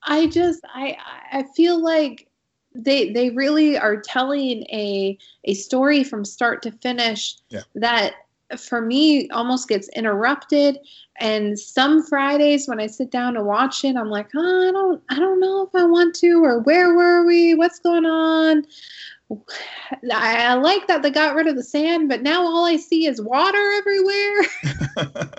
I 0.03 0.27
just 0.27 0.61
I 0.65 0.97
I 1.31 1.43
feel 1.55 1.81
like 1.81 2.27
they 2.73 3.11
they 3.11 3.29
really 3.31 3.77
are 3.77 3.99
telling 3.99 4.63
a 4.71 5.17
a 5.43 5.53
story 5.53 6.03
from 6.03 6.23
start 6.23 6.61
to 6.63 6.71
finish 6.71 7.35
yeah. 7.49 7.61
that 7.75 8.13
for 8.55 8.81
me 8.81 9.29
almost 9.29 9.67
gets 9.67 9.89
interrupted. 9.89 10.79
And 11.19 11.57
some 11.57 12.03
fridays 12.03 12.67
when 12.67 12.79
i 12.79 12.85
sit 12.85 13.09
down 13.09 13.33
to 13.33 13.43
watch 13.43 13.83
it 13.83 13.95
i'm 13.95 14.09
like 14.09 14.29
oh, 14.35 14.69
i 14.69 14.71
don't 14.71 15.01
i 15.09 15.15
don't 15.15 15.39
know 15.39 15.63
if 15.63 15.73
i 15.73 15.83
want 15.83 16.13
to 16.17 16.43
or 16.43 16.59
where 16.59 16.93
were 16.95 17.25
we? 17.25 17.55
What's 17.55 17.79
going 17.79 18.05
on? 18.05 18.63
I, 20.11 20.45
I 20.45 20.53
like 20.53 20.85
that 20.87 21.01
they 21.01 21.09
got 21.09 21.35
rid 21.35 21.47
of 21.47 21.55
the 21.55 21.63
sand 21.63 22.07
but 22.07 22.21
now 22.21 22.43
all 22.43 22.65
i 22.65 22.77
see 22.77 23.07
is 23.07 23.21
water 23.21 23.71
everywhere. 23.77 24.41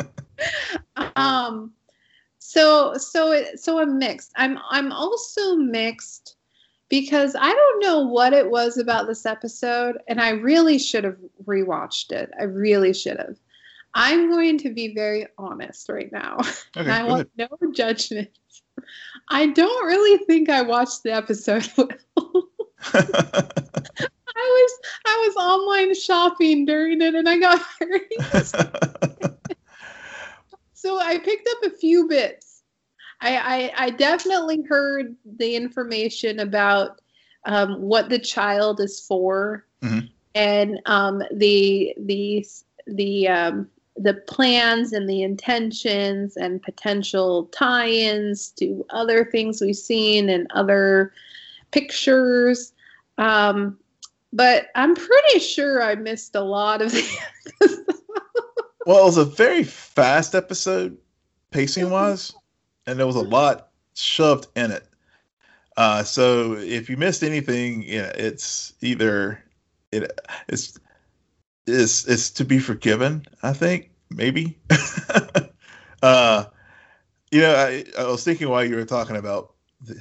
Um 1.16 1.72
so 2.38 2.94
so 2.96 3.44
so 3.54 3.78
i'm 3.78 3.98
mixed. 3.98 4.32
I'm 4.36 4.58
i'm 4.70 4.90
also 4.92 5.56
mixed 5.56 6.36
because 6.88 7.36
I 7.38 7.52
don't 7.52 7.80
know 7.80 8.00
what 8.00 8.32
it 8.32 8.50
was 8.50 8.78
about 8.78 9.06
this 9.06 9.26
episode, 9.26 9.98
and 10.08 10.20
I 10.20 10.30
really 10.30 10.78
should 10.78 11.04
have 11.04 11.18
rewatched 11.44 12.12
it. 12.12 12.30
I 12.38 12.44
really 12.44 12.94
should 12.94 13.18
have. 13.18 13.36
I'm 13.94 14.30
going 14.30 14.58
to 14.58 14.70
be 14.72 14.94
very 14.94 15.26
honest 15.36 15.88
right 15.88 16.10
now. 16.12 16.38
Okay, 16.76 16.90
I 16.90 17.02
want 17.02 17.30
no 17.36 17.48
judgment. 17.74 18.30
I 19.30 19.46
don't 19.46 19.86
really 19.86 20.24
think 20.26 20.48
I 20.48 20.62
watched 20.62 21.02
the 21.02 21.12
episode 21.12 21.68
well. 21.76 22.48
I 22.94 24.22
was 24.36 24.78
I 25.06 25.26
was 25.26 25.36
online 25.36 25.94
shopping 25.94 26.64
during 26.66 27.02
it 27.02 27.14
and 27.16 27.28
I 27.28 27.38
got 27.38 27.60
very 27.80 28.06
so 30.74 31.00
I 31.00 31.18
picked 31.18 31.48
up 31.48 31.72
a 31.72 31.76
few 31.76 32.06
bits 32.06 32.47
I, 33.20 33.36
I, 33.36 33.86
I 33.86 33.90
definitely 33.90 34.62
heard 34.62 35.14
the 35.24 35.56
information 35.56 36.38
about 36.38 37.00
um, 37.44 37.80
what 37.80 38.08
the 38.08 38.18
child 38.18 38.80
is 38.80 39.00
for, 39.00 39.64
mm-hmm. 39.82 40.06
and 40.34 40.80
um, 40.86 41.22
the 41.32 41.94
the 41.98 42.46
the 42.86 43.28
um, 43.28 43.68
the 43.96 44.14
plans 44.14 44.92
and 44.92 45.08
the 45.08 45.22
intentions 45.22 46.36
and 46.36 46.62
potential 46.62 47.46
tie-ins 47.46 48.50
to 48.52 48.84
other 48.90 49.24
things 49.24 49.60
we've 49.60 49.76
seen 49.76 50.28
and 50.28 50.46
other 50.50 51.12
pictures. 51.72 52.72
Um, 53.16 53.78
but 54.32 54.68
I'm 54.74 54.94
pretty 54.94 55.40
sure 55.40 55.82
I 55.82 55.94
missed 55.96 56.34
a 56.34 56.42
lot 56.42 56.82
of 56.82 56.92
the. 57.60 57.96
well, 58.86 59.00
it 59.00 59.04
was 59.04 59.16
a 59.16 59.24
very 59.24 59.64
fast 59.64 60.34
episode, 60.34 60.96
pacing 61.50 61.90
wise 61.90 62.32
and 62.88 62.98
there 62.98 63.06
was 63.06 63.16
a 63.16 63.20
lot 63.20 63.68
shoved 63.94 64.46
in 64.56 64.70
it. 64.70 64.84
Uh, 65.76 66.02
so 66.02 66.54
if 66.54 66.88
you 66.88 66.96
missed 66.96 67.22
anything, 67.22 67.82
you 67.82 68.02
know, 68.02 68.10
it's 68.14 68.72
either 68.80 69.44
it 69.92 70.10
it's 70.48 70.78
it's 71.66 72.06
it's 72.06 72.30
to 72.30 72.44
be 72.44 72.58
forgiven. 72.58 73.24
I 73.42 73.52
think 73.52 73.90
maybe. 74.10 74.58
uh, 76.02 76.46
you 77.30 77.42
know, 77.42 77.54
I, 77.54 77.84
I 77.98 78.04
was 78.04 78.24
thinking 78.24 78.48
while 78.48 78.64
you 78.64 78.74
were 78.74 78.86
talking 78.86 79.16
about 79.16 79.54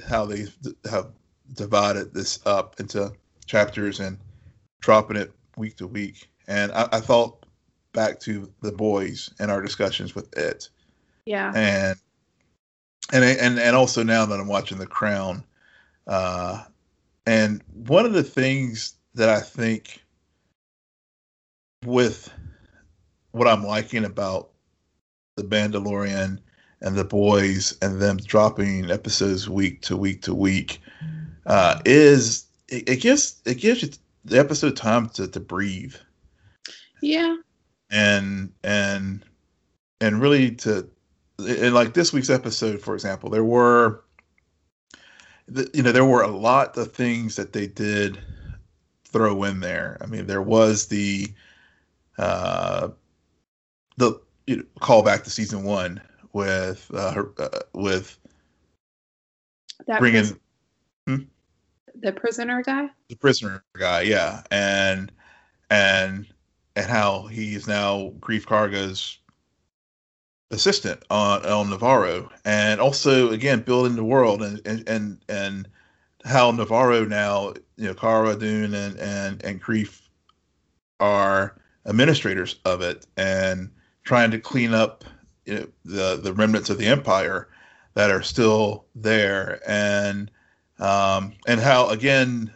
how 0.08 0.24
they 0.24 0.46
have 0.90 1.08
divided 1.54 2.14
this 2.14 2.40
up 2.46 2.80
into 2.80 3.12
chapters 3.46 4.00
and 4.00 4.18
dropping 4.80 5.18
it 5.18 5.30
week 5.56 5.76
to 5.76 5.86
week, 5.86 6.28
and 6.48 6.72
I, 6.72 6.88
I 6.92 7.00
thought 7.00 7.44
back 7.92 8.18
to 8.20 8.50
the 8.62 8.72
boys 8.72 9.30
and 9.38 9.50
our 9.50 9.60
discussions 9.60 10.14
with 10.14 10.36
it. 10.36 10.70
Yeah. 11.26 11.52
And 11.54 11.98
and 13.12 13.24
and 13.24 13.58
and 13.58 13.76
also 13.76 14.02
now 14.02 14.26
that 14.26 14.38
I'm 14.38 14.48
watching 14.48 14.78
The 14.78 14.86
Crown, 14.86 15.44
uh, 16.06 16.64
and 17.26 17.62
one 17.72 18.06
of 18.06 18.12
the 18.12 18.22
things 18.22 18.94
that 19.14 19.28
I 19.28 19.40
think 19.40 20.02
with 21.84 22.32
what 23.32 23.48
I'm 23.48 23.64
liking 23.64 24.04
about 24.04 24.50
the 25.36 25.44
Mandalorian 25.44 26.38
and 26.80 26.96
the 26.96 27.04
boys 27.04 27.76
and 27.82 28.00
them 28.00 28.18
dropping 28.18 28.90
episodes 28.90 29.48
week 29.48 29.82
to 29.82 29.96
week 29.96 30.22
to 30.22 30.34
week 30.34 30.80
uh, 31.46 31.80
is 31.84 32.46
it, 32.68 32.88
it 32.88 33.00
gives 33.00 33.40
it 33.44 33.54
gives 33.54 33.82
you 33.82 33.90
the 34.24 34.38
episode 34.38 34.76
time 34.76 35.08
to, 35.10 35.26
to 35.26 35.40
breathe. 35.40 35.94
Yeah. 37.00 37.36
And 37.90 38.52
and 38.62 39.24
and 40.00 40.20
really 40.20 40.52
to 40.56 40.88
in 41.38 41.72
like 41.72 41.94
this 41.94 42.12
week's 42.12 42.30
episode, 42.30 42.80
for 42.80 42.94
example, 42.94 43.30
there 43.30 43.44
were 43.44 44.02
you 45.72 45.82
know 45.82 45.92
there 45.92 46.04
were 46.04 46.22
a 46.22 46.28
lot 46.28 46.76
of 46.76 46.92
things 46.92 47.36
that 47.36 47.52
they 47.52 47.66
did 47.66 48.18
throw 49.04 49.44
in 49.44 49.60
there. 49.60 49.98
I 50.00 50.06
mean, 50.06 50.26
there 50.26 50.42
was 50.42 50.86
the 50.86 51.32
uh, 52.18 52.88
the 53.96 54.20
you 54.46 54.56
know, 54.56 54.64
call 54.80 55.02
back 55.02 55.24
to 55.24 55.30
season 55.30 55.62
one 55.62 56.00
with 56.32 56.90
uh, 56.92 57.12
her, 57.12 57.32
uh, 57.38 57.60
with 57.72 58.18
that 59.86 60.00
bringing 60.00 60.24
pris- 60.24 60.38
hmm? 61.06 61.16
the 62.00 62.12
prisoner 62.12 62.62
guy. 62.62 62.88
the 63.08 63.16
prisoner 63.16 63.64
guy, 63.78 64.02
yeah, 64.02 64.42
and 64.50 65.12
and 65.70 66.26
and 66.76 66.86
how 66.86 67.26
he 67.26 67.54
is 67.54 67.66
now 67.66 68.12
Greef 68.20 68.44
Karga's 68.44 69.18
assistant 70.50 71.02
on 71.10 71.44
on 71.44 71.68
Nevarro, 71.68 72.30
and 72.44 72.80
also 72.80 73.30
again 73.30 73.60
building 73.60 73.96
the 73.96 74.04
world 74.04 74.42
and 74.42 74.60
and 74.66 74.88
and, 74.88 75.18
and 75.28 75.68
how 76.24 76.50
Nevarro 76.52 77.08
now, 77.08 77.54
you 77.76 77.86
know, 77.86 77.94
Cara 77.94 78.36
Dune 78.36 78.74
and 78.74 78.98
and 78.98 79.44
and 79.44 79.62
Greef 79.62 80.02
are 81.00 81.56
administrators 81.86 82.56
of 82.64 82.80
it 82.80 83.06
and 83.16 83.70
trying 84.04 84.30
to 84.30 84.38
clean 84.38 84.74
up 84.74 85.04
you 85.46 85.54
know, 85.54 85.66
the 85.84 86.20
the 86.22 86.32
remnants 86.32 86.70
of 86.70 86.78
the 86.78 86.86
empire 86.86 87.48
that 87.94 88.10
are 88.10 88.22
still 88.22 88.84
there. 88.94 89.60
And 89.66 90.30
um, 90.78 91.32
and 91.46 91.60
how 91.60 91.88
again 91.88 92.52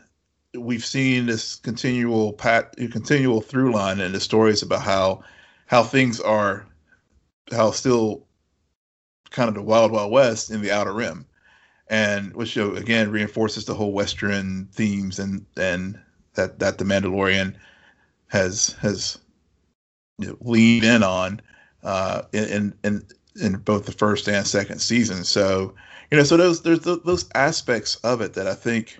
we've 0.55 0.84
seen 0.84 1.26
this 1.26 1.57
continual 1.57 2.34
pat 2.34 2.76
continual 2.76 3.40
through 3.40 3.72
line 3.72 4.01
in 4.01 4.12
the 4.12 4.20
stories 4.20 4.62
about 4.62 4.82
how 4.82 5.22
how 5.66 5.82
things 5.82 6.20
are 6.20 6.66
how 7.51 7.70
still 7.70 8.26
kind 9.30 9.49
of 9.49 9.55
the 9.55 9.62
wild 9.62 9.93
wild 9.93 10.12
west 10.12 10.51
in 10.51 10.62
the 10.62 10.70
outer 10.70 10.93
rim. 10.93 11.26
And 11.88 12.34
which 12.34 12.57
you 12.57 12.62
know, 12.64 12.74
again 12.74 13.11
reinforces 13.11 13.64
the 13.64 13.74
whole 13.74 13.93
western 13.93 14.66
themes 14.72 15.18
and 15.18 15.45
and 15.57 16.01
that 16.34 16.59
that 16.59 16.78
the 16.78 16.84
mandalorian 16.84 17.55
has 18.28 18.68
has 18.80 19.18
you 20.18 20.28
know, 20.28 20.36
leaned 20.40 20.84
in 20.84 21.03
on 21.03 21.40
uh 21.82 22.22
in 22.32 22.74
in 22.84 23.03
in 23.40 23.57
both 23.57 23.86
the 23.86 23.93
first 23.93 24.28
and 24.28 24.47
second 24.47 24.78
season. 24.78 25.24
So 25.24 25.74
you 26.12 26.18
know 26.18 26.24
so 26.24 26.36
those 26.36 26.62
there's 26.62 26.80
those 26.80 27.28
aspects 27.34 27.97
of 27.97 28.20
it 28.20 28.34
that 28.34 28.47
i 28.47 28.55
think 28.55 28.99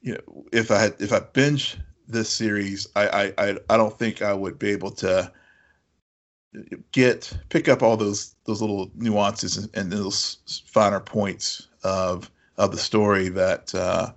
you 0.00 0.12
know 0.12 0.44
if 0.52 0.70
i 0.70 0.78
had 0.78 0.94
if 1.00 1.12
i 1.12 1.18
binge 1.18 1.76
this 2.06 2.30
series 2.30 2.86
i 2.94 3.32
i 3.36 3.56
i 3.68 3.76
don't 3.76 3.98
think 3.98 4.22
i 4.22 4.32
would 4.32 4.56
be 4.56 4.70
able 4.70 4.92
to 4.92 5.30
get 6.92 7.32
pick 7.50 7.68
up 7.68 7.82
all 7.82 7.96
those 7.96 8.34
those 8.44 8.60
little 8.60 8.90
nuances 8.94 9.56
and, 9.56 9.70
and 9.74 9.92
those 9.92 10.38
finer 10.66 11.00
points 11.00 11.68
of 11.84 12.30
of 12.56 12.70
the 12.70 12.78
story 12.78 13.28
that 13.28 13.74
uh 13.74 14.10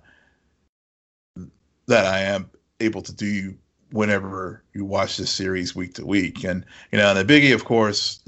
that 1.86 2.06
i 2.06 2.18
am 2.20 2.50
able 2.80 3.02
to 3.02 3.12
do 3.12 3.54
whenever 3.92 4.62
you 4.72 4.84
watch 4.84 5.18
this 5.18 5.30
series 5.30 5.76
week 5.76 5.94
to 5.94 6.06
week. 6.06 6.44
And 6.44 6.64
you 6.90 6.98
know 6.98 7.14
and 7.14 7.28
the 7.28 7.32
biggie 7.32 7.54
of 7.54 7.64
course 7.64 8.20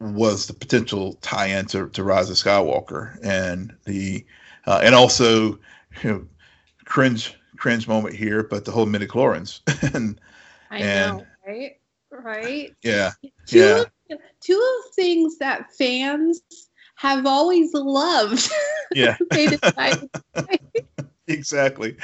was 0.00 0.46
the 0.46 0.52
potential 0.52 1.14
tie-in 1.22 1.66
to, 1.66 1.88
to 1.90 2.02
Rise 2.04 2.28
of 2.30 2.36
Skywalker. 2.36 3.16
And 3.22 3.74
the 3.84 4.24
uh, 4.66 4.80
and 4.82 4.94
also 4.94 5.58
you 6.02 6.10
know 6.10 6.26
cringe 6.84 7.34
cringe 7.56 7.88
moment 7.88 8.14
here, 8.14 8.42
but 8.42 8.64
the 8.64 8.72
whole 8.72 8.86
midichlorians. 8.86 9.60
And 9.94 10.20
I 10.70 10.78
And- 10.80 11.18
know, 11.18 11.26
right? 11.46 11.77
Right. 12.10 12.74
yeah 12.82 13.12
Two 13.46 13.58
yeah 13.58 13.84
of, 14.10 14.18
two 14.40 14.54
of 14.86 14.94
things 14.94 15.38
that 15.38 15.72
fans 15.76 16.40
have 16.96 17.26
always 17.26 17.72
loved. 17.74 18.48
yeah 18.94 19.16
they 19.30 19.46
decided. 19.46 20.10
exactly 21.28 21.94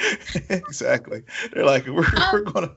exactly 0.49 1.23
they're 1.51 1.65
like 1.65 1.87
we're 1.87 2.05
Um, 2.05 2.29
we're 2.33 2.41
gonna 2.43 2.75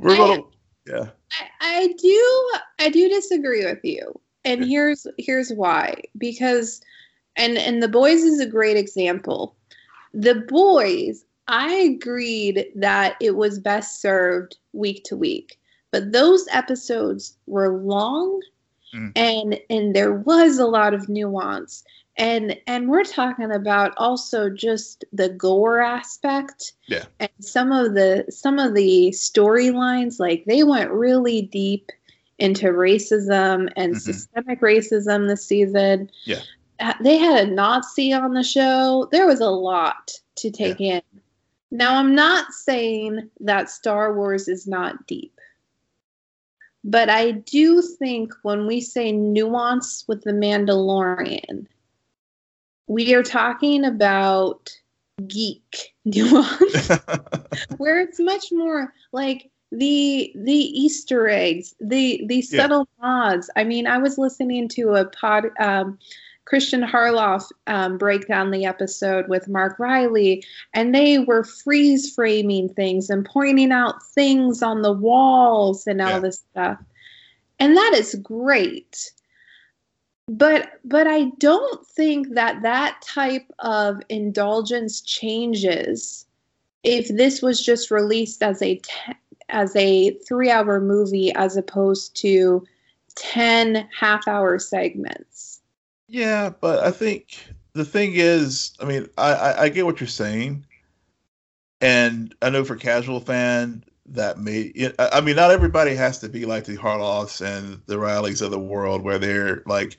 we're 0.00 0.14
I- 0.14 0.16
gonna 0.16 0.42
yeah 0.86 1.10
I, 1.32 1.46
I 1.60 1.94
do 1.98 2.50
I 2.80 2.88
do 2.90 3.08
disagree 3.08 3.64
with 3.64 3.80
you. 3.82 4.18
And 4.44 4.64
here's 4.64 5.06
here's 5.18 5.50
why. 5.50 6.02
Because 6.18 6.80
and 7.36 7.56
and 7.56 7.82
the 7.82 7.88
boys 7.88 8.22
is 8.22 8.40
a 8.40 8.46
great 8.46 8.76
example. 8.76 9.56
The 10.12 10.44
boys, 10.48 11.24
I 11.48 11.72
agreed 11.72 12.66
that 12.76 13.16
it 13.20 13.36
was 13.36 13.58
best 13.58 14.00
served 14.02 14.58
week 14.72 15.02
to 15.04 15.16
week. 15.16 15.58
But 15.94 16.10
those 16.10 16.44
episodes 16.50 17.36
were 17.46 17.68
long 17.78 18.40
Mm. 18.92 19.12
and 19.14 19.60
and 19.70 19.94
there 19.94 20.12
was 20.12 20.58
a 20.58 20.66
lot 20.66 20.92
of 20.92 21.08
nuance. 21.08 21.84
And 22.16 22.56
and 22.66 22.88
we're 22.88 23.04
talking 23.04 23.52
about 23.52 23.92
also 23.96 24.50
just 24.50 25.04
the 25.12 25.28
gore 25.28 25.80
aspect 25.80 26.72
Yeah. 26.88 27.04
and 27.20 27.30
some 27.40 27.70
of 27.70 27.94
the 27.94 28.24
some 28.28 28.58
of 28.58 28.74
the 28.74 29.10
storylines 29.10 30.18
like 30.18 30.44
they 30.46 30.64
went 30.64 30.90
really 30.90 31.42
deep 31.42 31.92
into 32.40 32.66
racism 32.66 33.70
and 33.76 33.94
Mhm. 33.94 34.00
systemic 34.00 34.60
racism 34.60 35.28
this 35.28 35.44
season 35.46 36.10
Yeah. 36.24 36.40
Uh, 36.80 36.94
they 37.02 37.18
had 37.18 37.46
a 37.48 37.50
nazi 37.52 38.12
on 38.12 38.34
the 38.34 38.42
show 38.42 39.08
there 39.12 39.26
was 39.28 39.40
a 39.40 39.50
lot 39.50 40.10
to 40.36 40.50
take 40.50 40.80
in 40.80 41.02
now 41.70 41.96
i'm 41.96 42.14
not 42.16 42.52
saying 42.52 43.30
that 43.40 43.70
star 43.70 44.12
wars 44.14 44.48
is 44.48 44.66
not 44.66 45.06
deep 45.06 45.33
but 46.84 47.08
i 47.08 47.32
do 47.32 47.82
think 47.82 48.32
when 48.42 48.66
we 48.66 48.80
say 48.80 49.10
nuance 49.10 50.04
with 50.06 50.22
the 50.22 50.32
mandalorian 50.32 51.66
we 52.86 53.14
are 53.14 53.22
talking 53.22 53.84
about 53.84 54.70
geek 55.26 55.94
nuance 56.04 56.90
where 57.78 58.00
it's 58.00 58.20
much 58.20 58.52
more 58.52 58.92
like 59.12 59.50
the 59.72 60.32
the 60.36 60.52
Easter 60.52 61.28
eggs, 61.28 61.74
the 61.80 62.24
the 62.26 62.36
Yeah. 62.36 62.62
subtle 62.62 62.88
nods. 63.02 63.50
I 63.56 63.64
mean, 63.64 63.86
I 63.86 63.98
was 63.98 64.18
listening 64.18 64.68
to 64.68 64.94
a 64.94 65.04
pod 65.06 65.50
um, 65.58 65.98
Christian 66.46 66.82
Harloff 66.82 67.50
um, 67.66 67.96
break 67.96 68.26
down 68.28 68.50
the 68.50 68.66
episode 68.66 69.28
with 69.28 69.48
Mark 69.48 69.78
Riley, 69.78 70.44
and 70.74 70.94
they 70.94 71.18
were 71.18 71.44
freeze 71.44 72.14
framing 72.14 72.68
things 72.68 73.08
and 73.08 73.24
pointing 73.24 73.72
out 73.72 74.02
things 74.14 74.62
on 74.62 74.82
the 74.82 74.92
walls 74.92 75.86
and 75.86 76.00
all 76.02 76.10
Yeah. 76.10 76.18
this 76.20 76.44
stuff, 76.50 76.78
and 77.58 77.76
that 77.76 77.94
is 77.94 78.14
great. 78.16 79.12
But 80.26 80.80
but 80.84 81.06
I 81.06 81.24
don't 81.38 81.86
think 81.86 82.34
that 82.34 82.62
that 82.62 83.02
type 83.02 83.46
of 83.60 84.00
indulgence 84.08 85.00
changes 85.02 86.26
if 86.82 87.08
this 87.08 87.42
was 87.42 87.64
just 87.64 87.90
released 87.90 88.42
as 88.42 88.60
a 88.62 88.76
te- 88.76 89.12
as 89.50 89.76
a 89.76 90.12
3-hour 90.30 90.80
movie 90.80 91.30
as 91.34 91.56
opposed 91.56 92.16
to 92.16 92.66
10 93.16 93.86
half-hour 93.98 94.58
segments. 94.58 95.53
Yeah, 96.14 96.50
but 96.60 96.78
I 96.78 96.92
think 96.92 97.44
the 97.72 97.84
thing 97.84 98.12
is, 98.14 98.76
I 98.78 98.84
mean, 98.84 99.08
I, 99.18 99.32
I, 99.32 99.62
I 99.62 99.68
get 99.68 99.84
what 99.84 99.98
you're 99.98 100.06
saying, 100.06 100.64
and 101.80 102.32
I 102.40 102.50
know 102.50 102.64
for 102.64 102.76
casual 102.76 103.18
fan 103.18 103.82
that 104.06 104.38
may, 104.38 104.72
I 105.00 105.08
I 105.14 105.20
mean, 105.20 105.34
not 105.34 105.50
everybody 105.50 105.96
has 105.96 106.20
to 106.20 106.28
be 106.28 106.44
like 106.44 106.66
the 106.66 106.76
Harloffs 106.76 107.44
and 107.44 107.82
the 107.86 107.96
Rileys 107.96 108.42
of 108.42 108.52
the 108.52 108.60
world, 108.60 109.02
where 109.02 109.18
they're 109.18 109.64
like, 109.66 109.96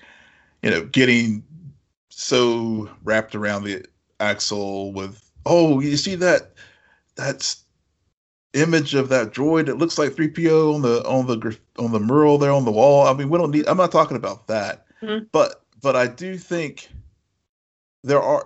you 0.63 0.69
know, 0.69 0.85
getting 0.85 1.43
so 2.07 2.89
wrapped 3.03 3.35
around 3.35 3.65
the 3.65 3.83
axle 4.21 4.93
with, 4.93 5.29
oh, 5.45 5.81
you 5.81 5.97
see 5.97 6.15
that 6.15 6.53
that's 7.17 7.65
image 8.53 8.95
of 8.95 9.09
that 9.09 9.33
droid 9.33 9.65
that 9.65 9.79
looks 9.79 9.97
like 9.97 10.11
3PO 10.11 10.75
on 10.75 10.81
the 10.81 11.05
on 11.05 11.27
the 11.27 11.59
on 11.77 11.91
the 11.91 11.99
mural 11.99 12.37
there 12.37 12.53
on 12.53 12.63
the 12.63 12.71
wall. 12.71 13.05
I 13.05 13.11
mean, 13.11 13.27
we 13.27 13.37
don't 13.37 13.51
need. 13.51 13.67
I'm 13.67 13.75
not 13.75 13.91
talking 13.91 14.15
about 14.15 14.47
that, 14.47 14.85
Mhm. 15.01 15.27
but 15.33 15.64
but 15.85 15.95
I 15.95 16.07
do 16.07 16.35
think 16.39 16.89
there 18.03 18.19
are 18.19 18.43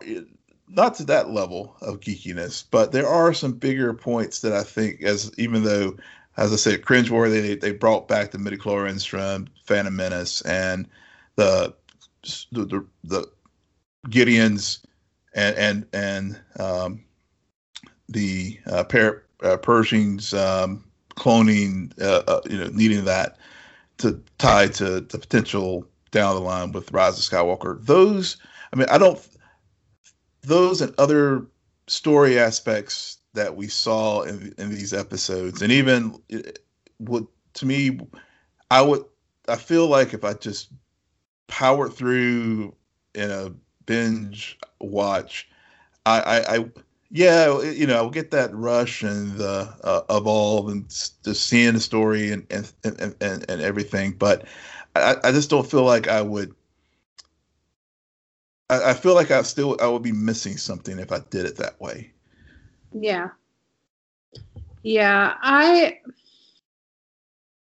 not 0.67 0.95
to 0.95 1.05
that 1.05 1.29
level 1.29 1.73
of 1.79 2.01
geekiness, 2.01 2.65
but 2.69 2.91
there 2.91 3.07
are 3.07 3.33
some 3.33 3.53
bigger 3.53 3.93
points 3.93 4.41
that 4.41 4.51
I 4.51 4.61
think, 4.61 5.01
as 5.03 5.31
even 5.37 5.63
though, 5.63 5.95
as 6.35 6.51
I 6.51 6.57
said, 6.57 6.81
cringeworthy, 6.81 7.41
they, 7.41 7.55
they 7.55 7.71
brought 7.71 8.09
back 8.09 8.31
the 8.31 8.39
midichlorians 8.39 9.07
from 9.07 9.47
Phantom 9.63 9.95
Menace 9.95 10.41
and 10.41 10.85
the 11.37 11.73
the 12.51 12.65
the, 12.65 12.85
the 13.05 13.31
Gideons 14.09 14.83
and 15.33 15.55
and 15.55 15.85
and 15.93 16.41
um, 16.59 17.05
the 18.09 18.59
uh, 18.65 18.83
per, 18.83 19.23
uh, 19.43 19.55
Pershings 19.55 20.37
um, 20.37 20.83
cloning, 21.11 21.97
uh, 22.01 22.21
uh, 22.27 22.41
you 22.49 22.57
know, 22.57 22.69
needing 22.73 23.05
that 23.05 23.37
to 23.99 24.21
tie 24.39 24.67
to 24.67 24.99
the 24.99 25.17
potential 25.17 25.87
down 26.11 26.35
the 26.35 26.41
line 26.41 26.71
with 26.71 26.91
Rise 26.91 27.17
of 27.17 27.23
Skywalker. 27.23 27.83
Those, 27.85 28.37
I 28.73 28.75
mean, 28.75 28.87
I 28.89 28.97
don't. 28.97 29.19
Those 30.41 30.81
and 30.81 30.93
other 30.97 31.45
story 31.87 32.39
aspects 32.39 33.17
that 33.33 33.55
we 33.55 33.67
saw 33.67 34.21
in 34.21 34.53
in 34.57 34.69
these 34.69 34.93
episodes, 34.93 35.61
and 35.61 35.71
even 35.71 36.21
would 36.99 37.27
to 37.55 37.65
me, 37.65 37.99
I 38.71 38.81
would. 38.81 39.03
I 39.47 39.55
feel 39.55 39.87
like 39.87 40.13
if 40.13 40.23
I 40.23 40.33
just 40.33 40.69
powered 41.47 41.93
through 41.93 42.75
in 43.15 43.31
a 43.31 43.51
binge 43.85 44.57
watch, 44.79 45.49
I, 46.05 46.19
I, 46.19 46.55
I 46.55 46.65
yeah, 47.11 47.61
you 47.61 47.87
know, 47.87 47.95
I'll 47.95 48.09
get 48.09 48.31
that 48.31 48.53
rush 48.53 49.01
and 49.01 49.35
the 49.37 49.73
uh, 49.83 50.01
of 50.09 50.27
all 50.27 50.69
and 50.69 50.87
just 50.89 51.47
seeing 51.47 51.73
the 51.73 51.79
story 51.79 52.31
and 52.31 52.45
and, 52.51 52.71
and, 52.83 53.15
and 53.49 53.61
everything, 53.61 54.11
but 54.11 54.45
I, 54.95 55.15
I 55.23 55.31
just 55.31 55.49
don't 55.49 55.69
feel 55.69 55.83
like 55.83 56.07
I 56.07 56.21
would. 56.21 56.53
I, 58.69 58.91
I 58.91 58.93
feel 58.93 59.15
like 59.15 59.31
I 59.31 59.41
still 59.43 59.77
I 59.81 59.87
would 59.87 60.03
be 60.03 60.11
missing 60.11 60.57
something 60.57 60.99
if 60.99 61.11
I 61.11 61.19
did 61.29 61.45
it 61.45 61.57
that 61.57 61.79
way. 61.79 62.11
Yeah. 62.93 63.29
Yeah, 64.81 65.35
I 65.41 65.99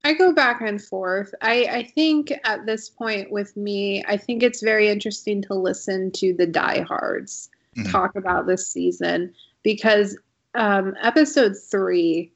I 0.07 0.15
go 0.15 0.33
back 0.33 0.61
and 0.61 0.81
forth. 0.81 1.35
I, 1.43 1.65
I 1.65 1.83
think 1.83 2.33
at 2.45 2.65
this 2.65 2.89
point 2.89 3.33
with 3.33 3.57
me, 3.57 4.05
I 4.07 4.17
think 4.17 4.43
it's 4.43 4.63
very 4.63 4.89
interesting 4.89 5.43
to 5.43 5.55
listen 5.55 6.13
to 6.13 6.33
the 6.33 6.47
diehards 6.47 7.51
mm-hmm. 7.77 7.91
talk 7.91 8.15
about 8.15 8.47
this 8.47 8.69
season 8.69 9.35
because 9.65 10.17
um, 10.55 10.95
episode 11.03 11.57
three, 11.57 12.33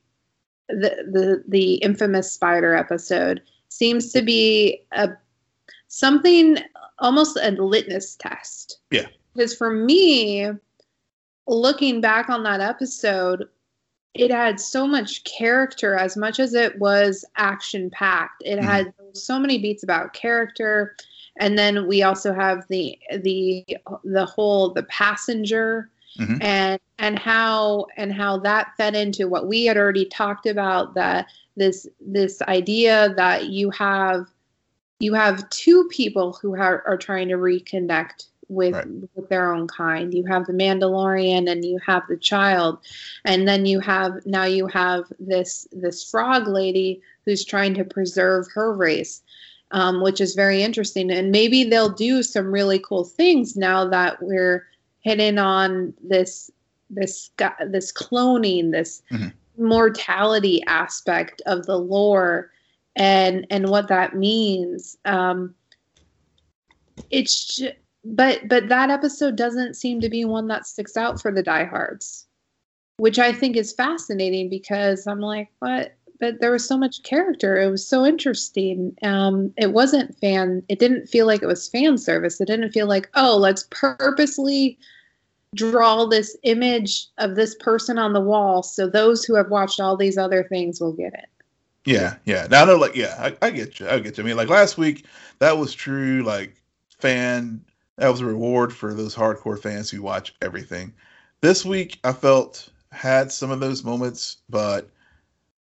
the, 0.69 1.05
the 1.11 1.45
the 1.47 1.75
infamous 1.75 2.31
spider 2.33 2.75
episode, 2.75 3.41
seems 3.71 4.13
to 4.13 4.21
be 4.21 4.83
a 4.93 5.09
something 5.89 6.59
almost 6.99 7.39
a 7.41 7.51
litmus 7.53 8.17
test. 8.17 8.81
Yeah. 8.91 9.07
Because 9.35 9.57
for 9.57 9.71
me, 9.71 10.49
looking 11.47 12.01
back 12.01 12.29
on 12.29 12.43
that 12.45 12.61
episode, 12.61 13.49
it 14.15 14.31
had 14.31 14.61
so 14.61 14.87
much 14.87 15.25
character 15.25 15.97
as 15.97 16.17
much 16.17 16.41
as 16.41 16.55
it 16.55 16.79
was 16.79 17.25
action 17.37 17.91
packed. 17.91 18.43
It 18.45 18.59
mm-hmm. 18.59 18.67
had 18.67 18.95
so 19.13 19.39
many 19.39 19.59
beats 19.59 19.83
about 19.83 20.13
character. 20.13 20.97
And 21.39 21.57
then 21.59 21.87
we 21.87 22.03
also 22.03 22.35
have 22.35 22.67
the 22.69 22.99
the 23.23 23.65
the 24.05 24.27
whole 24.27 24.73
the 24.73 24.83
passenger 24.85 25.91
mm-hmm. 26.19 26.43
and 26.43 26.81
and 26.99 27.19
how 27.19 27.87
and 27.97 28.13
how 28.13 28.39
that 28.39 28.73
fed 28.77 28.95
into 28.95 29.29
what 29.29 29.47
we 29.47 29.65
had 29.65 29.77
already 29.77 30.05
talked 30.07 30.47
about 30.47 30.95
that 30.95 31.27
this 31.61 31.87
this 32.01 32.41
idea 32.43 33.13
that 33.17 33.51
you 33.51 33.71
have 33.71 34.27
you 34.99 35.13
have 35.13 35.49
two 35.51 35.87
people 35.91 36.33
who 36.41 36.57
are, 36.57 36.83
are 36.87 36.97
trying 36.97 37.29
to 37.29 37.37
reconnect 37.37 38.29
with 38.49 38.75
right. 38.75 38.87
with 39.15 39.29
their 39.29 39.53
own 39.53 39.69
kind. 39.69 40.15
You 40.15 40.25
have 40.25 40.47
the 40.47 40.55
Mandalorian 40.55 41.51
and 41.51 41.63
you 41.65 41.79
have 41.87 42.03
the 42.09 42.17
child, 42.17 42.79
and 43.27 43.47
then 43.47 43.67
you 43.67 43.79
have 43.79 44.25
now 44.25 44.45
you 44.45 44.67
have 44.69 45.05
this 45.21 45.69
this 45.71 46.11
frog 46.11 46.49
lady 46.49 47.03
who's 47.27 47.45
trying 47.45 47.75
to 47.75 47.85
preserve 47.85 48.47
her 48.55 48.73
race. 48.75 49.23
Um, 49.73 50.03
which 50.03 50.21
is 50.21 50.35
very 50.35 50.65
interesting. 50.65 51.13
And 51.13 51.31
maybe 51.31 51.63
they'll 51.63 51.95
do 51.95 52.25
some 52.25 52.51
really 52.51 52.81
cool 52.81 53.05
things 53.05 53.55
now 53.55 53.89
that 53.89 54.21
we're 54.21 54.67
hitting 54.99 55.39
on 55.39 55.95
this 56.03 56.51
this 56.91 57.31
this 57.69 57.93
cloning, 57.93 58.73
this 58.73 59.01
mm-hmm. 59.13 59.29
Mortality 59.61 60.63
aspect 60.67 61.43
of 61.47 61.67
the 61.67 61.79
lore, 61.79 62.51
and 62.97 63.47
and 63.51 63.69
what 63.69 63.89
that 63.89 64.17
means. 64.17 64.97
Um, 65.05 65.55
it's 67.11 67.61
but 68.05 68.49
but 68.49 68.69
that 68.69 68.91
episode 68.91 69.37
doesn't 69.37 69.75
seem 69.75 70.01
to 70.01 70.09
be 70.09 70.25
one 70.25 70.49
that 70.49 70.67
sticks 70.67 70.97
out 70.97 71.21
for 71.21 71.33
the 71.33 71.43
diehards, 71.43 72.27
which 72.97 73.19
I 73.19 73.33
think 73.33 73.57
is 73.57 73.73
fascinating 73.73 74.49
because 74.49 75.07
I'm 75.07 75.21
like, 75.21 75.49
what? 75.59 75.95
But 76.19 76.41
there 76.41 76.51
was 76.51 76.67
so 76.67 76.77
much 76.77 77.03
character. 77.03 77.57
It 77.59 77.71
was 77.71 77.87
so 77.87 78.05
interesting. 78.05 78.95
Um, 79.03 79.55
it 79.57 79.73
wasn't 79.73 80.19
fan. 80.19 80.63
It 80.69 80.79
didn't 80.79 81.07
feel 81.07 81.27
like 81.27 81.43
it 81.43 81.47
was 81.47 81.69
fan 81.69 81.97
service. 81.97 82.41
It 82.41 82.47
didn't 82.47 82.73
feel 82.73 82.87
like, 82.87 83.09
oh, 83.15 83.39
let's 83.39 83.67
purposely 83.71 84.79
draw 85.55 86.05
this 86.07 86.37
image 86.45 87.07
of 87.19 87.35
this 87.35 87.55
person 87.57 87.99
on 87.99 88.13
the 88.13 88.21
wall 88.21 88.63
so 88.63 88.87
those 88.87 89.25
who 89.25 89.35
have 89.35 89.51
watched 89.51 89.81
all 89.81 89.97
these 89.97 90.17
other 90.17 90.45
things 90.45 90.81
will 90.81 90.93
get 90.93 91.13
it. 91.15 91.27
Yeah, 91.85 92.17
yeah. 92.25 92.47
Now 92.51 92.65
know, 92.65 92.77
like, 92.77 92.95
yeah, 92.95 93.17
I, 93.19 93.47
I 93.47 93.51
get 93.51 93.81
you. 93.81 93.89
I 93.89 93.99
get 93.99 94.19
you. 94.19 94.25
I 94.25 94.27
mean, 94.27 94.37
like 94.37 94.49
last 94.49 94.79
week, 94.79 95.07
that 95.39 95.57
was 95.57 95.75
true. 95.75 96.23
Like, 96.23 96.55
fan 96.99 97.65
that 97.97 98.09
was 98.09 98.21
a 98.21 98.27
reward 98.27 98.73
for 98.73 98.95
those 98.95 99.15
hardcore 99.15 99.61
fans 99.61 99.91
who 99.91 100.03
watch 100.03 100.35
everything. 100.41 100.93
This 101.43 101.65
week, 101.65 101.99
I 102.05 102.13
felt 102.13 102.71
had 102.93 103.31
some 103.31 103.51
of 103.51 103.61
those 103.61 103.85
moments, 103.85 104.39
but 104.49 104.91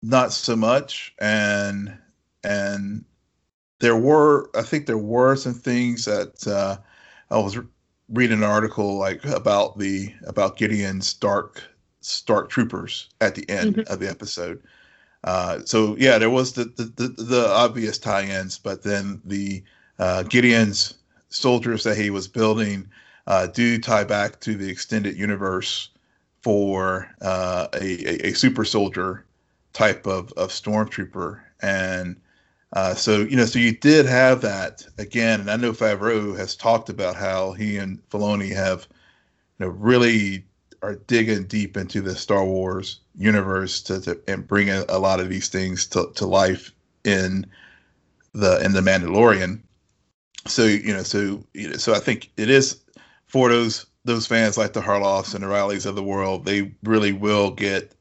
not 0.02 0.34
so 0.34 0.56
much. 0.56 1.14
And 1.20 1.98
and 2.44 3.04
there 3.80 3.98
were, 3.98 4.50
I 4.56 4.62
think, 4.62 4.86
there 4.86 4.98
were 4.98 5.36
some 5.36 5.54
things 5.54 6.06
that 6.06 6.48
uh, 6.48 6.78
I 7.30 7.40
was 7.40 7.58
reading 8.12 8.40
an 8.40 8.44
article 8.44 8.98
like 8.98 9.24
about 9.26 9.78
the 9.78 10.14
about 10.26 10.58
Gideon's 10.58 11.14
dark 11.14 11.64
Stark 12.02 12.50
troopers 12.50 13.10
at 13.20 13.36
the 13.36 13.48
end 13.50 13.76
mm-hmm. 13.76 13.92
of 13.92 14.00
the 14.00 14.10
episode. 14.10 14.62
Uh, 15.26 15.60
so 15.66 15.96
yeah, 15.98 16.18
there 16.18 16.30
was 16.30 16.54
the 16.54 16.66
the, 16.66 16.86
the, 16.86 17.24
the 17.24 17.50
obvious 17.50 17.98
tie-ins, 17.98 18.58
but 18.58 18.84
then 18.84 19.22
the 19.26 19.62
uh, 20.00 20.24
Gideon's 20.24 20.96
soldiers 21.30 21.84
that 21.84 21.98
he 21.98 22.10
was 22.10 22.28
building 22.28 22.90
uh, 23.28 23.48
do 23.48 23.80
tie 23.80 24.04
back 24.04 24.40
to 24.42 24.56
the 24.56 24.70
extended 24.70 25.18
universe 25.18 25.90
for 26.42 27.14
uh, 27.22 27.68
a, 27.74 28.26
a, 28.26 28.30
a, 28.30 28.34
super 28.34 28.64
soldier 28.64 29.26
type 29.74 30.08
of, 30.08 30.32
of 30.34 30.50
stormtrooper. 30.50 31.40
And 31.62 32.16
uh, 32.74 32.94
so, 32.94 33.22
you 33.22 33.36
know, 33.36 33.46
so 33.46 33.60
you 33.60 33.72
did 33.72 34.06
have 34.06 34.42
that 34.42 34.86
again. 34.98 35.42
And 35.42 35.52
I 35.52 35.56
know 35.56 35.72
Favreau 35.72 36.38
has 36.38 36.56
talked 36.56 36.90
about 36.90 37.16
how 37.16 37.54
he 37.54 37.78
and 37.78 38.00
Filoni 38.10 38.54
have, 38.54 38.88
you 39.58 39.66
know, 39.66 39.72
really 39.72 40.46
are 40.82 40.96
digging 40.96 41.44
deep 41.44 41.76
into 41.76 42.02
the 42.02 42.16
Star 42.16 42.46
Wars 42.46 43.00
universe 43.18 43.82
to, 43.84 44.00
to 44.02 44.20
and 44.28 44.48
bring 44.48 44.70
a, 44.70 44.86
a 44.88 45.00
lot 45.00 45.20
of 45.20 45.30
these 45.30 45.50
things 45.50 45.86
to, 45.88 46.12
to 46.16 46.26
life 46.26 46.72
in 47.04 47.46
the 48.34 48.64
in 48.64 48.74
the 48.74 48.82
Mandalorian 48.82 49.62
so 50.48 50.66
you 50.66 50.94
know, 50.94 51.04
so 51.04 51.44
you 51.54 51.70
know, 51.70 51.78
so 51.78 51.94
I 51.94 52.00
think 52.00 52.32
it 52.38 52.50
is 52.50 52.80
for 53.28 53.50
those 53.50 53.86
those 54.06 54.28
fans 54.28 54.58
like 54.58 54.74
the 54.74 54.82
Harloffs 54.82 55.36
and 55.36 55.44
the 55.44 55.48
Rileys 55.48 55.86
of 55.86 55.96
the 55.96 56.04
world. 56.04 56.46
They 56.46 56.74
really 56.84 57.12
will 57.12 57.52
get 57.52 57.94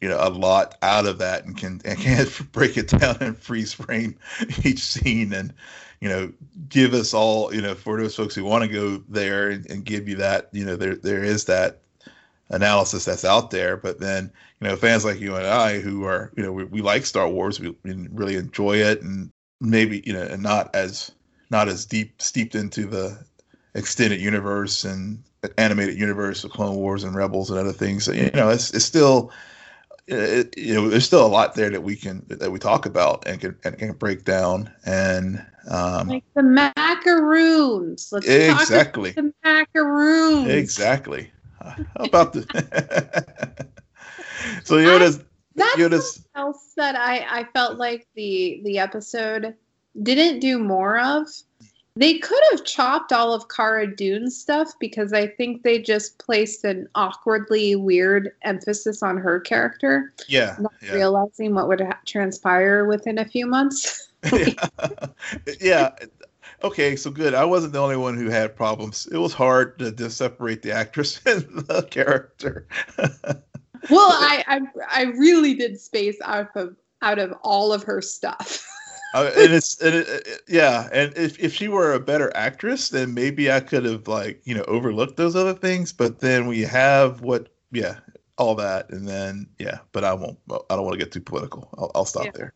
you 0.00 0.08
know 0.08 0.18
a 0.20 0.28
lot 0.28 0.76
out 0.82 1.06
of 1.06 1.18
that 1.18 1.44
and 1.44 1.56
can 1.56 1.80
and 1.84 1.98
can 1.98 2.26
break 2.52 2.76
it 2.76 2.88
down 2.88 3.16
and 3.20 3.38
freeze 3.38 3.72
frame 3.72 4.16
each 4.64 4.80
scene 4.80 5.32
and 5.32 5.52
you 6.00 6.08
know 6.08 6.32
give 6.68 6.94
us 6.94 7.14
all 7.14 7.54
you 7.54 7.60
know 7.60 7.74
for 7.74 8.00
those 8.00 8.14
folks 8.14 8.34
who 8.34 8.44
want 8.44 8.64
to 8.64 8.68
go 8.68 9.02
there 9.08 9.50
and, 9.50 9.68
and 9.70 9.84
give 9.84 10.08
you 10.08 10.16
that 10.16 10.48
you 10.52 10.64
know 10.64 10.76
there 10.76 10.96
there 10.96 11.22
is 11.22 11.44
that 11.44 11.80
analysis 12.50 13.04
that's 13.04 13.24
out 13.24 13.50
there 13.50 13.76
but 13.76 14.00
then 14.00 14.30
you 14.60 14.68
know 14.68 14.76
fans 14.76 15.04
like 15.04 15.18
you 15.18 15.34
and 15.34 15.46
i 15.46 15.78
who 15.78 16.04
are 16.04 16.30
you 16.36 16.42
know 16.42 16.52
we, 16.52 16.64
we 16.64 16.82
like 16.82 17.06
star 17.06 17.28
wars 17.28 17.58
we, 17.58 17.74
we 17.82 18.06
really 18.12 18.36
enjoy 18.36 18.76
it 18.76 19.02
and 19.02 19.30
maybe 19.60 20.02
you 20.04 20.12
know 20.12 20.22
and 20.22 20.42
not 20.42 20.74
as 20.74 21.10
not 21.50 21.68
as 21.68 21.86
deep 21.86 22.20
steeped 22.20 22.54
into 22.54 22.84
the 22.84 23.18
extended 23.74 24.20
universe 24.20 24.84
and 24.84 25.22
animated 25.58 25.98
universe 25.98 26.44
of 26.44 26.50
Clone 26.50 26.76
Wars 26.76 27.04
and 27.04 27.14
Rebels 27.14 27.50
and 27.50 27.58
other 27.58 27.72
things. 27.72 28.08
You 28.08 28.30
know, 28.34 28.48
it's 28.48 28.72
it's 28.72 28.84
still 28.84 29.30
it, 30.06 30.56
you 30.56 30.74
know 30.74 30.88
there's 30.88 31.04
still 31.04 31.24
a 31.24 31.28
lot 31.28 31.54
there 31.54 31.70
that 31.70 31.82
we 31.82 31.96
can 31.96 32.24
that 32.28 32.50
we 32.50 32.58
talk 32.58 32.86
about 32.86 33.26
and 33.26 33.40
can 33.40 33.56
and 33.64 33.78
can 33.78 33.92
break 33.92 34.24
down 34.24 34.70
and 34.84 35.44
um, 35.70 36.08
like 36.08 36.24
the 36.34 36.42
macaroons. 36.42 38.10
Let's 38.12 38.26
exactly 38.26 39.12
the 39.12 39.32
macaroons. 39.42 40.48
Exactly. 40.48 41.30
How 41.60 42.04
about 42.04 42.34
the 42.34 42.42
so 44.64 44.76
Yoda's 44.76 45.18
I, 45.18 45.22
that's 45.56 45.76
Yoda's 45.76 46.26
else 46.34 46.72
that 46.76 46.96
I 46.96 47.40
I 47.40 47.44
felt 47.54 47.78
like 47.78 48.06
the 48.14 48.60
the 48.64 48.78
episode 48.78 49.54
didn't 50.02 50.40
do 50.40 50.58
more 50.58 50.98
of. 50.98 51.26
They 51.96 52.18
could 52.18 52.42
have 52.50 52.64
chopped 52.64 53.12
all 53.12 53.32
of 53.32 53.48
Cara 53.48 53.86
Dune's 53.86 54.36
stuff 54.36 54.72
because 54.80 55.12
I 55.12 55.28
think 55.28 55.62
they 55.62 55.80
just 55.80 56.18
placed 56.18 56.64
an 56.64 56.88
awkwardly 56.96 57.76
weird 57.76 58.32
emphasis 58.42 59.00
on 59.00 59.16
her 59.16 59.38
character. 59.38 60.12
Yeah. 60.28 60.56
Not 60.58 60.72
yeah. 60.82 60.92
realizing 60.92 61.54
what 61.54 61.68
would 61.68 61.80
ha- 61.80 62.00
transpire 62.04 62.86
within 62.86 63.18
a 63.18 63.24
few 63.24 63.46
months. 63.46 64.08
yeah. 64.32 64.54
yeah. 65.60 65.90
Okay, 66.64 66.96
so 66.96 67.10
good. 67.10 67.34
I 67.34 67.44
wasn't 67.44 67.74
the 67.74 67.80
only 67.80 67.96
one 67.96 68.16
who 68.16 68.28
had 68.28 68.56
problems. 68.56 69.06
It 69.12 69.18
was 69.18 69.32
hard 69.32 69.78
to, 69.78 69.92
to 69.92 70.10
separate 70.10 70.62
the 70.62 70.72
actress 70.72 71.20
and 71.26 71.42
the 71.42 71.86
character. 71.90 72.66
well, 72.98 74.10
I, 74.10 74.42
I 74.48 74.60
I 74.90 75.02
really 75.12 75.54
did 75.54 75.78
space 75.78 76.16
out 76.24 76.56
of 76.56 76.74
out 77.02 77.18
of 77.18 77.34
all 77.42 77.72
of 77.72 77.82
her 77.82 78.00
stuff. 78.00 78.63
Uh, 79.14 79.30
and 79.36 79.52
it's 79.52 79.80
and 79.80 79.94
it, 79.94 80.08
it, 80.08 80.42
yeah, 80.48 80.88
and 80.92 81.16
if 81.16 81.38
if 81.38 81.54
she 81.54 81.68
were 81.68 81.92
a 81.94 82.00
better 82.00 82.32
actress, 82.34 82.88
then 82.88 83.14
maybe 83.14 83.50
I 83.50 83.60
could 83.60 83.84
have 83.84 84.08
like 84.08 84.40
you 84.44 84.54
know 84.54 84.64
overlooked 84.64 85.16
those 85.16 85.36
other 85.36 85.54
things. 85.54 85.92
But 85.92 86.18
then 86.18 86.48
we 86.48 86.62
have 86.62 87.20
what 87.20 87.48
yeah 87.70 88.00
all 88.38 88.56
that, 88.56 88.90
and 88.90 89.06
then 89.08 89.48
yeah. 89.58 89.78
But 89.92 90.04
I 90.04 90.14
won't. 90.14 90.38
I 90.50 90.74
don't 90.76 90.84
want 90.84 90.94
to 90.98 90.98
get 90.98 91.12
too 91.12 91.20
political. 91.20 91.68
I'll, 91.78 91.92
I'll 91.94 92.04
stop 92.04 92.24
Yeah. 92.24 92.30
there. 92.34 92.52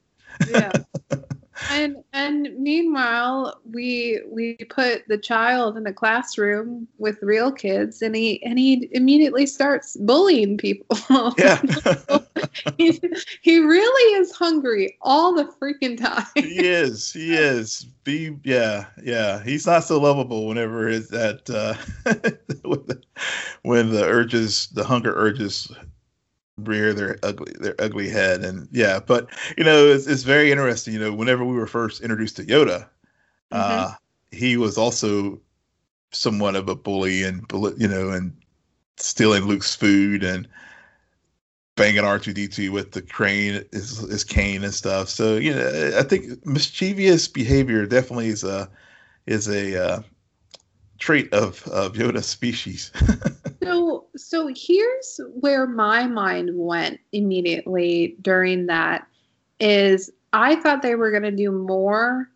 yeah 0.50 0.72
and 1.70 1.96
and 2.12 2.48
meanwhile 2.59 3.61
we 3.72 4.20
we 4.30 4.54
put 4.70 5.06
the 5.09 5.18
child 5.18 5.76
in 5.76 5.86
a 5.86 5.92
classroom 5.92 6.86
with 6.98 7.18
real 7.22 7.50
kids 7.50 8.02
and 8.02 8.14
he 8.14 8.42
and 8.44 8.59
he 8.59 8.88
immediately 8.92 9.46
starts 9.46 9.96
bullying 9.96 10.56
people 10.56 10.96
Yeah, 11.38 11.61
he, 12.78 13.01
he 13.43 13.59
really 13.59 14.20
is 14.20 14.32
hungry 14.32 14.97
all 15.01 15.34
the 15.34 15.45
freaking 15.45 15.99
time 15.99 16.26
he 16.34 16.66
is. 16.66 17.12
He 17.12 17.34
is. 17.34 17.86
Be 18.05 18.36
yeah, 18.45 18.86
yeah. 19.03 19.43
He's 19.43 19.66
not 19.66 19.84
so 19.84 20.01
lovable 20.01 20.47
whenever 20.47 20.89
it's 20.89 21.09
that 21.09 21.49
uh, 21.51 21.74
when, 22.62 22.86
the, 22.86 23.03
when 23.62 23.91
the 23.91 24.05
urges, 24.05 24.68
the 24.68 24.84
hunger 24.84 25.14
urges, 25.14 25.70
rear 26.59 26.93
their 26.93 27.18
ugly 27.22 27.53
their 27.61 27.74
ugly 27.78 28.09
head, 28.09 28.45
and 28.45 28.68
yeah. 28.72 29.01
But 29.01 29.28
you 29.57 29.64
know, 29.64 29.86
it's, 29.86 30.07
it's 30.07 30.22
very 30.22 30.51
interesting. 30.51 30.95
You 30.95 31.01
know, 31.01 31.12
whenever 31.12 31.45
we 31.45 31.57
were 31.57 31.66
first 31.66 32.03
introduced 32.03 32.36
to 32.36 32.45
Yoda, 32.45 32.89
uh, 33.53 33.93
he 34.30 34.57
was 34.57 34.78
also 34.78 35.41
somewhat 36.11 36.57
of 36.57 36.68
a 36.68 36.74
bully, 36.74 37.22
and 37.22 37.45
you 37.76 37.89
know, 37.89 38.11
and 38.11 38.32
stealing 38.97 39.45
Luke's 39.45 39.74
food 39.74 40.24
and 40.24 40.49
banging 41.78 42.02
R2D2 42.02 42.70
with 42.70 42.92
the 42.92 43.02
crane 43.02 43.64
his, 43.72 43.98
his 43.98 44.24
cane 44.24 44.64
and 44.64 44.74
stuff. 44.74 45.08
So, 45.08 45.36
you 45.36 45.54
know, 45.54 45.92
I 45.96 46.02
think 46.02 46.44
mischievous 46.44 47.28
behavior 47.28 47.86
definitely 47.86 48.28
is 48.28 48.44
a 48.44 48.68
is 49.26 49.48
a 49.48 49.82
uh, 49.82 50.02
trait 50.98 51.32
of 51.32 51.66
of 51.68 51.94
Yoda's 51.94 52.26
species. 52.26 52.92
So, 53.60 54.06
so 54.16 54.50
here's 54.56 55.20
where 55.40 55.66
my 55.66 56.06
mind 56.06 56.50
went 56.54 57.00
immediately 57.12 58.16
during 58.22 58.66
that 58.66 59.06
is 59.60 60.10
I 60.32 60.54
thought 60.56 60.80
they 60.80 60.94
were 60.94 61.10
going 61.10 61.24
to 61.24 61.32
do 61.32 61.50
more 61.50 62.30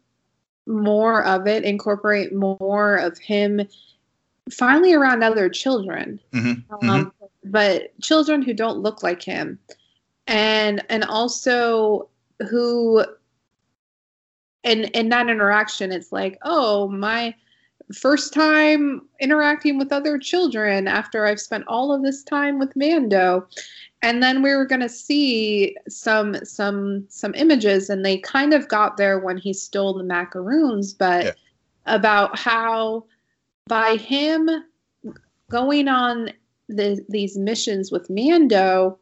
more 0.66 1.24
of 1.24 1.46
it, 1.46 1.64
incorporate 1.64 2.34
more 2.34 2.96
of 2.96 3.18
him 3.18 3.62
finally 4.50 4.92
around 4.92 5.22
other 5.22 5.48
children. 5.48 6.20
Mhm, 6.32 6.64
Um, 6.70 7.12
but 7.44 7.98
children 8.00 8.42
who 8.42 8.54
don't 8.54 8.78
look 8.78 9.02
like 9.02 9.22
him. 9.22 9.58
And 10.26 10.84
and 10.88 11.04
also 11.04 12.08
who 12.48 13.04
and 14.64 14.84
in 14.94 15.08
that 15.08 15.28
interaction 15.28 15.90
it's 15.92 16.12
like, 16.12 16.38
"Oh, 16.42 16.88
my 16.88 17.34
first 17.92 18.32
time 18.32 19.02
interacting 19.20 19.78
with 19.78 19.92
other 19.92 20.18
children 20.18 20.88
after 20.88 21.26
I've 21.26 21.40
spent 21.40 21.64
all 21.66 21.92
of 21.92 22.02
this 22.02 22.22
time 22.22 22.58
with 22.58 22.74
Mando. 22.76 23.46
And 24.02 24.22
then 24.22 24.42
we 24.42 24.54
were 24.54 24.66
going 24.66 24.80
to 24.80 24.88
see 24.88 25.76
some 25.88 26.34
some 26.44 27.04
some 27.08 27.34
images 27.34 27.90
and 27.90 28.04
they 28.04 28.18
kind 28.18 28.52
of 28.52 28.68
got 28.68 28.96
there 28.96 29.18
when 29.18 29.36
he 29.36 29.52
stole 29.52 29.94
the 29.94 30.04
macaroons, 30.04 30.92
but 30.92 31.24
Yeah. 31.24 31.32
about 31.86 32.38
how 32.38 33.04
by 33.68 33.96
him 33.96 34.48
going 35.50 35.88
on 35.88 36.32
the, 36.76 37.04
these 37.08 37.36
missions 37.36 37.90
with 37.92 38.08
Mando, 38.10 38.98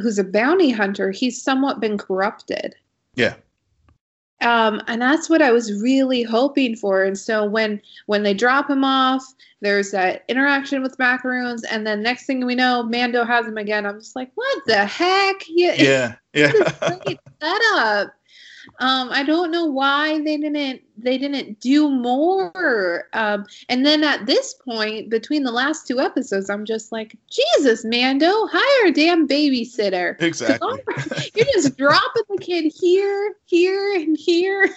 who's 0.00 0.18
a 0.18 0.24
bounty 0.24 0.70
hunter, 0.70 1.10
he's 1.10 1.42
somewhat 1.42 1.80
been 1.80 1.98
corrupted. 1.98 2.74
yeah. 3.14 3.34
Um, 4.42 4.80
and 4.86 5.02
that's 5.02 5.28
what 5.28 5.42
I 5.42 5.52
was 5.52 5.82
really 5.82 6.22
hoping 6.22 6.74
for. 6.74 7.02
And 7.02 7.18
so 7.18 7.44
when 7.44 7.78
when 8.06 8.22
they 8.22 8.32
drop 8.32 8.70
him 8.70 8.84
off, 8.84 9.22
there's 9.60 9.90
that 9.90 10.24
interaction 10.28 10.82
with 10.82 10.98
macaroons, 10.98 11.62
and 11.64 11.86
then 11.86 12.02
next 12.02 12.24
thing 12.24 12.46
we 12.46 12.54
know, 12.54 12.82
Mando 12.82 13.24
has 13.26 13.46
him 13.46 13.58
again. 13.58 13.84
I'm 13.84 13.98
just 13.98 14.16
like, 14.16 14.30
what 14.36 14.62
the 14.66 14.86
heck? 14.86 15.36
Yeah, 15.46 15.74
Yeah. 15.74 16.14
Yeah. 16.32 16.52
great 16.52 17.20
setup. 17.42 18.14
Um, 18.78 19.10
I 19.10 19.22
don't 19.22 19.50
know 19.50 19.66
why 19.66 20.22
they 20.22 20.36
didn't 20.36 20.82
they 21.02 21.18
didn't 21.18 21.60
do 21.60 21.90
more. 21.90 23.08
Um, 23.12 23.46
and 23.68 23.86
then 23.86 24.04
at 24.04 24.26
this 24.26 24.54
point, 24.54 25.08
between 25.10 25.44
the 25.44 25.50
last 25.50 25.86
two 25.86 26.00
episodes, 26.00 26.50
I'm 26.50 26.64
just 26.64 26.92
like, 26.92 27.16
Jesus, 27.30 27.84
Mando, 27.84 28.46
hire 28.46 28.88
a 28.88 28.92
damn 28.92 29.26
babysitter. 29.26 30.20
exactly. 30.20 30.68
You're 31.34 31.46
just 31.52 31.76
dropping 31.76 32.22
the 32.28 32.38
kid 32.38 32.72
here, 32.74 33.34
here, 33.46 33.94
and 33.94 34.16
here. 34.18 34.68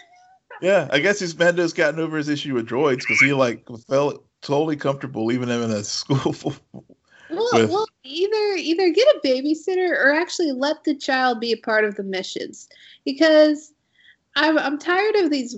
Yeah, 0.62 0.88
I 0.92 1.00
guess 1.00 1.20
his 1.20 1.38
Mando's 1.38 1.74
gotten 1.74 2.00
over 2.00 2.18
his 2.18 2.30
issue 2.30 2.54
with 2.54 2.70
droids 2.70 3.00
because 3.00 3.20
he 3.20 3.34
like 3.34 3.68
felt 3.90 4.24
totally 4.42 4.76
comfortable 4.76 5.26
leaving 5.26 5.50
him 5.50 5.64
in 5.64 5.72
a 5.72 5.84
school 5.84 6.32
full. 6.32 6.54
Well, 7.36 7.50
With- 7.54 7.70
well, 7.70 7.88
either 8.04 8.56
either 8.58 8.90
get 8.92 9.08
a 9.16 9.20
babysitter 9.26 9.92
or 9.92 10.14
actually 10.14 10.52
let 10.52 10.84
the 10.84 10.96
child 10.96 11.40
be 11.40 11.52
a 11.52 11.58
part 11.58 11.86
of 11.86 11.96
the 11.96 12.04
missions 12.04 12.70
because 13.06 13.74
I'm 14.36 14.58
I'm 14.58 14.78
tired 14.78 15.16
of 15.16 15.30
these 15.30 15.56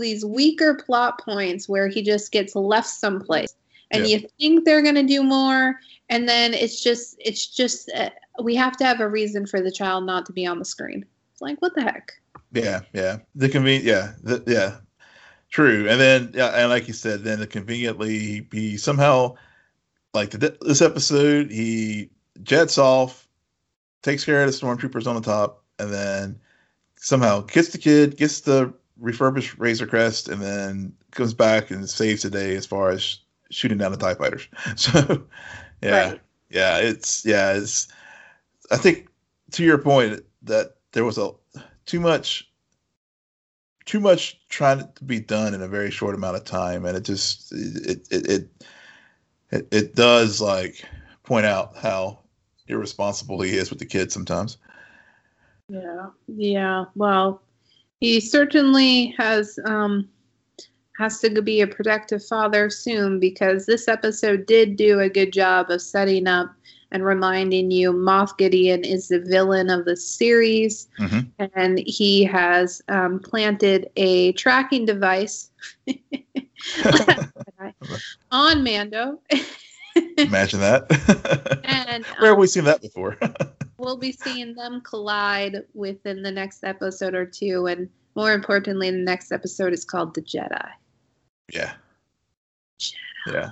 these 0.00 0.24
weaker 0.24 0.74
plot 0.74 1.20
points 1.24 1.68
where 1.68 1.88
he 1.88 2.02
just 2.02 2.32
gets 2.32 2.56
left 2.56 2.88
someplace 2.88 3.54
and 3.92 4.06
Yeah. 4.06 4.16
you 4.16 4.28
think 4.38 4.64
they're 4.64 4.82
gonna 4.82 5.04
do 5.04 5.22
more 5.22 5.78
and 6.08 6.28
then 6.28 6.54
it's 6.54 6.82
just 6.82 7.16
it's 7.20 7.46
just 7.46 7.90
uh, 7.94 8.10
we 8.42 8.54
have 8.56 8.76
to 8.78 8.84
have 8.84 9.00
a 9.00 9.08
reason 9.08 9.46
for 9.46 9.60
the 9.60 9.70
child 9.70 10.04
not 10.04 10.26
to 10.26 10.32
be 10.32 10.46
on 10.46 10.58
the 10.58 10.64
screen. 10.64 11.04
It's 11.32 11.40
like 11.40 11.60
what 11.62 11.74
the 11.74 11.82
heck? 11.82 12.12
Yeah, 12.52 12.80
yeah. 12.92 13.18
The 13.34 13.48
conven 13.48 13.82
yeah, 13.82 14.12
the, 14.22 14.42
yeah. 14.46 14.78
True. 15.50 15.88
And 15.88 16.00
then 16.00 16.32
yeah, 16.34 16.48
and 16.48 16.68
like 16.68 16.88
you 16.88 16.94
said, 16.94 17.22
then 17.22 17.38
the 17.38 17.46
conveniently 17.46 18.46
he 18.52 18.76
somehow 18.76 19.36
like 20.16 20.30
the, 20.30 20.56
this 20.62 20.82
episode, 20.82 21.50
he 21.50 22.10
jets 22.42 22.78
off, 22.78 23.28
takes 24.02 24.24
care 24.24 24.42
of 24.42 24.46
the 24.46 24.66
stormtroopers 24.66 25.06
on 25.06 25.14
the 25.14 25.20
top, 25.20 25.62
and 25.78 25.92
then 25.92 26.40
somehow 26.96 27.42
gets 27.42 27.68
the 27.68 27.78
kid, 27.78 28.16
gets 28.16 28.40
the 28.40 28.72
refurbished 28.98 29.56
Razor 29.58 29.86
Crest, 29.86 30.28
and 30.28 30.42
then 30.42 30.92
comes 31.12 31.34
back 31.34 31.70
and 31.70 31.88
saves 31.88 32.22
the 32.22 32.30
day 32.30 32.56
as 32.56 32.66
far 32.66 32.90
as 32.90 33.20
shooting 33.50 33.78
down 33.78 33.92
the 33.92 33.98
TIE 33.98 34.14
fighters. 34.14 34.48
So 34.76 35.22
yeah. 35.82 36.10
Right. 36.10 36.20
Yeah, 36.48 36.78
it's 36.78 37.24
yeah, 37.26 37.52
it's 37.52 37.88
I 38.70 38.76
think 38.76 39.08
to 39.52 39.62
your 39.62 39.78
point 39.78 40.24
that 40.42 40.76
there 40.92 41.04
was 41.04 41.18
a 41.18 41.32
too 41.84 42.00
much 42.00 42.50
too 43.84 44.00
much 44.00 44.40
trying 44.48 44.78
to 44.78 45.04
be 45.04 45.20
done 45.20 45.54
in 45.54 45.62
a 45.62 45.68
very 45.68 45.90
short 45.90 46.14
amount 46.14 46.36
of 46.36 46.44
time 46.44 46.84
and 46.84 46.96
it 46.96 47.02
just 47.02 47.52
it 47.52 48.08
it 48.10 48.26
it 48.26 48.64
it, 49.50 49.68
it 49.70 49.94
does 49.94 50.40
like 50.40 50.84
point 51.22 51.46
out 51.46 51.76
how 51.76 52.20
irresponsible 52.68 53.40
he 53.40 53.56
is 53.56 53.70
with 53.70 53.78
the 53.78 53.86
kids 53.86 54.14
sometimes. 54.14 54.58
Yeah, 55.68 56.08
yeah. 56.26 56.84
Well, 56.94 57.42
he 58.00 58.20
certainly 58.20 59.14
has 59.18 59.58
um 59.64 60.08
has 60.98 61.20
to 61.20 61.42
be 61.42 61.60
a 61.60 61.66
protective 61.66 62.24
father 62.24 62.70
soon 62.70 63.20
because 63.20 63.66
this 63.66 63.86
episode 63.86 64.46
did 64.46 64.76
do 64.76 65.00
a 65.00 65.10
good 65.10 65.32
job 65.32 65.70
of 65.70 65.82
setting 65.82 66.26
up 66.26 66.54
and 66.92 67.04
reminding 67.04 67.70
you 67.70 67.92
Moff 67.92 68.36
Gideon 68.38 68.84
is 68.84 69.08
the 69.08 69.20
villain 69.20 69.68
of 69.70 69.84
the 69.84 69.96
series, 69.96 70.88
Mhm. 70.98 71.30
and 71.54 71.78
he 71.80 72.24
has 72.24 72.80
um, 72.88 73.20
planted 73.20 73.90
a 73.96 74.32
tracking 74.32 74.86
device 74.86 75.50
on 78.30 78.62
Mando, 78.62 79.18
Imagine 80.18 80.60
that. 80.60 81.60
and 81.64 82.04
Where 82.18 82.30
have 82.30 82.34
um, 82.34 82.40
we 82.40 82.46
seen 82.46 82.64
that 82.64 82.82
before? 82.82 83.18
we'll 83.78 83.96
be 83.96 84.12
seeing 84.12 84.54
them 84.54 84.80
collide 84.82 85.64
within 85.74 86.22
the 86.22 86.30
next 86.30 86.64
episode 86.64 87.14
or 87.14 87.26
two 87.26 87.66
and 87.66 87.88
more 88.14 88.32
importantly 88.32 88.90
the 88.90 88.96
next 88.96 89.32
episode 89.32 89.72
is 89.74 89.84
called 89.84 90.14
the 90.14 90.22
jedi 90.22 90.66
yeah. 91.52 91.74
Yeah. 93.26 93.50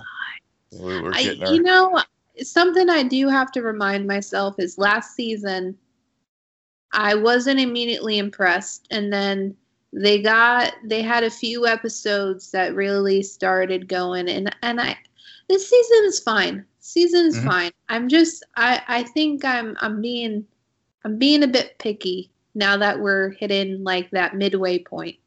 We're, 0.71 1.03
we're 1.03 1.13
I, 1.13 1.23
getting 1.23 1.43
our 1.43 1.53
you 1.53 1.61
know 1.61 2.01
something 2.41 2.89
i 2.89 3.03
do 3.03 3.27
have 3.29 3.51
to 3.51 3.61
remind 3.61 4.07
myself 4.07 4.55
is 4.59 4.77
last 4.77 5.15
season 5.15 5.77
i 6.93 7.13
wasn't 7.15 7.59
immediately 7.59 8.17
impressed 8.17 8.87
and 8.91 9.11
then 9.11 9.55
they 9.93 10.21
got 10.21 10.73
they 10.85 11.01
had 11.01 11.23
a 11.23 11.29
few 11.29 11.65
episodes 11.65 12.51
that 12.51 12.75
really 12.75 13.21
started 13.23 13.87
going 13.87 14.27
and 14.29 14.53
and 14.61 14.79
i 14.81 14.95
this 15.47 15.69
season 15.69 16.05
is 16.05 16.19
fine 16.19 16.65
season 16.79 17.27
is 17.27 17.37
Mhm. 17.37 17.45
fine 17.45 17.71
i'm 17.89 18.07
just 18.09 18.43
i 18.55 18.81
i 18.87 19.03
think 19.03 19.43
i'm 19.45 19.75
i'm 19.81 20.01
being 20.01 20.45
i'm 21.03 21.17
being 21.17 21.43
a 21.43 21.47
bit 21.47 21.77
picky 21.79 22.31
now 22.55 22.77
that 22.77 22.99
we're 22.99 23.29
hitting 23.31 23.83
like 23.83 24.09
that 24.11 24.35
midway 24.35 24.79
point 24.79 25.17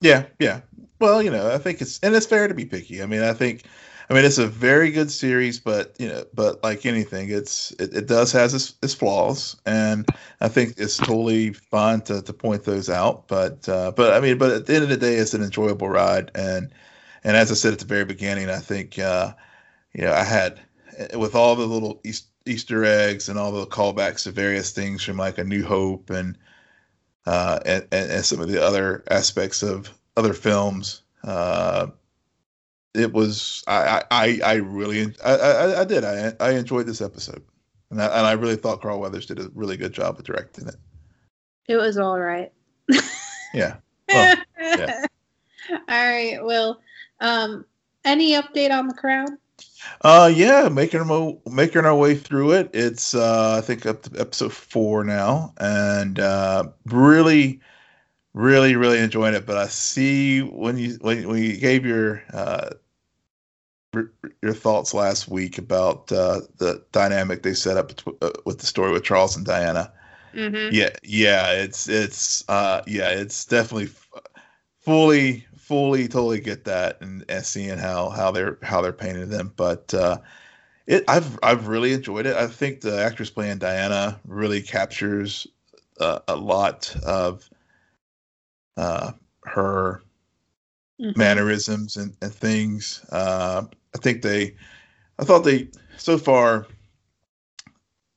Yeah, 0.00 0.26
yeah. 0.38 0.60
Well, 1.00 1.22
you 1.22 1.30
know, 1.30 1.50
I 1.52 1.58
think 1.58 1.80
it's 1.80 1.98
and 2.02 2.14
it's 2.14 2.26
fair 2.26 2.48
to 2.48 2.54
be 2.54 2.64
picky. 2.64 3.02
I 3.02 3.06
mean, 3.06 3.22
I 3.22 3.32
think 3.32 3.64
I 4.08 4.14
mean, 4.14 4.24
it's 4.24 4.38
a 4.38 4.46
very 4.46 4.90
good 4.92 5.10
series, 5.10 5.58
but 5.58 5.96
you 5.98 6.08
know, 6.08 6.24
but 6.32 6.62
like 6.62 6.86
anything, 6.86 7.28
it's 7.30 7.72
it, 7.72 7.92
it 7.92 8.06
does 8.06 8.30
has 8.32 8.54
its, 8.54 8.74
its 8.82 8.94
flaws, 8.94 9.56
and 9.66 10.06
I 10.40 10.48
think 10.48 10.74
it's 10.76 10.96
totally 10.96 11.52
fine 11.52 12.02
to, 12.02 12.22
to 12.22 12.32
point 12.32 12.64
those 12.64 12.88
out. 12.88 13.26
But 13.26 13.68
uh, 13.68 13.90
but 13.92 14.12
I 14.14 14.20
mean, 14.20 14.38
but 14.38 14.52
at 14.52 14.66
the 14.66 14.74
end 14.74 14.84
of 14.84 14.90
the 14.90 14.96
day, 14.96 15.16
it's 15.16 15.34
an 15.34 15.42
enjoyable 15.42 15.88
ride, 15.88 16.30
and 16.36 16.72
and 17.24 17.36
as 17.36 17.50
I 17.50 17.54
said 17.54 17.72
at 17.72 17.80
the 17.80 17.84
very 17.84 18.04
beginning, 18.04 18.48
I 18.48 18.58
think 18.58 18.96
uh, 18.98 19.32
you 19.92 20.04
know 20.04 20.12
I 20.12 20.22
had 20.22 20.60
with 21.14 21.34
all 21.34 21.56
the 21.56 21.66
little 21.66 22.00
Easter 22.46 22.84
eggs 22.84 23.28
and 23.28 23.38
all 23.38 23.50
the 23.50 23.66
callbacks 23.66 24.22
to 24.22 24.30
various 24.30 24.70
things 24.70 25.02
from 25.02 25.16
like 25.16 25.38
A 25.38 25.44
New 25.44 25.64
Hope 25.64 26.10
and 26.10 26.38
uh, 27.26 27.58
and, 27.66 27.86
and 27.90 28.24
some 28.24 28.40
of 28.40 28.48
the 28.48 28.62
other 28.62 29.02
aspects 29.10 29.64
of 29.64 29.90
other 30.16 30.32
films. 30.32 31.02
Uh, 31.24 31.88
it 32.96 33.12
was 33.12 33.62
I 33.66 34.02
I, 34.10 34.40
I 34.44 34.54
really 34.54 35.14
I, 35.24 35.34
I, 35.34 35.80
I 35.80 35.84
did 35.84 36.04
I 36.04 36.32
I 36.40 36.52
enjoyed 36.52 36.86
this 36.86 37.00
episode, 37.00 37.42
and 37.90 38.00
I, 38.00 38.06
and 38.06 38.26
I 38.26 38.32
really 38.32 38.56
thought 38.56 38.82
Carl 38.82 39.00
Weathers 39.00 39.26
did 39.26 39.38
a 39.38 39.50
really 39.54 39.76
good 39.76 39.92
job 39.92 40.18
of 40.18 40.24
directing 40.24 40.68
it. 40.68 40.76
It 41.68 41.76
was 41.76 41.98
all 41.98 42.18
right. 42.18 42.52
yeah. 43.54 43.76
Well, 44.08 44.36
yeah. 44.60 45.04
all 45.70 45.78
right. 45.88 46.38
Well, 46.40 46.80
um, 47.20 47.64
any 48.04 48.34
update 48.34 48.70
on 48.70 48.86
the 48.86 48.94
Crown? 48.94 49.36
Uh, 50.02 50.30
yeah, 50.32 50.68
making 50.68 51.00
our 51.00 51.36
making 51.50 51.84
our 51.84 51.96
way 51.96 52.14
through 52.14 52.52
it. 52.52 52.70
It's 52.72 53.14
uh, 53.14 53.56
I 53.58 53.60
think 53.60 53.86
up 53.86 54.02
to 54.02 54.20
episode 54.20 54.52
four 54.52 55.04
now, 55.04 55.54
and 55.58 56.18
uh, 56.18 56.64
really, 56.86 57.60
really, 58.34 58.76
really 58.76 58.98
enjoying 58.98 59.34
it. 59.34 59.46
But 59.46 59.56
I 59.56 59.66
see 59.66 60.40
when 60.40 60.78
you 60.78 60.98
when, 61.00 61.26
when 61.28 61.42
you 61.42 61.56
gave 61.56 61.84
your 61.84 62.22
uh, 62.32 62.70
your 64.42 64.54
thoughts 64.54 64.94
last 64.94 65.28
week 65.28 65.58
about 65.58 66.10
uh, 66.12 66.40
the 66.58 66.82
dynamic 66.92 67.42
they 67.42 67.54
set 67.54 67.76
up 67.76 67.92
uh, 68.22 68.30
with 68.44 68.58
the 68.58 68.66
story 68.66 68.92
with 68.92 69.04
Charles 69.04 69.36
and 69.36 69.46
Diana. 69.46 69.92
Mm-hmm. 70.34 70.74
Yeah, 70.74 70.90
yeah, 71.02 71.52
it's 71.52 71.88
it's 71.88 72.44
uh, 72.48 72.82
yeah, 72.86 73.10
it's 73.10 73.44
definitely 73.44 73.90
fully 74.80 75.46
fully 75.56 76.08
totally 76.08 76.40
get 76.40 76.64
that 76.64 77.00
and, 77.00 77.24
and 77.28 77.44
seeing 77.44 77.78
how 77.78 78.10
how 78.10 78.30
they're 78.30 78.58
how 78.62 78.80
they're 78.80 78.92
painting 78.92 79.28
them, 79.28 79.52
but. 79.56 79.92
Uh, 79.92 80.18
it, 80.86 81.02
I've 81.08 81.36
I've 81.42 81.66
really 81.66 81.92
enjoyed 81.92 82.26
it. 82.26 82.36
I 82.36 82.46
think 82.46 82.80
the 82.80 83.02
actress 83.02 83.28
playing 83.28 83.58
Diana 83.58 84.20
really 84.24 84.62
captures 84.62 85.44
uh, 86.00 86.20
a 86.28 86.36
lot 86.36 86.94
of 87.04 87.50
uh, 88.76 89.12
her 89.44 90.02
mm-hmm. 91.00 91.18
mannerisms 91.18 91.96
and, 91.96 92.16
and 92.22 92.32
things. 92.32 93.04
Uh, 93.10 93.64
I 93.96 93.98
think 93.98 94.20
they, 94.20 94.54
I 95.18 95.24
thought 95.24 95.44
they 95.44 95.68
so 95.96 96.18
far, 96.18 96.66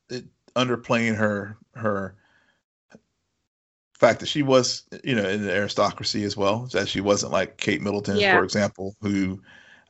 it, 0.10 0.26
underplaying 0.56 1.16
her 1.16 1.56
her 1.76 2.16
fact 4.00 4.20
that 4.22 4.28
she 4.28 4.42
was 4.42 4.84
you 5.04 5.16
know 5.16 5.28
in 5.28 5.46
the 5.46 5.54
aristocracy 5.54 6.24
as 6.24 6.38
well 6.38 6.68
that 6.72 6.88
she 6.88 7.02
wasn't 7.02 7.32
like 7.32 7.58
Kate 7.58 7.82
Middleton 7.82 8.18
yeah. 8.18 8.34
for 8.34 8.44
example 8.44 8.96
who 9.02 9.42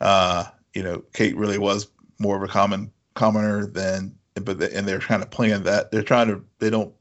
uh 0.01 0.45
you 0.73 0.81
know 0.81 1.03
Kate 1.13 1.37
really 1.37 1.59
was 1.59 1.87
more 2.17 2.35
of 2.35 2.41
a 2.41 2.47
common 2.47 2.91
commoner 3.13 3.67
than 3.67 4.15
but 4.33 4.61
and 4.61 4.87
they're 4.87 4.99
kind 4.99 5.21
of 5.21 5.29
playing 5.29 5.63
that 5.63 5.91
they're 5.91 6.01
trying 6.01 6.27
to 6.27 6.43
they 6.57 6.71
don't 6.71 6.93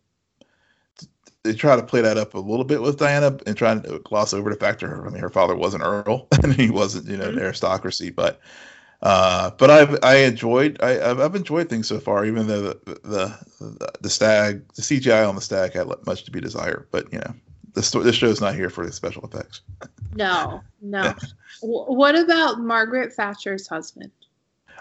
they 1.44 1.54
try 1.54 1.76
to 1.76 1.82
play 1.82 2.02
that 2.02 2.18
up 2.18 2.34
a 2.34 2.38
little 2.38 2.64
bit 2.64 2.82
with 2.82 2.98
Diana 2.98 3.38
and 3.46 3.56
trying 3.56 3.80
to 3.82 4.00
gloss 4.00 4.34
over 4.34 4.50
the 4.50 4.56
fact 4.56 4.80
that 4.80 4.88
her 4.88 5.06
I 5.06 5.10
mean 5.10 5.22
her 5.22 5.30
father 5.30 5.56
was 5.56 5.72
an 5.72 5.82
earl 5.82 6.28
and 6.42 6.52
he 6.52 6.68
wasn't 6.68 7.06
you 7.06 7.16
know 7.16 7.28
mm-hmm. 7.28 7.38
an 7.38 7.44
aristocracy 7.44 8.10
but 8.10 8.38
uh, 9.02 9.50
but 9.58 9.70
I've 9.70 9.98
I 10.02 10.16
enjoyed 10.18 10.78
I 10.82 11.10
I've 11.10 11.34
enjoyed 11.34 11.68
things 11.68 11.86
so 11.86 12.00
far, 12.00 12.24
even 12.24 12.46
though 12.46 12.62
the 12.62 12.98
the 13.04 13.38
the, 13.60 13.92
the 14.00 14.10
stag 14.10 14.66
the 14.74 14.82
CGI 14.82 15.28
on 15.28 15.34
the 15.34 15.40
stag 15.40 15.72
had 15.72 15.86
much 16.06 16.24
to 16.24 16.30
be 16.30 16.40
desired. 16.40 16.88
But 16.90 17.12
you 17.12 17.18
know, 17.20 17.34
this 17.74 17.90
this 17.90 18.16
show's 18.16 18.40
not 18.40 18.54
here 18.54 18.70
for 18.70 18.84
the 18.84 18.92
special 18.92 19.24
effects. 19.24 19.60
No, 20.14 20.62
no. 20.80 21.14
what 21.60 22.16
about 22.16 22.60
Margaret 22.60 23.12
Thatcher's 23.12 23.68
husband? 23.68 24.10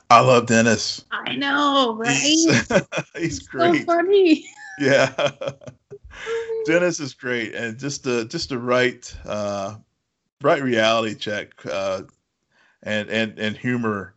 I 0.10 0.22
love 0.22 0.48
Dennis. 0.48 1.04
I 1.12 1.36
know, 1.36 1.96
right? 1.98 2.16
He's, 2.16 2.72
he's 3.18 3.40
great. 3.40 3.80
So 3.80 3.86
funny. 3.86 4.46
Yeah. 4.80 5.14
Dennis 6.66 7.00
is 7.00 7.14
great, 7.14 7.54
and 7.54 7.78
just 7.78 8.04
the 8.04 8.26
just 8.26 8.50
the 8.50 8.58
right 8.58 9.16
uh, 9.26 9.76
right 10.42 10.62
reality 10.62 11.16
check. 11.16 11.54
Uh, 11.66 12.02
and 12.88 13.10
and 13.10 13.38
and 13.38 13.58
humor 13.58 14.16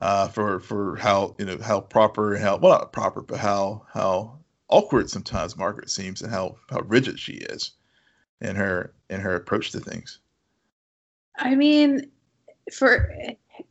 uh, 0.00 0.28
for 0.28 0.60
for 0.60 0.96
how 0.96 1.34
you 1.38 1.44
know 1.44 1.58
how 1.58 1.80
proper 1.80 2.34
and 2.34 2.42
how 2.42 2.56
well 2.56 2.78
not 2.78 2.92
proper, 2.92 3.20
but 3.20 3.38
how 3.38 3.84
how 3.92 4.38
awkward 4.68 5.10
sometimes 5.10 5.56
Margaret 5.56 5.90
seems 5.90 6.22
and 6.22 6.32
how 6.32 6.56
how 6.70 6.80
rigid 6.82 7.18
she 7.18 7.34
is 7.34 7.72
in 8.40 8.54
her 8.56 8.94
in 9.10 9.20
her 9.20 9.34
approach 9.34 9.72
to 9.72 9.80
things. 9.80 10.20
I 11.36 11.56
mean, 11.56 12.10
for 12.72 13.12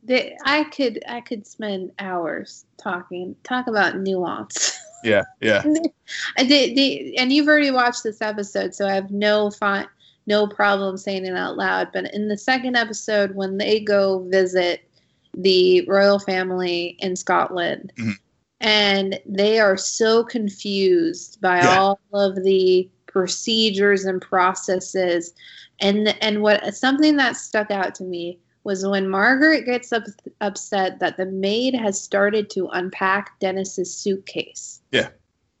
the, 0.04 0.32
I 0.44 0.64
could 0.64 1.02
I 1.08 1.22
could 1.22 1.46
spend 1.46 1.92
hours 1.98 2.66
talking 2.76 3.34
talk 3.44 3.66
about 3.66 3.98
nuance. 3.98 4.78
Yeah, 5.02 5.22
yeah. 5.40 5.62
the, 6.36 6.74
the, 6.74 7.18
and 7.18 7.32
you've 7.32 7.48
already 7.48 7.72
watched 7.72 8.04
this 8.04 8.22
episode, 8.22 8.72
so 8.72 8.86
I 8.86 8.92
have 8.92 9.10
no 9.10 9.50
fun 9.50 9.88
no 10.26 10.46
problem 10.46 10.96
saying 10.96 11.26
it 11.26 11.36
out 11.36 11.56
loud. 11.56 11.88
But 11.92 12.12
in 12.14 12.28
the 12.28 12.38
second 12.38 12.76
episode, 12.76 13.34
when 13.34 13.58
they 13.58 13.80
go 13.80 14.26
visit 14.28 14.88
the 15.34 15.84
royal 15.86 16.18
family 16.18 16.96
in 17.00 17.16
Scotland, 17.16 17.92
mm-hmm. 17.98 18.12
and 18.60 19.18
they 19.26 19.60
are 19.60 19.76
so 19.76 20.24
confused 20.24 21.40
by 21.40 21.58
yeah. 21.58 21.78
all 21.78 22.00
of 22.12 22.42
the 22.42 22.88
procedures 23.06 24.04
and 24.04 24.20
processes, 24.20 25.34
and 25.80 26.14
and 26.20 26.42
what 26.42 26.74
something 26.74 27.16
that 27.16 27.36
stuck 27.36 27.70
out 27.70 27.94
to 27.96 28.04
me 28.04 28.38
was 28.64 28.86
when 28.86 29.08
Margaret 29.08 29.64
gets 29.64 29.92
up, 29.92 30.04
upset 30.40 31.00
that 31.00 31.16
the 31.16 31.26
maid 31.26 31.74
has 31.74 32.00
started 32.00 32.48
to 32.50 32.68
unpack 32.68 33.38
Dennis's 33.40 33.94
suitcase. 33.94 34.80
Yeah. 34.92 35.08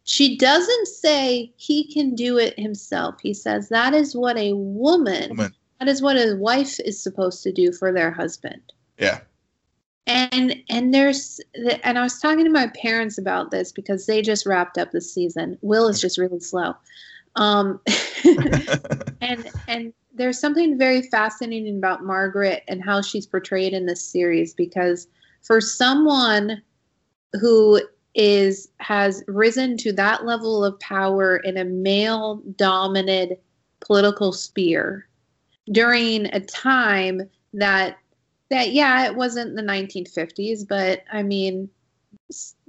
She 0.04 0.36
doesn't 0.36 0.88
say 0.88 1.52
he 1.56 1.92
can 1.92 2.14
do 2.14 2.38
it 2.38 2.58
himself. 2.58 3.16
He 3.22 3.34
says 3.34 3.68
that 3.68 3.94
is 3.94 4.16
what 4.16 4.36
a 4.36 4.52
woman, 4.54 5.30
woman, 5.30 5.54
that 5.78 5.88
is 5.88 6.02
what 6.02 6.16
a 6.16 6.36
wife 6.36 6.80
is 6.80 7.00
supposed 7.00 7.42
to 7.44 7.52
do 7.52 7.72
for 7.72 7.92
their 7.92 8.10
husband. 8.10 8.62
Yeah. 8.98 9.20
And 10.06 10.56
and 10.68 10.92
there's 10.92 11.40
and 11.84 11.98
I 11.98 12.02
was 12.02 12.18
talking 12.18 12.44
to 12.44 12.50
my 12.50 12.66
parents 12.68 13.18
about 13.18 13.52
this 13.52 13.70
because 13.70 14.06
they 14.06 14.22
just 14.22 14.46
wrapped 14.46 14.76
up 14.76 14.90
the 14.90 15.00
season. 15.00 15.56
Will 15.62 15.88
is 15.88 16.00
just 16.00 16.18
really 16.18 16.40
slow. 16.40 16.74
Um 17.36 17.80
and 19.20 19.48
and 19.68 19.92
there's 20.14 20.40
something 20.40 20.76
very 20.76 21.02
fascinating 21.02 21.78
about 21.78 22.04
Margaret 22.04 22.64
and 22.66 22.84
how 22.84 23.00
she's 23.00 23.26
portrayed 23.26 23.72
in 23.72 23.86
this 23.86 24.04
series 24.04 24.52
because 24.52 25.06
for 25.40 25.60
someone 25.60 26.60
who 27.40 27.80
is 28.14 28.68
has 28.78 29.24
risen 29.26 29.76
to 29.78 29.92
that 29.92 30.24
level 30.24 30.64
of 30.64 30.78
power 30.80 31.38
in 31.38 31.56
a 31.56 31.64
male 31.64 32.42
dominated 32.56 33.38
political 33.80 34.32
sphere 34.32 35.08
during 35.70 36.26
a 36.26 36.40
time 36.40 37.22
that 37.54 37.98
that 38.50 38.72
yeah 38.72 39.06
it 39.06 39.14
wasn't 39.14 39.56
the 39.56 39.62
1950s 39.62 40.66
but 40.68 41.04
i 41.12 41.22
mean 41.22 41.68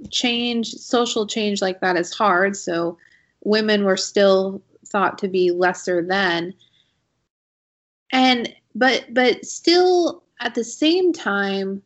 change 0.10 0.72
social 0.76 1.28
change 1.28 1.62
like 1.62 1.82
that 1.82 1.98
is 1.98 2.14
hard 2.14 2.56
so 2.56 2.98
women 3.44 3.84
were 3.84 3.98
still 3.98 4.62
thought 4.94 5.18
to 5.18 5.28
be 5.28 5.52
lesser 5.52 6.06
than. 6.06 6.54
And 8.12 8.54
but 8.76 9.06
but 9.14 9.46
still 9.46 10.24
at 10.40 10.56
the 10.56 10.64
same 10.64 11.12
time 11.12 11.82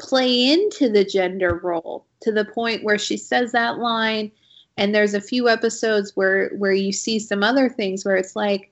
play 0.00 0.52
into 0.52 0.88
the 0.88 1.04
gender 1.04 1.60
role 1.62 2.06
to 2.22 2.32
the 2.32 2.44
point 2.44 2.84
where 2.84 2.98
she 2.98 3.16
says 3.16 3.52
that 3.52 3.78
line. 3.78 4.30
And 4.76 4.94
there's 4.94 5.14
a 5.14 5.20
few 5.20 5.48
episodes 5.48 6.12
where 6.14 6.50
where 6.50 6.72
you 6.72 6.92
see 6.92 7.18
some 7.18 7.42
other 7.42 7.68
things 7.68 8.04
where 8.04 8.16
it's 8.16 8.36
like 8.36 8.70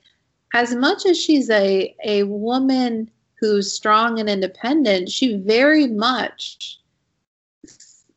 as 0.54 0.74
much 0.74 1.04
as 1.06 1.18
she's 1.20 1.50
a 1.50 1.94
a 2.04 2.22
woman 2.24 3.10
who's 3.40 3.72
strong 3.72 4.18
and 4.18 4.28
independent 4.28 5.10
she 5.10 5.36
very 5.36 5.86
much 5.86 6.80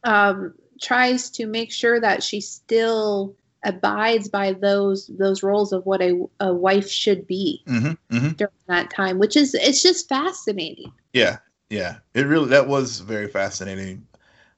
um, 0.04 0.54
tries 0.82 1.30
to 1.30 1.46
make 1.46 1.72
sure 1.72 2.00
that 2.00 2.24
she 2.24 2.40
still 2.40 3.36
abides 3.66 4.30
by 4.30 4.54
those 4.54 5.08
those 5.20 5.44
roles 5.44 5.74
of 5.74 5.86
what 5.86 6.02
a, 6.02 6.26
a 6.40 6.54
wife 6.54 6.90
should 6.90 7.28
be 7.28 7.62
mm-hmm, 7.68 8.16
mm-hmm. 8.16 8.30
during 8.30 8.54
that 8.68 8.90
time 8.90 9.20
which 9.20 9.36
is 9.36 9.54
it's 9.54 9.84
just 9.84 10.08
fascinating. 10.08 10.92
Yeah 11.14 11.38
yeah. 11.72 12.00
It 12.14 12.24
really 12.24 12.50
that 12.50 12.68
was 12.68 13.00
very 13.00 13.28
fascinating 13.30 14.06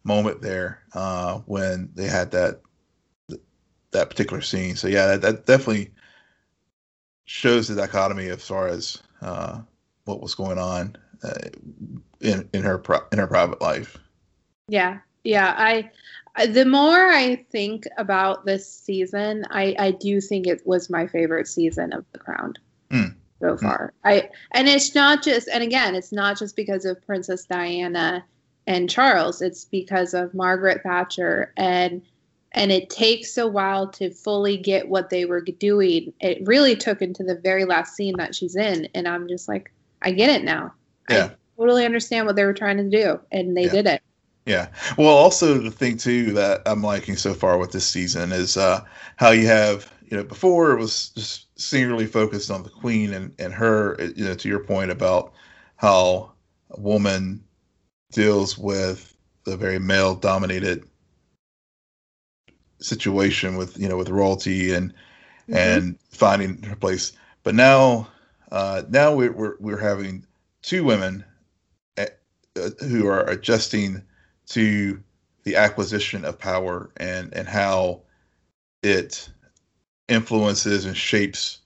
moment 0.04 0.42
there 0.42 0.84
uh, 0.94 1.40
when 1.46 1.90
they 1.96 2.08
had 2.08 2.32
that 2.32 2.62
that 3.92 4.10
particular 4.10 4.42
scene. 4.42 4.76
So 4.76 4.88
yeah, 4.88 5.08
that, 5.08 5.22
that 5.22 5.46
definitely 5.46 5.92
shows 7.26 7.68
the 7.68 7.76
dichotomy 7.76 8.28
as 8.28 8.46
far 8.46 8.68
as 8.68 9.02
uh, 9.22 9.62
what 10.06 10.22
was 10.22 10.36
going 10.36 10.58
on 10.58 10.98
uh, 11.24 11.50
in 12.20 12.50
in 12.54 12.64
her 12.64 12.78
pro- 12.78 13.08
in 13.12 13.20
her 13.20 13.28
private 13.28 13.62
life. 13.62 13.98
Yeah, 14.68 15.00
yeah. 15.24 15.54
I 15.58 15.90
the 16.48 16.66
more 16.66 17.08
I 17.08 17.36
think 17.36 17.86
about 17.98 18.46
this 18.46 18.70
season, 18.70 19.46
I 19.50 19.76
I 19.80 19.92
do 19.92 20.20
think 20.20 20.48
it 20.48 20.66
was 20.66 20.90
my 20.90 21.08
favorite 21.08 21.48
season 21.48 21.94
of 21.94 22.06
The 22.12 22.20
Crown. 22.20 22.54
Mm. 22.90 23.16
So 23.40 23.58
far, 23.58 23.94
mm. 24.06 24.10
I 24.10 24.30
and 24.52 24.68
it's 24.68 24.96
not 24.96 25.24
just 25.24 25.48
and 25.48 25.64
again, 25.64 25.96
it's 25.96 26.12
not 26.12 26.38
just 26.40 26.56
because 26.56 26.86
of 26.86 27.06
Princess 27.06 27.46
Diana 27.46 28.26
and 28.68 28.90
Charles. 28.90 29.42
It's 29.42 29.66
because 29.66 30.14
of 30.14 30.34
Margaret 30.34 30.82
Thatcher 30.84 31.54
and 31.58 32.02
and 32.54 32.72
it 32.72 32.90
takes 32.90 33.38
a 33.38 33.48
while 33.48 33.88
to 33.88 34.12
fully 34.12 34.58
get 34.58 34.88
what 34.88 35.10
they 35.10 35.26
were 35.26 35.42
doing. 35.42 36.14
It 36.20 36.46
really 36.46 36.76
took 36.76 37.02
into 37.02 37.24
the 37.24 37.36
very 37.36 37.66
last 37.66 37.96
scene 37.96 38.16
that 38.18 38.36
she's 38.36 38.56
in, 38.56 38.88
and 38.94 39.08
I'm 39.08 39.28
just 39.28 39.48
like, 39.48 39.72
I 40.04 40.12
get 40.12 40.30
it 40.30 40.44
now. 40.44 40.72
Yeah. 41.10 41.32
I 41.32 41.36
totally 41.58 41.84
understand 41.84 42.28
what 42.28 42.36
they 42.36 42.46
were 42.46 42.54
trying 42.54 42.78
to 42.78 42.90
do, 42.90 43.20
and 43.32 43.58
they 43.58 43.64
yeah. 43.64 43.72
did 43.72 43.88
it. 43.88 44.04
Yeah. 44.46 44.68
Well, 44.98 45.08
also 45.08 45.58
the 45.58 45.72
thing 45.72 45.98
too 45.98 46.34
that 46.34 46.62
I'm 46.66 46.84
liking 46.84 47.16
so 47.16 47.34
far 47.34 47.58
with 47.58 47.72
this 47.72 47.88
season 47.88 48.32
is 48.32 48.58
uh, 48.58 48.82
how 49.16 49.32
you 49.32 49.48
have 49.48 49.92
you 50.10 50.18
know 50.18 50.24
before 50.24 50.74
it 50.74 50.80
was 50.80 51.10
just 51.10 51.48
singularly 51.60 52.08
focused 52.08 52.52
on 52.52 52.62
the 52.64 52.70
queen 52.70 53.14
and 53.14 53.34
and 53.40 53.54
her 53.54 53.98
you 54.16 54.26
know 54.26 54.36
to 54.36 54.50
your 54.50 54.60
point 54.60 54.92
about 54.92 55.34
how 55.78 56.34
a 56.72 56.80
woman 56.80 57.44
deals 58.14 58.58
with 58.58 59.16
the 59.44 59.58
very 59.58 59.80
male 59.80 60.16
dominated 60.16 60.86
situation 62.80 63.56
with 63.58 63.78
you 63.80 63.88
know 63.88 63.98
with 63.98 64.10
royalty 64.10 64.74
and 64.74 64.92
mm-hmm. 64.92 65.56
and 65.56 66.00
finding 66.10 66.62
her 66.64 66.76
place. 66.76 67.12
But 67.44 67.56
now 67.56 68.08
uh, 68.52 68.84
now 68.90 69.14
we're, 69.14 69.32
we're 69.32 69.56
we're 69.60 69.80
having 69.80 70.26
two 70.62 70.84
women 70.84 71.26
at, 71.98 72.20
uh, 72.56 72.70
who 72.82 73.08
are 73.08 73.28
adjusting 73.30 74.02
to 74.48 75.02
the 75.44 75.56
acquisition 75.56 76.24
of 76.24 76.40
power 76.40 76.92
and 76.98 77.34
and 77.34 77.48
how 77.48 78.02
it 78.82 79.30
influences 80.08 80.86
and 80.86 80.96
shapes 80.96 81.60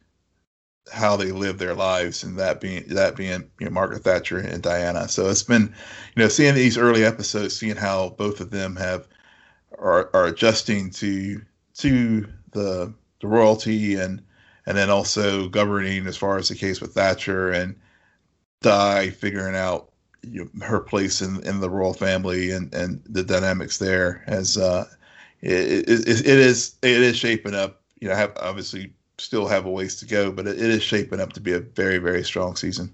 how 0.92 1.16
they 1.18 1.32
live 1.32 1.58
their 1.58 1.74
lives 1.74 2.24
and 2.24 2.38
that 2.40 2.62
being 2.62 2.84
that 2.88 3.16
being 3.16 3.50
you 3.60 3.66
know 3.66 3.72
Margaret 3.72 4.04
Thatcher 4.04 4.40
and 4.40 4.62
Diana. 4.62 5.08
So 5.08 5.30
it's 5.30 5.44
been 5.44 5.74
you 6.16 6.24
know 6.24 6.28
seeing 6.30 6.56
these 6.56 6.78
early 6.78 7.04
episodes, 7.04 7.58
seeing 7.58 7.76
how 7.76 8.10
both 8.18 8.40
of 8.40 8.52
them 8.52 8.76
have 8.76 9.08
are, 9.78 10.10
are 10.14 10.28
adjusting 10.28 10.90
to 10.92 11.42
to 11.76 12.28
the 12.52 12.94
the 13.22 13.28
royalty 13.28 13.96
and 13.96 14.22
and 14.66 14.78
then 14.78 14.90
also 14.90 15.48
governing 15.50 16.08
as 16.08 16.18
far 16.18 16.38
as 16.38 16.50
the 16.50 16.56
case 16.56 16.82
with 16.82 16.94
Thatcher 16.94 17.52
and 17.52 17.76
Di 18.62 19.12
figuring 19.12 19.56
out 19.56 19.92
you 20.24 20.50
know, 20.54 20.66
her 20.66 20.80
place 20.80 21.22
in, 21.22 21.42
in 21.44 21.60
the 21.60 21.70
royal 21.70 21.94
family 21.94 22.52
and, 22.52 22.74
and 22.74 23.02
the 23.06 23.24
dynamics 23.24 23.78
there 23.78 24.24
as 24.28 24.58
uh, 24.58 24.86
it, 25.42 25.88
it, 25.90 26.10
it 26.10 26.26
is 26.26 26.76
it 26.82 27.02
is 27.02 27.16
shaping 27.16 27.56
up. 27.56 27.82
You 28.00 28.10
know, 28.10 28.16
have 28.16 28.34
obviously 28.38 28.94
still 29.20 29.47
have 29.47 29.65
a 29.65 29.72
ways 29.72 29.95
to 29.97 30.05
go, 30.05 30.32
but 30.32 30.47
it, 30.47 30.57
it 30.57 30.70
is 30.70 30.84
shaping 30.84 31.20
up 31.20 31.34
to 31.34 31.39
be 31.39 31.53
a 31.53 31.59
very 31.59 31.97
very 31.97 32.24
strong 32.24 32.55
season. 32.55 32.93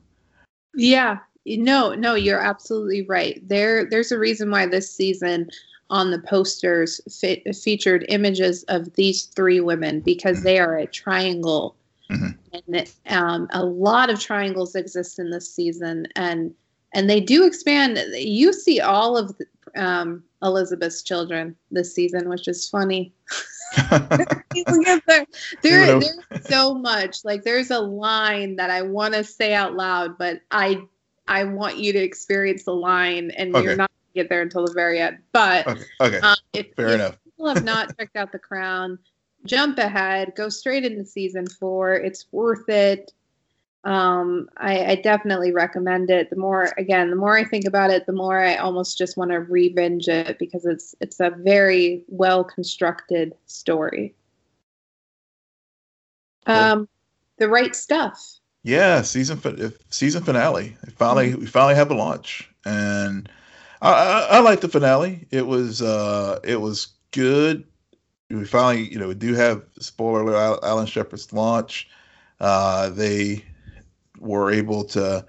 Yeah, 0.76 1.20
no, 1.46 1.94
no, 1.94 2.16
you're 2.16 2.40
absolutely 2.40 3.06
right. 3.06 3.42
There, 3.48 3.90
there's 3.90 4.12
a 4.12 4.20
reason 4.20 4.50
why 4.50 4.66
this 4.66 4.94
season 4.94 5.50
on 5.90 6.12
the 6.12 6.20
posters 6.20 7.02
fe- 7.20 7.44
featured 7.54 8.06
images 8.10 8.64
of 8.64 8.94
these 8.96 9.26
three 9.26 9.60
women 9.60 10.00
because 10.00 10.38
mm-hmm. 10.38 10.46
they 10.46 10.60
are 10.60 10.78
a 10.78 10.88
triangle. 10.88 11.76
Mm-hmm. 12.10 12.32
And 12.68 12.92
um, 13.08 13.48
a 13.52 13.64
lot 13.64 14.10
of 14.10 14.20
triangles 14.20 14.76
exist 14.76 15.20
in 15.20 15.32
this 15.32 15.54
season, 15.54 16.08
and 16.16 16.54
and 16.94 17.10
they 17.10 17.20
do 17.20 17.46
expand. 17.46 17.98
You 18.14 18.54
see 18.54 18.80
all 18.80 19.18
of 19.18 19.36
the, 19.38 19.46
um, 19.76 20.24
Elizabeth's 20.44 21.02
children 21.02 21.56
this 21.72 21.96
season, 21.96 22.30
which 22.30 22.48
is 22.48 22.70
funny. 22.70 23.14
there, 23.74 25.26
there, 25.62 26.00
there's 26.00 26.20
so 26.48 26.74
much. 26.76 27.26
Like 27.26 27.44
there's 27.44 27.72
a 27.72 27.80
line 27.80 28.58
that 28.58 28.70
I 28.70 28.82
want 28.84 29.14
to 29.14 29.24
say 29.24 29.54
out 29.54 29.76
loud, 29.76 30.18
but 30.18 30.42
I 30.52 30.82
I 31.28 31.46
want 31.46 31.78
you 31.78 31.94
to 31.94 32.00
experience 32.00 32.66
the 32.66 32.74
line, 32.74 33.32
and 33.32 33.56
okay. 33.56 33.64
you're 33.64 33.76
not 33.76 33.92
get 34.14 34.30
there 34.30 34.42
until 34.42 34.66
the 34.66 34.74
very 34.74 35.00
end. 35.00 35.20
But 35.32 35.68
okay, 35.68 35.84
okay. 36.02 36.20
Um, 36.20 36.36
if, 36.54 36.68
fair 36.76 36.90
if 36.90 36.96
enough. 36.96 37.18
people 37.24 37.48
have 37.48 37.64
not 37.64 37.98
checked 37.98 38.16
out 38.16 38.32
The 38.32 38.40
Crown, 38.40 39.00
jump 39.46 39.78
ahead, 39.78 40.34
go 40.36 40.50
straight 40.50 40.86
into 40.86 41.06
season 41.06 41.48
four. 41.48 41.94
It's 41.94 42.26
worth 42.32 42.70
it. 42.70 43.12
Um, 43.86 44.50
I, 44.56 44.86
I, 44.86 44.96
definitely 44.96 45.52
recommend 45.52 46.10
it. 46.10 46.30
The 46.30 46.38
more, 46.38 46.72
again, 46.78 47.10
the 47.10 47.18
more 47.18 47.38
I 47.38 47.44
think 47.44 47.66
about 47.66 47.90
it, 47.90 48.06
the 48.06 48.14
more 48.14 48.40
I 48.40 48.56
almost 48.56 48.98
just 48.98 49.18
want 49.18 49.32
to 49.32 49.42
re-binge 49.42 50.08
it 50.08 50.40
because 50.40 50.66
it's 50.66 50.96
it's 51.02 51.20
a 51.20 51.32
very 51.32 52.02
well 52.08 52.46
constructed 52.46 53.36
story. 53.46 54.16
Cool. 56.46 56.56
Um, 56.56 56.90
the 57.40 57.50
right 57.50 57.76
stuff. 57.76 58.40
Yeah, 58.64 59.02
season 59.02 59.74
season 59.90 60.24
finale. 60.24 60.78
Finally, 60.96 61.32
mm-hmm. 61.32 61.42
we 61.42 61.46
finally 61.48 61.76
have 61.76 61.92
a 61.92 61.96
launch, 61.96 62.50
and 62.64 63.28
I, 63.82 63.92
I, 63.92 64.20
I 64.38 64.40
like 64.40 64.62
the 64.62 64.70
finale. 64.70 65.28
It 65.30 65.46
was 65.46 65.82
uh, 65.82 66.40
it 66.46 66.62
was 66.62 66.88
good. 67.12 67.66
We 68.30 68.46
finally, 68.46 68.90
you 68.90 68.98
know, 68.98 69.10
we 69.10 69.16
do 69.16 69.34
have 69.34 69.64
spoiler 69.80 70.22
alert, 70.22 70.60
Alan 70.64 70.86
Shepard's 70.86 71.34
launch. 71.34 71.90
Uh, 72.40 72.90
they 72.90 73.44
were 74.24 74.52
able 74.52 74.84
to 74.84 75.26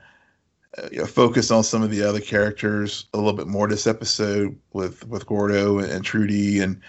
uh, 0.79 0.89
you 0.91 0.99
know, 0.99 1.07
focus 1.07 1.51
on 1.51 1.63
some 1.63 1.83
of 1.83 1.91
the 1.91 2.03
other 2.03 2.21
characters 2.21 3.07
a 3.15 3.17
little 3.17 3.33
bit 3.33 3.47
more 3.47 3.69
this 3.69 3.87
episode 3.87 4.59
with 4.73 5.07
with 5.07 5.27
Gordo 5.27 5.79
and, 5.79 5.91
and 5.91 6.05
Trudy 6.05 6.61
and 6.61 6.81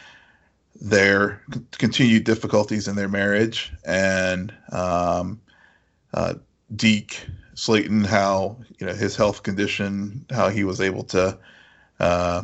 their 0.82 1.42
continued 1.72 2.26
difficulties 2.26 2.88
in 2.88 2.96
their 2.96 3.08
marriage 3.08 3.72
and 3.86 4.54
um, 4.72 5.40
uh, 6.14 6.36
Deke 6.76 7.26
Slayton, 7.54 8.04
how 8.04 8.58
you 8.80 8.86
know 8.88 8.94
his 8.94 9.16
health 9.16 9.44
condition, 9.44 10.26
how 10.32 10.50
he 10.50 10.64
was 10.64 10.82
able 10.82 11.04
to 11.06 11.38
uh, 12.00 12.44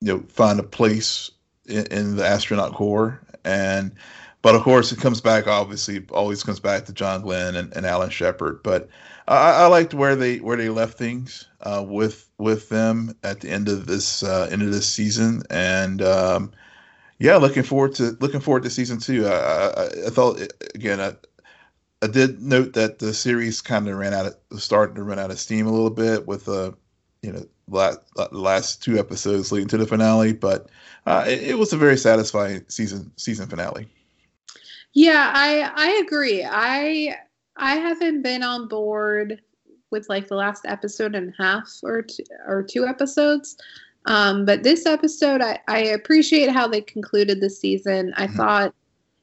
you 0.00 0.14
know, 0.14 0.24
find 0.28 0.58
a 0.60 0.64
place 0.64 1.30
in, 1.66 1.86
in, 1.86 2.16
the 2.16 2.26
astronaut 2.26 2.74
corps. 2.74 3.20
And, 3.44 3.92
but 4.48 4.54
of 4.54 4.62
course, 4.62 4.92
it 4.92 4.98
comes 4.98 5.20
back. 5.20 5.46
Obviously, 5.46 6.06
always 6.08 6.42
comes 6.42 6.58
back 6.58 6.86
to 6.86 6.92
John 6.94 7.20
Glenn 7.20 7.54
and, 7.54 7.70
and 7.76 7.84
Alan 7.84 8.08
Shepard. 8.08 8.62
But 8.62 8.88
I, 9.26 9.50
I, 9.50 9.66
liked 9.66 9.92
where 9.92 10.16
they 10.16 10.38
where 10.38 10.56
they 10.56 10.70
left 10.70 10.96
things 10.96 11.46
uh, 11.60 11.84
with 11.86 12.30
with 12.38 12.70
them 12.70 13.14
at 13.22 13.40
the 13.40 13.50
end 13.50 13.68
of 13.68 13.84
this 13.84 14.22
uh, 14.22 14.48
end 14.50 14.62
of 14.62 14.72
this 14.72 14.88
season. 14.88 15.42
And 15.50 16.00
um, 16.00 16.52
yeah, 17.18 17.36
looking 17.36 17.62
forward 17.62 17.94
to 17.96 18.16
looking 18.20 18.40
forward 18.40 18.62
to 18.62 18.70
season 18.70 19.00
two. 19.00 19.26
I, 19.26 19.32
I, 19.32 19.84
I 20.06 20.08
thought 20.08 20.40
again. 20.74 20.98
I, 20.98 21.12
I 22.00 22.06
did 22.06 22.40
note 22.40 22.72
that 22.72 23.00
the 23.00 23.12
series 23.12 23.60
kind 23.60 23.86
of 23.86 23.98
ran 23.98 24.14
out 24.14 24.32
of 24.50 24.62
starting 24.62 24.94
to 24.94 25.02
run 25.02 25.18
out 25.18 25.30
of 25.30 25.38
steam 25.38 25.66
a 25.66 25.72
little 25.72 25.90
bit 25.90 26.26
with 26.26 26.48
uh, 26.48 26.72
you 27.20 27.32
know 27.34 27.46
last 27.68 27.98
last 28.32 28.82
two 28.82 28.98
episodes 28.98 29.52
leading 29.52 29.68
to 29.68 29.76
the 29.76 29.86
finale, 29.86 30.32
but 30.32 30.70
uh, 31.04 31.26
it, 31.28 31.42
it, 31.42 31.58
was 31.58 31.74
a 31.74 31.76
very 31.76 31.98
satisfying 31.98 32.64
season 32.68 33.12
season 33.16 33.46
finale. 33.46 33.86
Yeah, 34.98 35.30
I 35.32 35.70
I 35.76 36.02
agree. 36.04 36.44
I 36.44 37.14
I 37.56 37.76
haven't 37.76 38.22
been 38.22 38.42
on 38.42 38.66
board 38.66 39.40
with 39.92 40.08
like 40.08 40.26
the 40.26 40.34
last 40.34 40.66
episode 40.66 41.14
and 41.14 41.32
a 41.38 41.40
half 41.40 41.70
or 41.84 42.02
two, 42.02 42.24
or 42.48 42.64
two 42.64 42.84
episodes. 42.84 43.56
Um, 44.06 44.44
but 44.44 44.64
this 44.64 44.86
episode, 44.86 45.40
I, 45.40 45.60
I 45.68 45.78
appreciate 45.78 46.50
how 46.50 46.66
they 46.66 46.80
concluded 46.80 47.40
the 47.40 47.48
season. 47.48 48.12
I 48.16 48.26
mm-hmm. 48.26 48.36
thought 48.38 48.74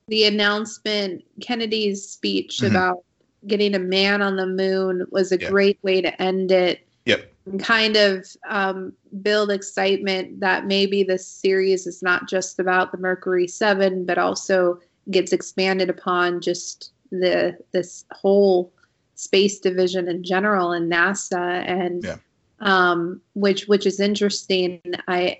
the 0.07 0.23
announcement, 0.23 1.25
Kennedy's 1.41 2.07
speech 2.07 2.59
mm-hmm. 2.59 2.73
about 2.73 3.03
getting 3.45 3.75
a 3.75 3.79
man 3.79 4.21
on 4.21 4.37
the 4.37 4.47
moon 4.47 5.05
was 5.11 5.33
a 5.33 5.37
great 5.37 5.77
way 5.83 5.99
to 6.01 6.21
end 6.21 6.53
it. 6.53 6.87
Yep 7.03 7.33
kind 7.59 7.95
of 7.95 8.25
um, 8.49 8.91
build 9.21 9.51
excitement 9.51 10.39
that 10.39 10.65
maybe 10.65 11.03
this 11.03 11.27
series 11.27 11.85
is 11.85 12.01
not 12.01 12.27
just 12.27 12.59
about 12.59 12.91
the 12.91 12.97
Mercury 12.97 13.47
Seven, 13.47 14.03
but 14.03 14.17
also 14.17 14.79
gets 15.11 15.31
expanded 15.31 15.89
upon 15.89 16.41
just 16.41 16.91
the 17.11 17.57
this 17.71 18.05
whole 18.11 18.71
space 19.15 19.59
division 19.59 20.07
in 20.07 20.23
general 20.23 20.71
and 20.71 20.91
NASA 20.91 21.63
and 21.67 22.03
yeah. 22.03 22.17
um, 22.59 23.21
which 23.33 23.65
which 23.67 23.85
is 23.85 23.99
interesting. 23.99 24.81
I 25.07 25.39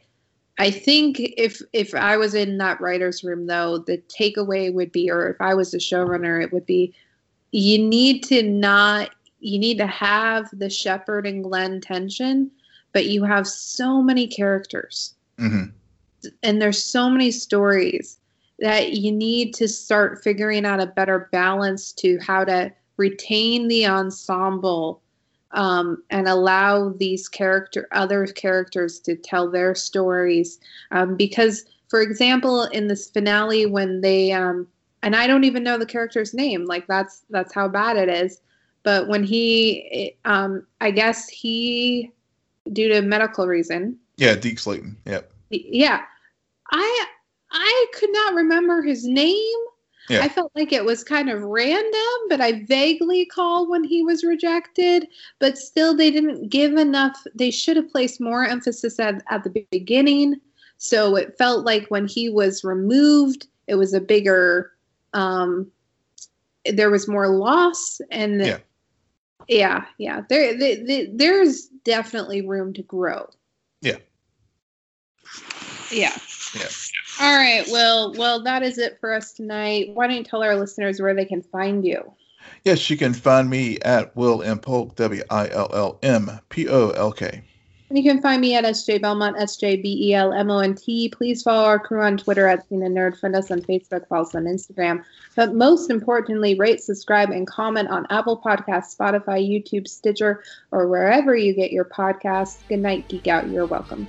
I 0.57 0.71
think 0.71 1.19
if 1.19 1.61
if 1.73 1.93
I 1.93 2.17
was 2.17 2.33
in 2.33 2.57
that 2.59 2.79
writers 2.79 3.23
room 3.23 3.47
though, 3.47 3.79
the 3.79 4.01
takeaway 4.07 4.73
would 4.73 4.91
be, 4.91 5.09
or 5.09 5.29
if 5.29 5.41
I 5.41 5.53
was 5.53 5.73
a 5.73 5.77
showrunner, 5.77 6.41
it 6.41 6.53
would 6.53 6.65
be 6.65 6.93
you 7.51 7.77
need 7.77 8.23
to 8.25 8.43
not 8.43 9.11
you 9.39 9.59
need 9.59 9.77
to 9.77 9.87
have 9.87 10.49
the 10.53 10.69
Shepard 10.69 11.27
and 11.27 11.43
Glenn 11.43 11.81
tension, 11.81 12.49
but 12.93 13.05
you 13.05 13.23
have 13.23 13.47
so 13.47 14.01
many 14.01 14.27
characters. 14.27 15.13
Mm-hmm. 15.37 15.65
And 16.41 16.61
there's 16.61 16.83
so 16.83 17.09
many 17.09 17.31
stories 17.31 18.17
that 18.59 18.93
you 18.93 19.11
need 19.11 19.53
to 19.55 19.67
start 19.67 20.23
figuring 20.23 20.65
out 20.65 20.79
a 20.79 20.85
better 20.85 21.29
balance 21.31 21.91
to 21.91 22.17
how 22.19 22.43
to 22.45 22.71
retain 22.97 23.67
the 23.67 23.85
ensemble 23.85 25.01
um, 25.51 26.03
and 26.09 26.27
allow 26.27 26.89
these 26.89 27.27
character 27.27 27.87
other 27.91 28.25
characters 28.27 28.99
to 28.99 29.15
tell 29.15 29.49
their 29.49 29.75
stories. 29.75 30.59
Um, 30.91 31.15
because 31.15 31.65
for 31.89 32.01
example 32.01 32.63
in 32.65 32.87
this 32.87 33.09
finale 33.09 33.65
when 33.65 34.01
they 34.01 34.31
um, 34.31 34.67
and 35.03 35.15
i 35.15 35.27
don't 35.27 35.43
even 35.43 35.63
know 35.63 35.77
the 35.77 35.85
character's 35.85 36.33
name 36.33 36.65
like 36.65 36.85
that's 36.87 37.23
that's 37.29 37.53
how 37.53 37.67
bad 37.67 37.97
it 37.97 38.09
is 38.09 38.41
but 38.83 39.07
when 39.07 39.23
he 39.23 40.15
um, 40.25 40.65
i 40.81 40.91
guess 40.91 41.29
he 41.29 42.11
due 42.73 42.89
to 42.89 43.01
medical 43.01 43.47
reason 43.47 43.97
yeah 44.17 44.35
deke 44.35 44.59
slayton 44.59 44.97
yep. 45.05 45.31
yeah 45.49 46.01
i 46.71 47.05
i 47.55 47.87
could 47.97 48.11
not 48.11 48.35
remember 48.35 48.83
his 48.83 49.05
name 49.05 49.57
yeah. 50.09 50.23
I 50.23 50.29
felt 50.29 50.51
like 50.55 50.71
it 50.71 50.85
was 50.85 51.03
kind 51.03 51.29
of 51.29 51.41
random, 51.41 52.29
but 52.29 52.39
I 52.39 52.63
vaguely 52.65 53.25
call 53.25 53.67
when 53.67 53.83
he 53.83 54.03
was 54.03 54.23
rejected. 54.23 55.07
But 55.39 55.57
still, 55.57 55.95
they 55.95 56.11
didn't 56.11 56.49
give 56.49 56.73
enough. 56.73 57.17
They 57.33 57.49
should 57.49 57.75
have 57.75 57.89
placed 57.89 58.21
more 58.21 58.45
emphasis 58.45 58.99
at, 58.99 59.23
at 59.29 59.43
the 59.43 59.65
beginning. 59.71 60.35
So 60.77 61.15
it 61.15 61.37
felt 61.37 61.65
like 61.65 61.87
when 61.87 62.07
he 62.07 62.29
was 62.29 62.63
removed, 62.63 63.47
it 63.67 63.75
was 63.75 63.93
a 63.93 64.01
bigger, 64.01 64.73
um, 65.13 65.71
there 66.65 66.91
was 66.91 67.07
more 67.07 67.27
loss. 67.27 67.99
And 68.11 68.45
yeah, 68.45 68.57
yeah, 69.47 69.85
yeah. 69.97 70.21
There, 70.29 70.57
there, 70.57 71.07
there's 71.11 71.67
definitely 71.83 72.41
room 72.41 72.73
to 72.73 72.83
grow. 72.83 73.27
Yeah. 73.81 73.97
Yeah. 75.91 76.15
Yeah. 76.55 76.67
All 77.19 77.35
right. 77.35 77.65
Well, 77.71 78.13
well, 78.13 78.43
that 78.43 78.63
is 78.63 78.77
it 78.77 78.99
for 78.99 79.13
us 79.13 79.31
tonight. 79.31 79.91
Why 79.93 80.07
don't 80.07 80.17
you 80.17 80.23
tell 80.23 80.43
our 80.43 80.55
listeners 80.55 81.01
where 81.01 81.13
they 81.13 81.25
can 81.25 81.41
find 81.41 81.85
you? 81.85 82.13
Yes, 82.63 82.89
you 82.89 82.97
can 82.97 83.13
find 83.13 83.49
me 83.49 83.79
at 83.79 84.15
Will 84.15 84.41
M 84.41 84.59
Polk, 84.59 84.95
W 84.95 85.23
I 85.29 85.47
L 85.49 85.69
L 85.73 85.99
M 86.03 86.39
P 86.49 86.67
O 86.67 86.89
L 86.89 87.11
K. 87.11 87.41
And 87.89 87.97
you 87.99 88.03
can 88.03 88.19
find 88.21 88.41
me 88.41 88.55
at 88.55 88.63
SJ 88.63 89.01
Belmont, 89.01 89.37
S 89.39 89.57
J 89.57 89.75
B 89.75 90.09
E 90.09 90.13
L 90.15 90.33
M 90.33 90.49
O 90.49 90.59
N 90.59 90.73
T. 90.73 91.07
Please 91.09 91.43
follow 91.43 91.65
our 91.65 91.79
crew 91.79 92.01
on 92.01 92.17
Twitter 92.17 92.47
at 92.47 92.67
Cena 92.67 92.87
Nerd. 92.87 93.17
Find 93.19 93.35
us 93.35 93.51
on 93.51 93.61
Facebook, 93.61 94.07
follow 94.07 94.23
us 94.23 94.33
on 94.33 94.45
Instagram. 94.45 95.03
But 95.35 95.53
most 95.53 95.91
importantly, 95.91 96.55
rate, 96.55 96.81
subscribe, 96.81 97.29
and 97.29 97.45
comment 97.45 97.89
on 97.89 98.07
Apple 98.09 98.41
Podcasts, 98.43 98.97
Spotify, 98.97 99.47
YouTube, 99.47 99.87
Stitcher, 99.87 100.43
or 100.71 100.87
wherever 100.87 101.35
you 101.35 101.53
get 101.53 101.71
your 101.71 101.85
podcasts. 101.85 102.57
Good 102.67 102.79
night, 102.79 103.07
Geek 103.07 103.27
Out. 103.27 103.47
You're 103.49 103.67
welcome. 103.67 104.07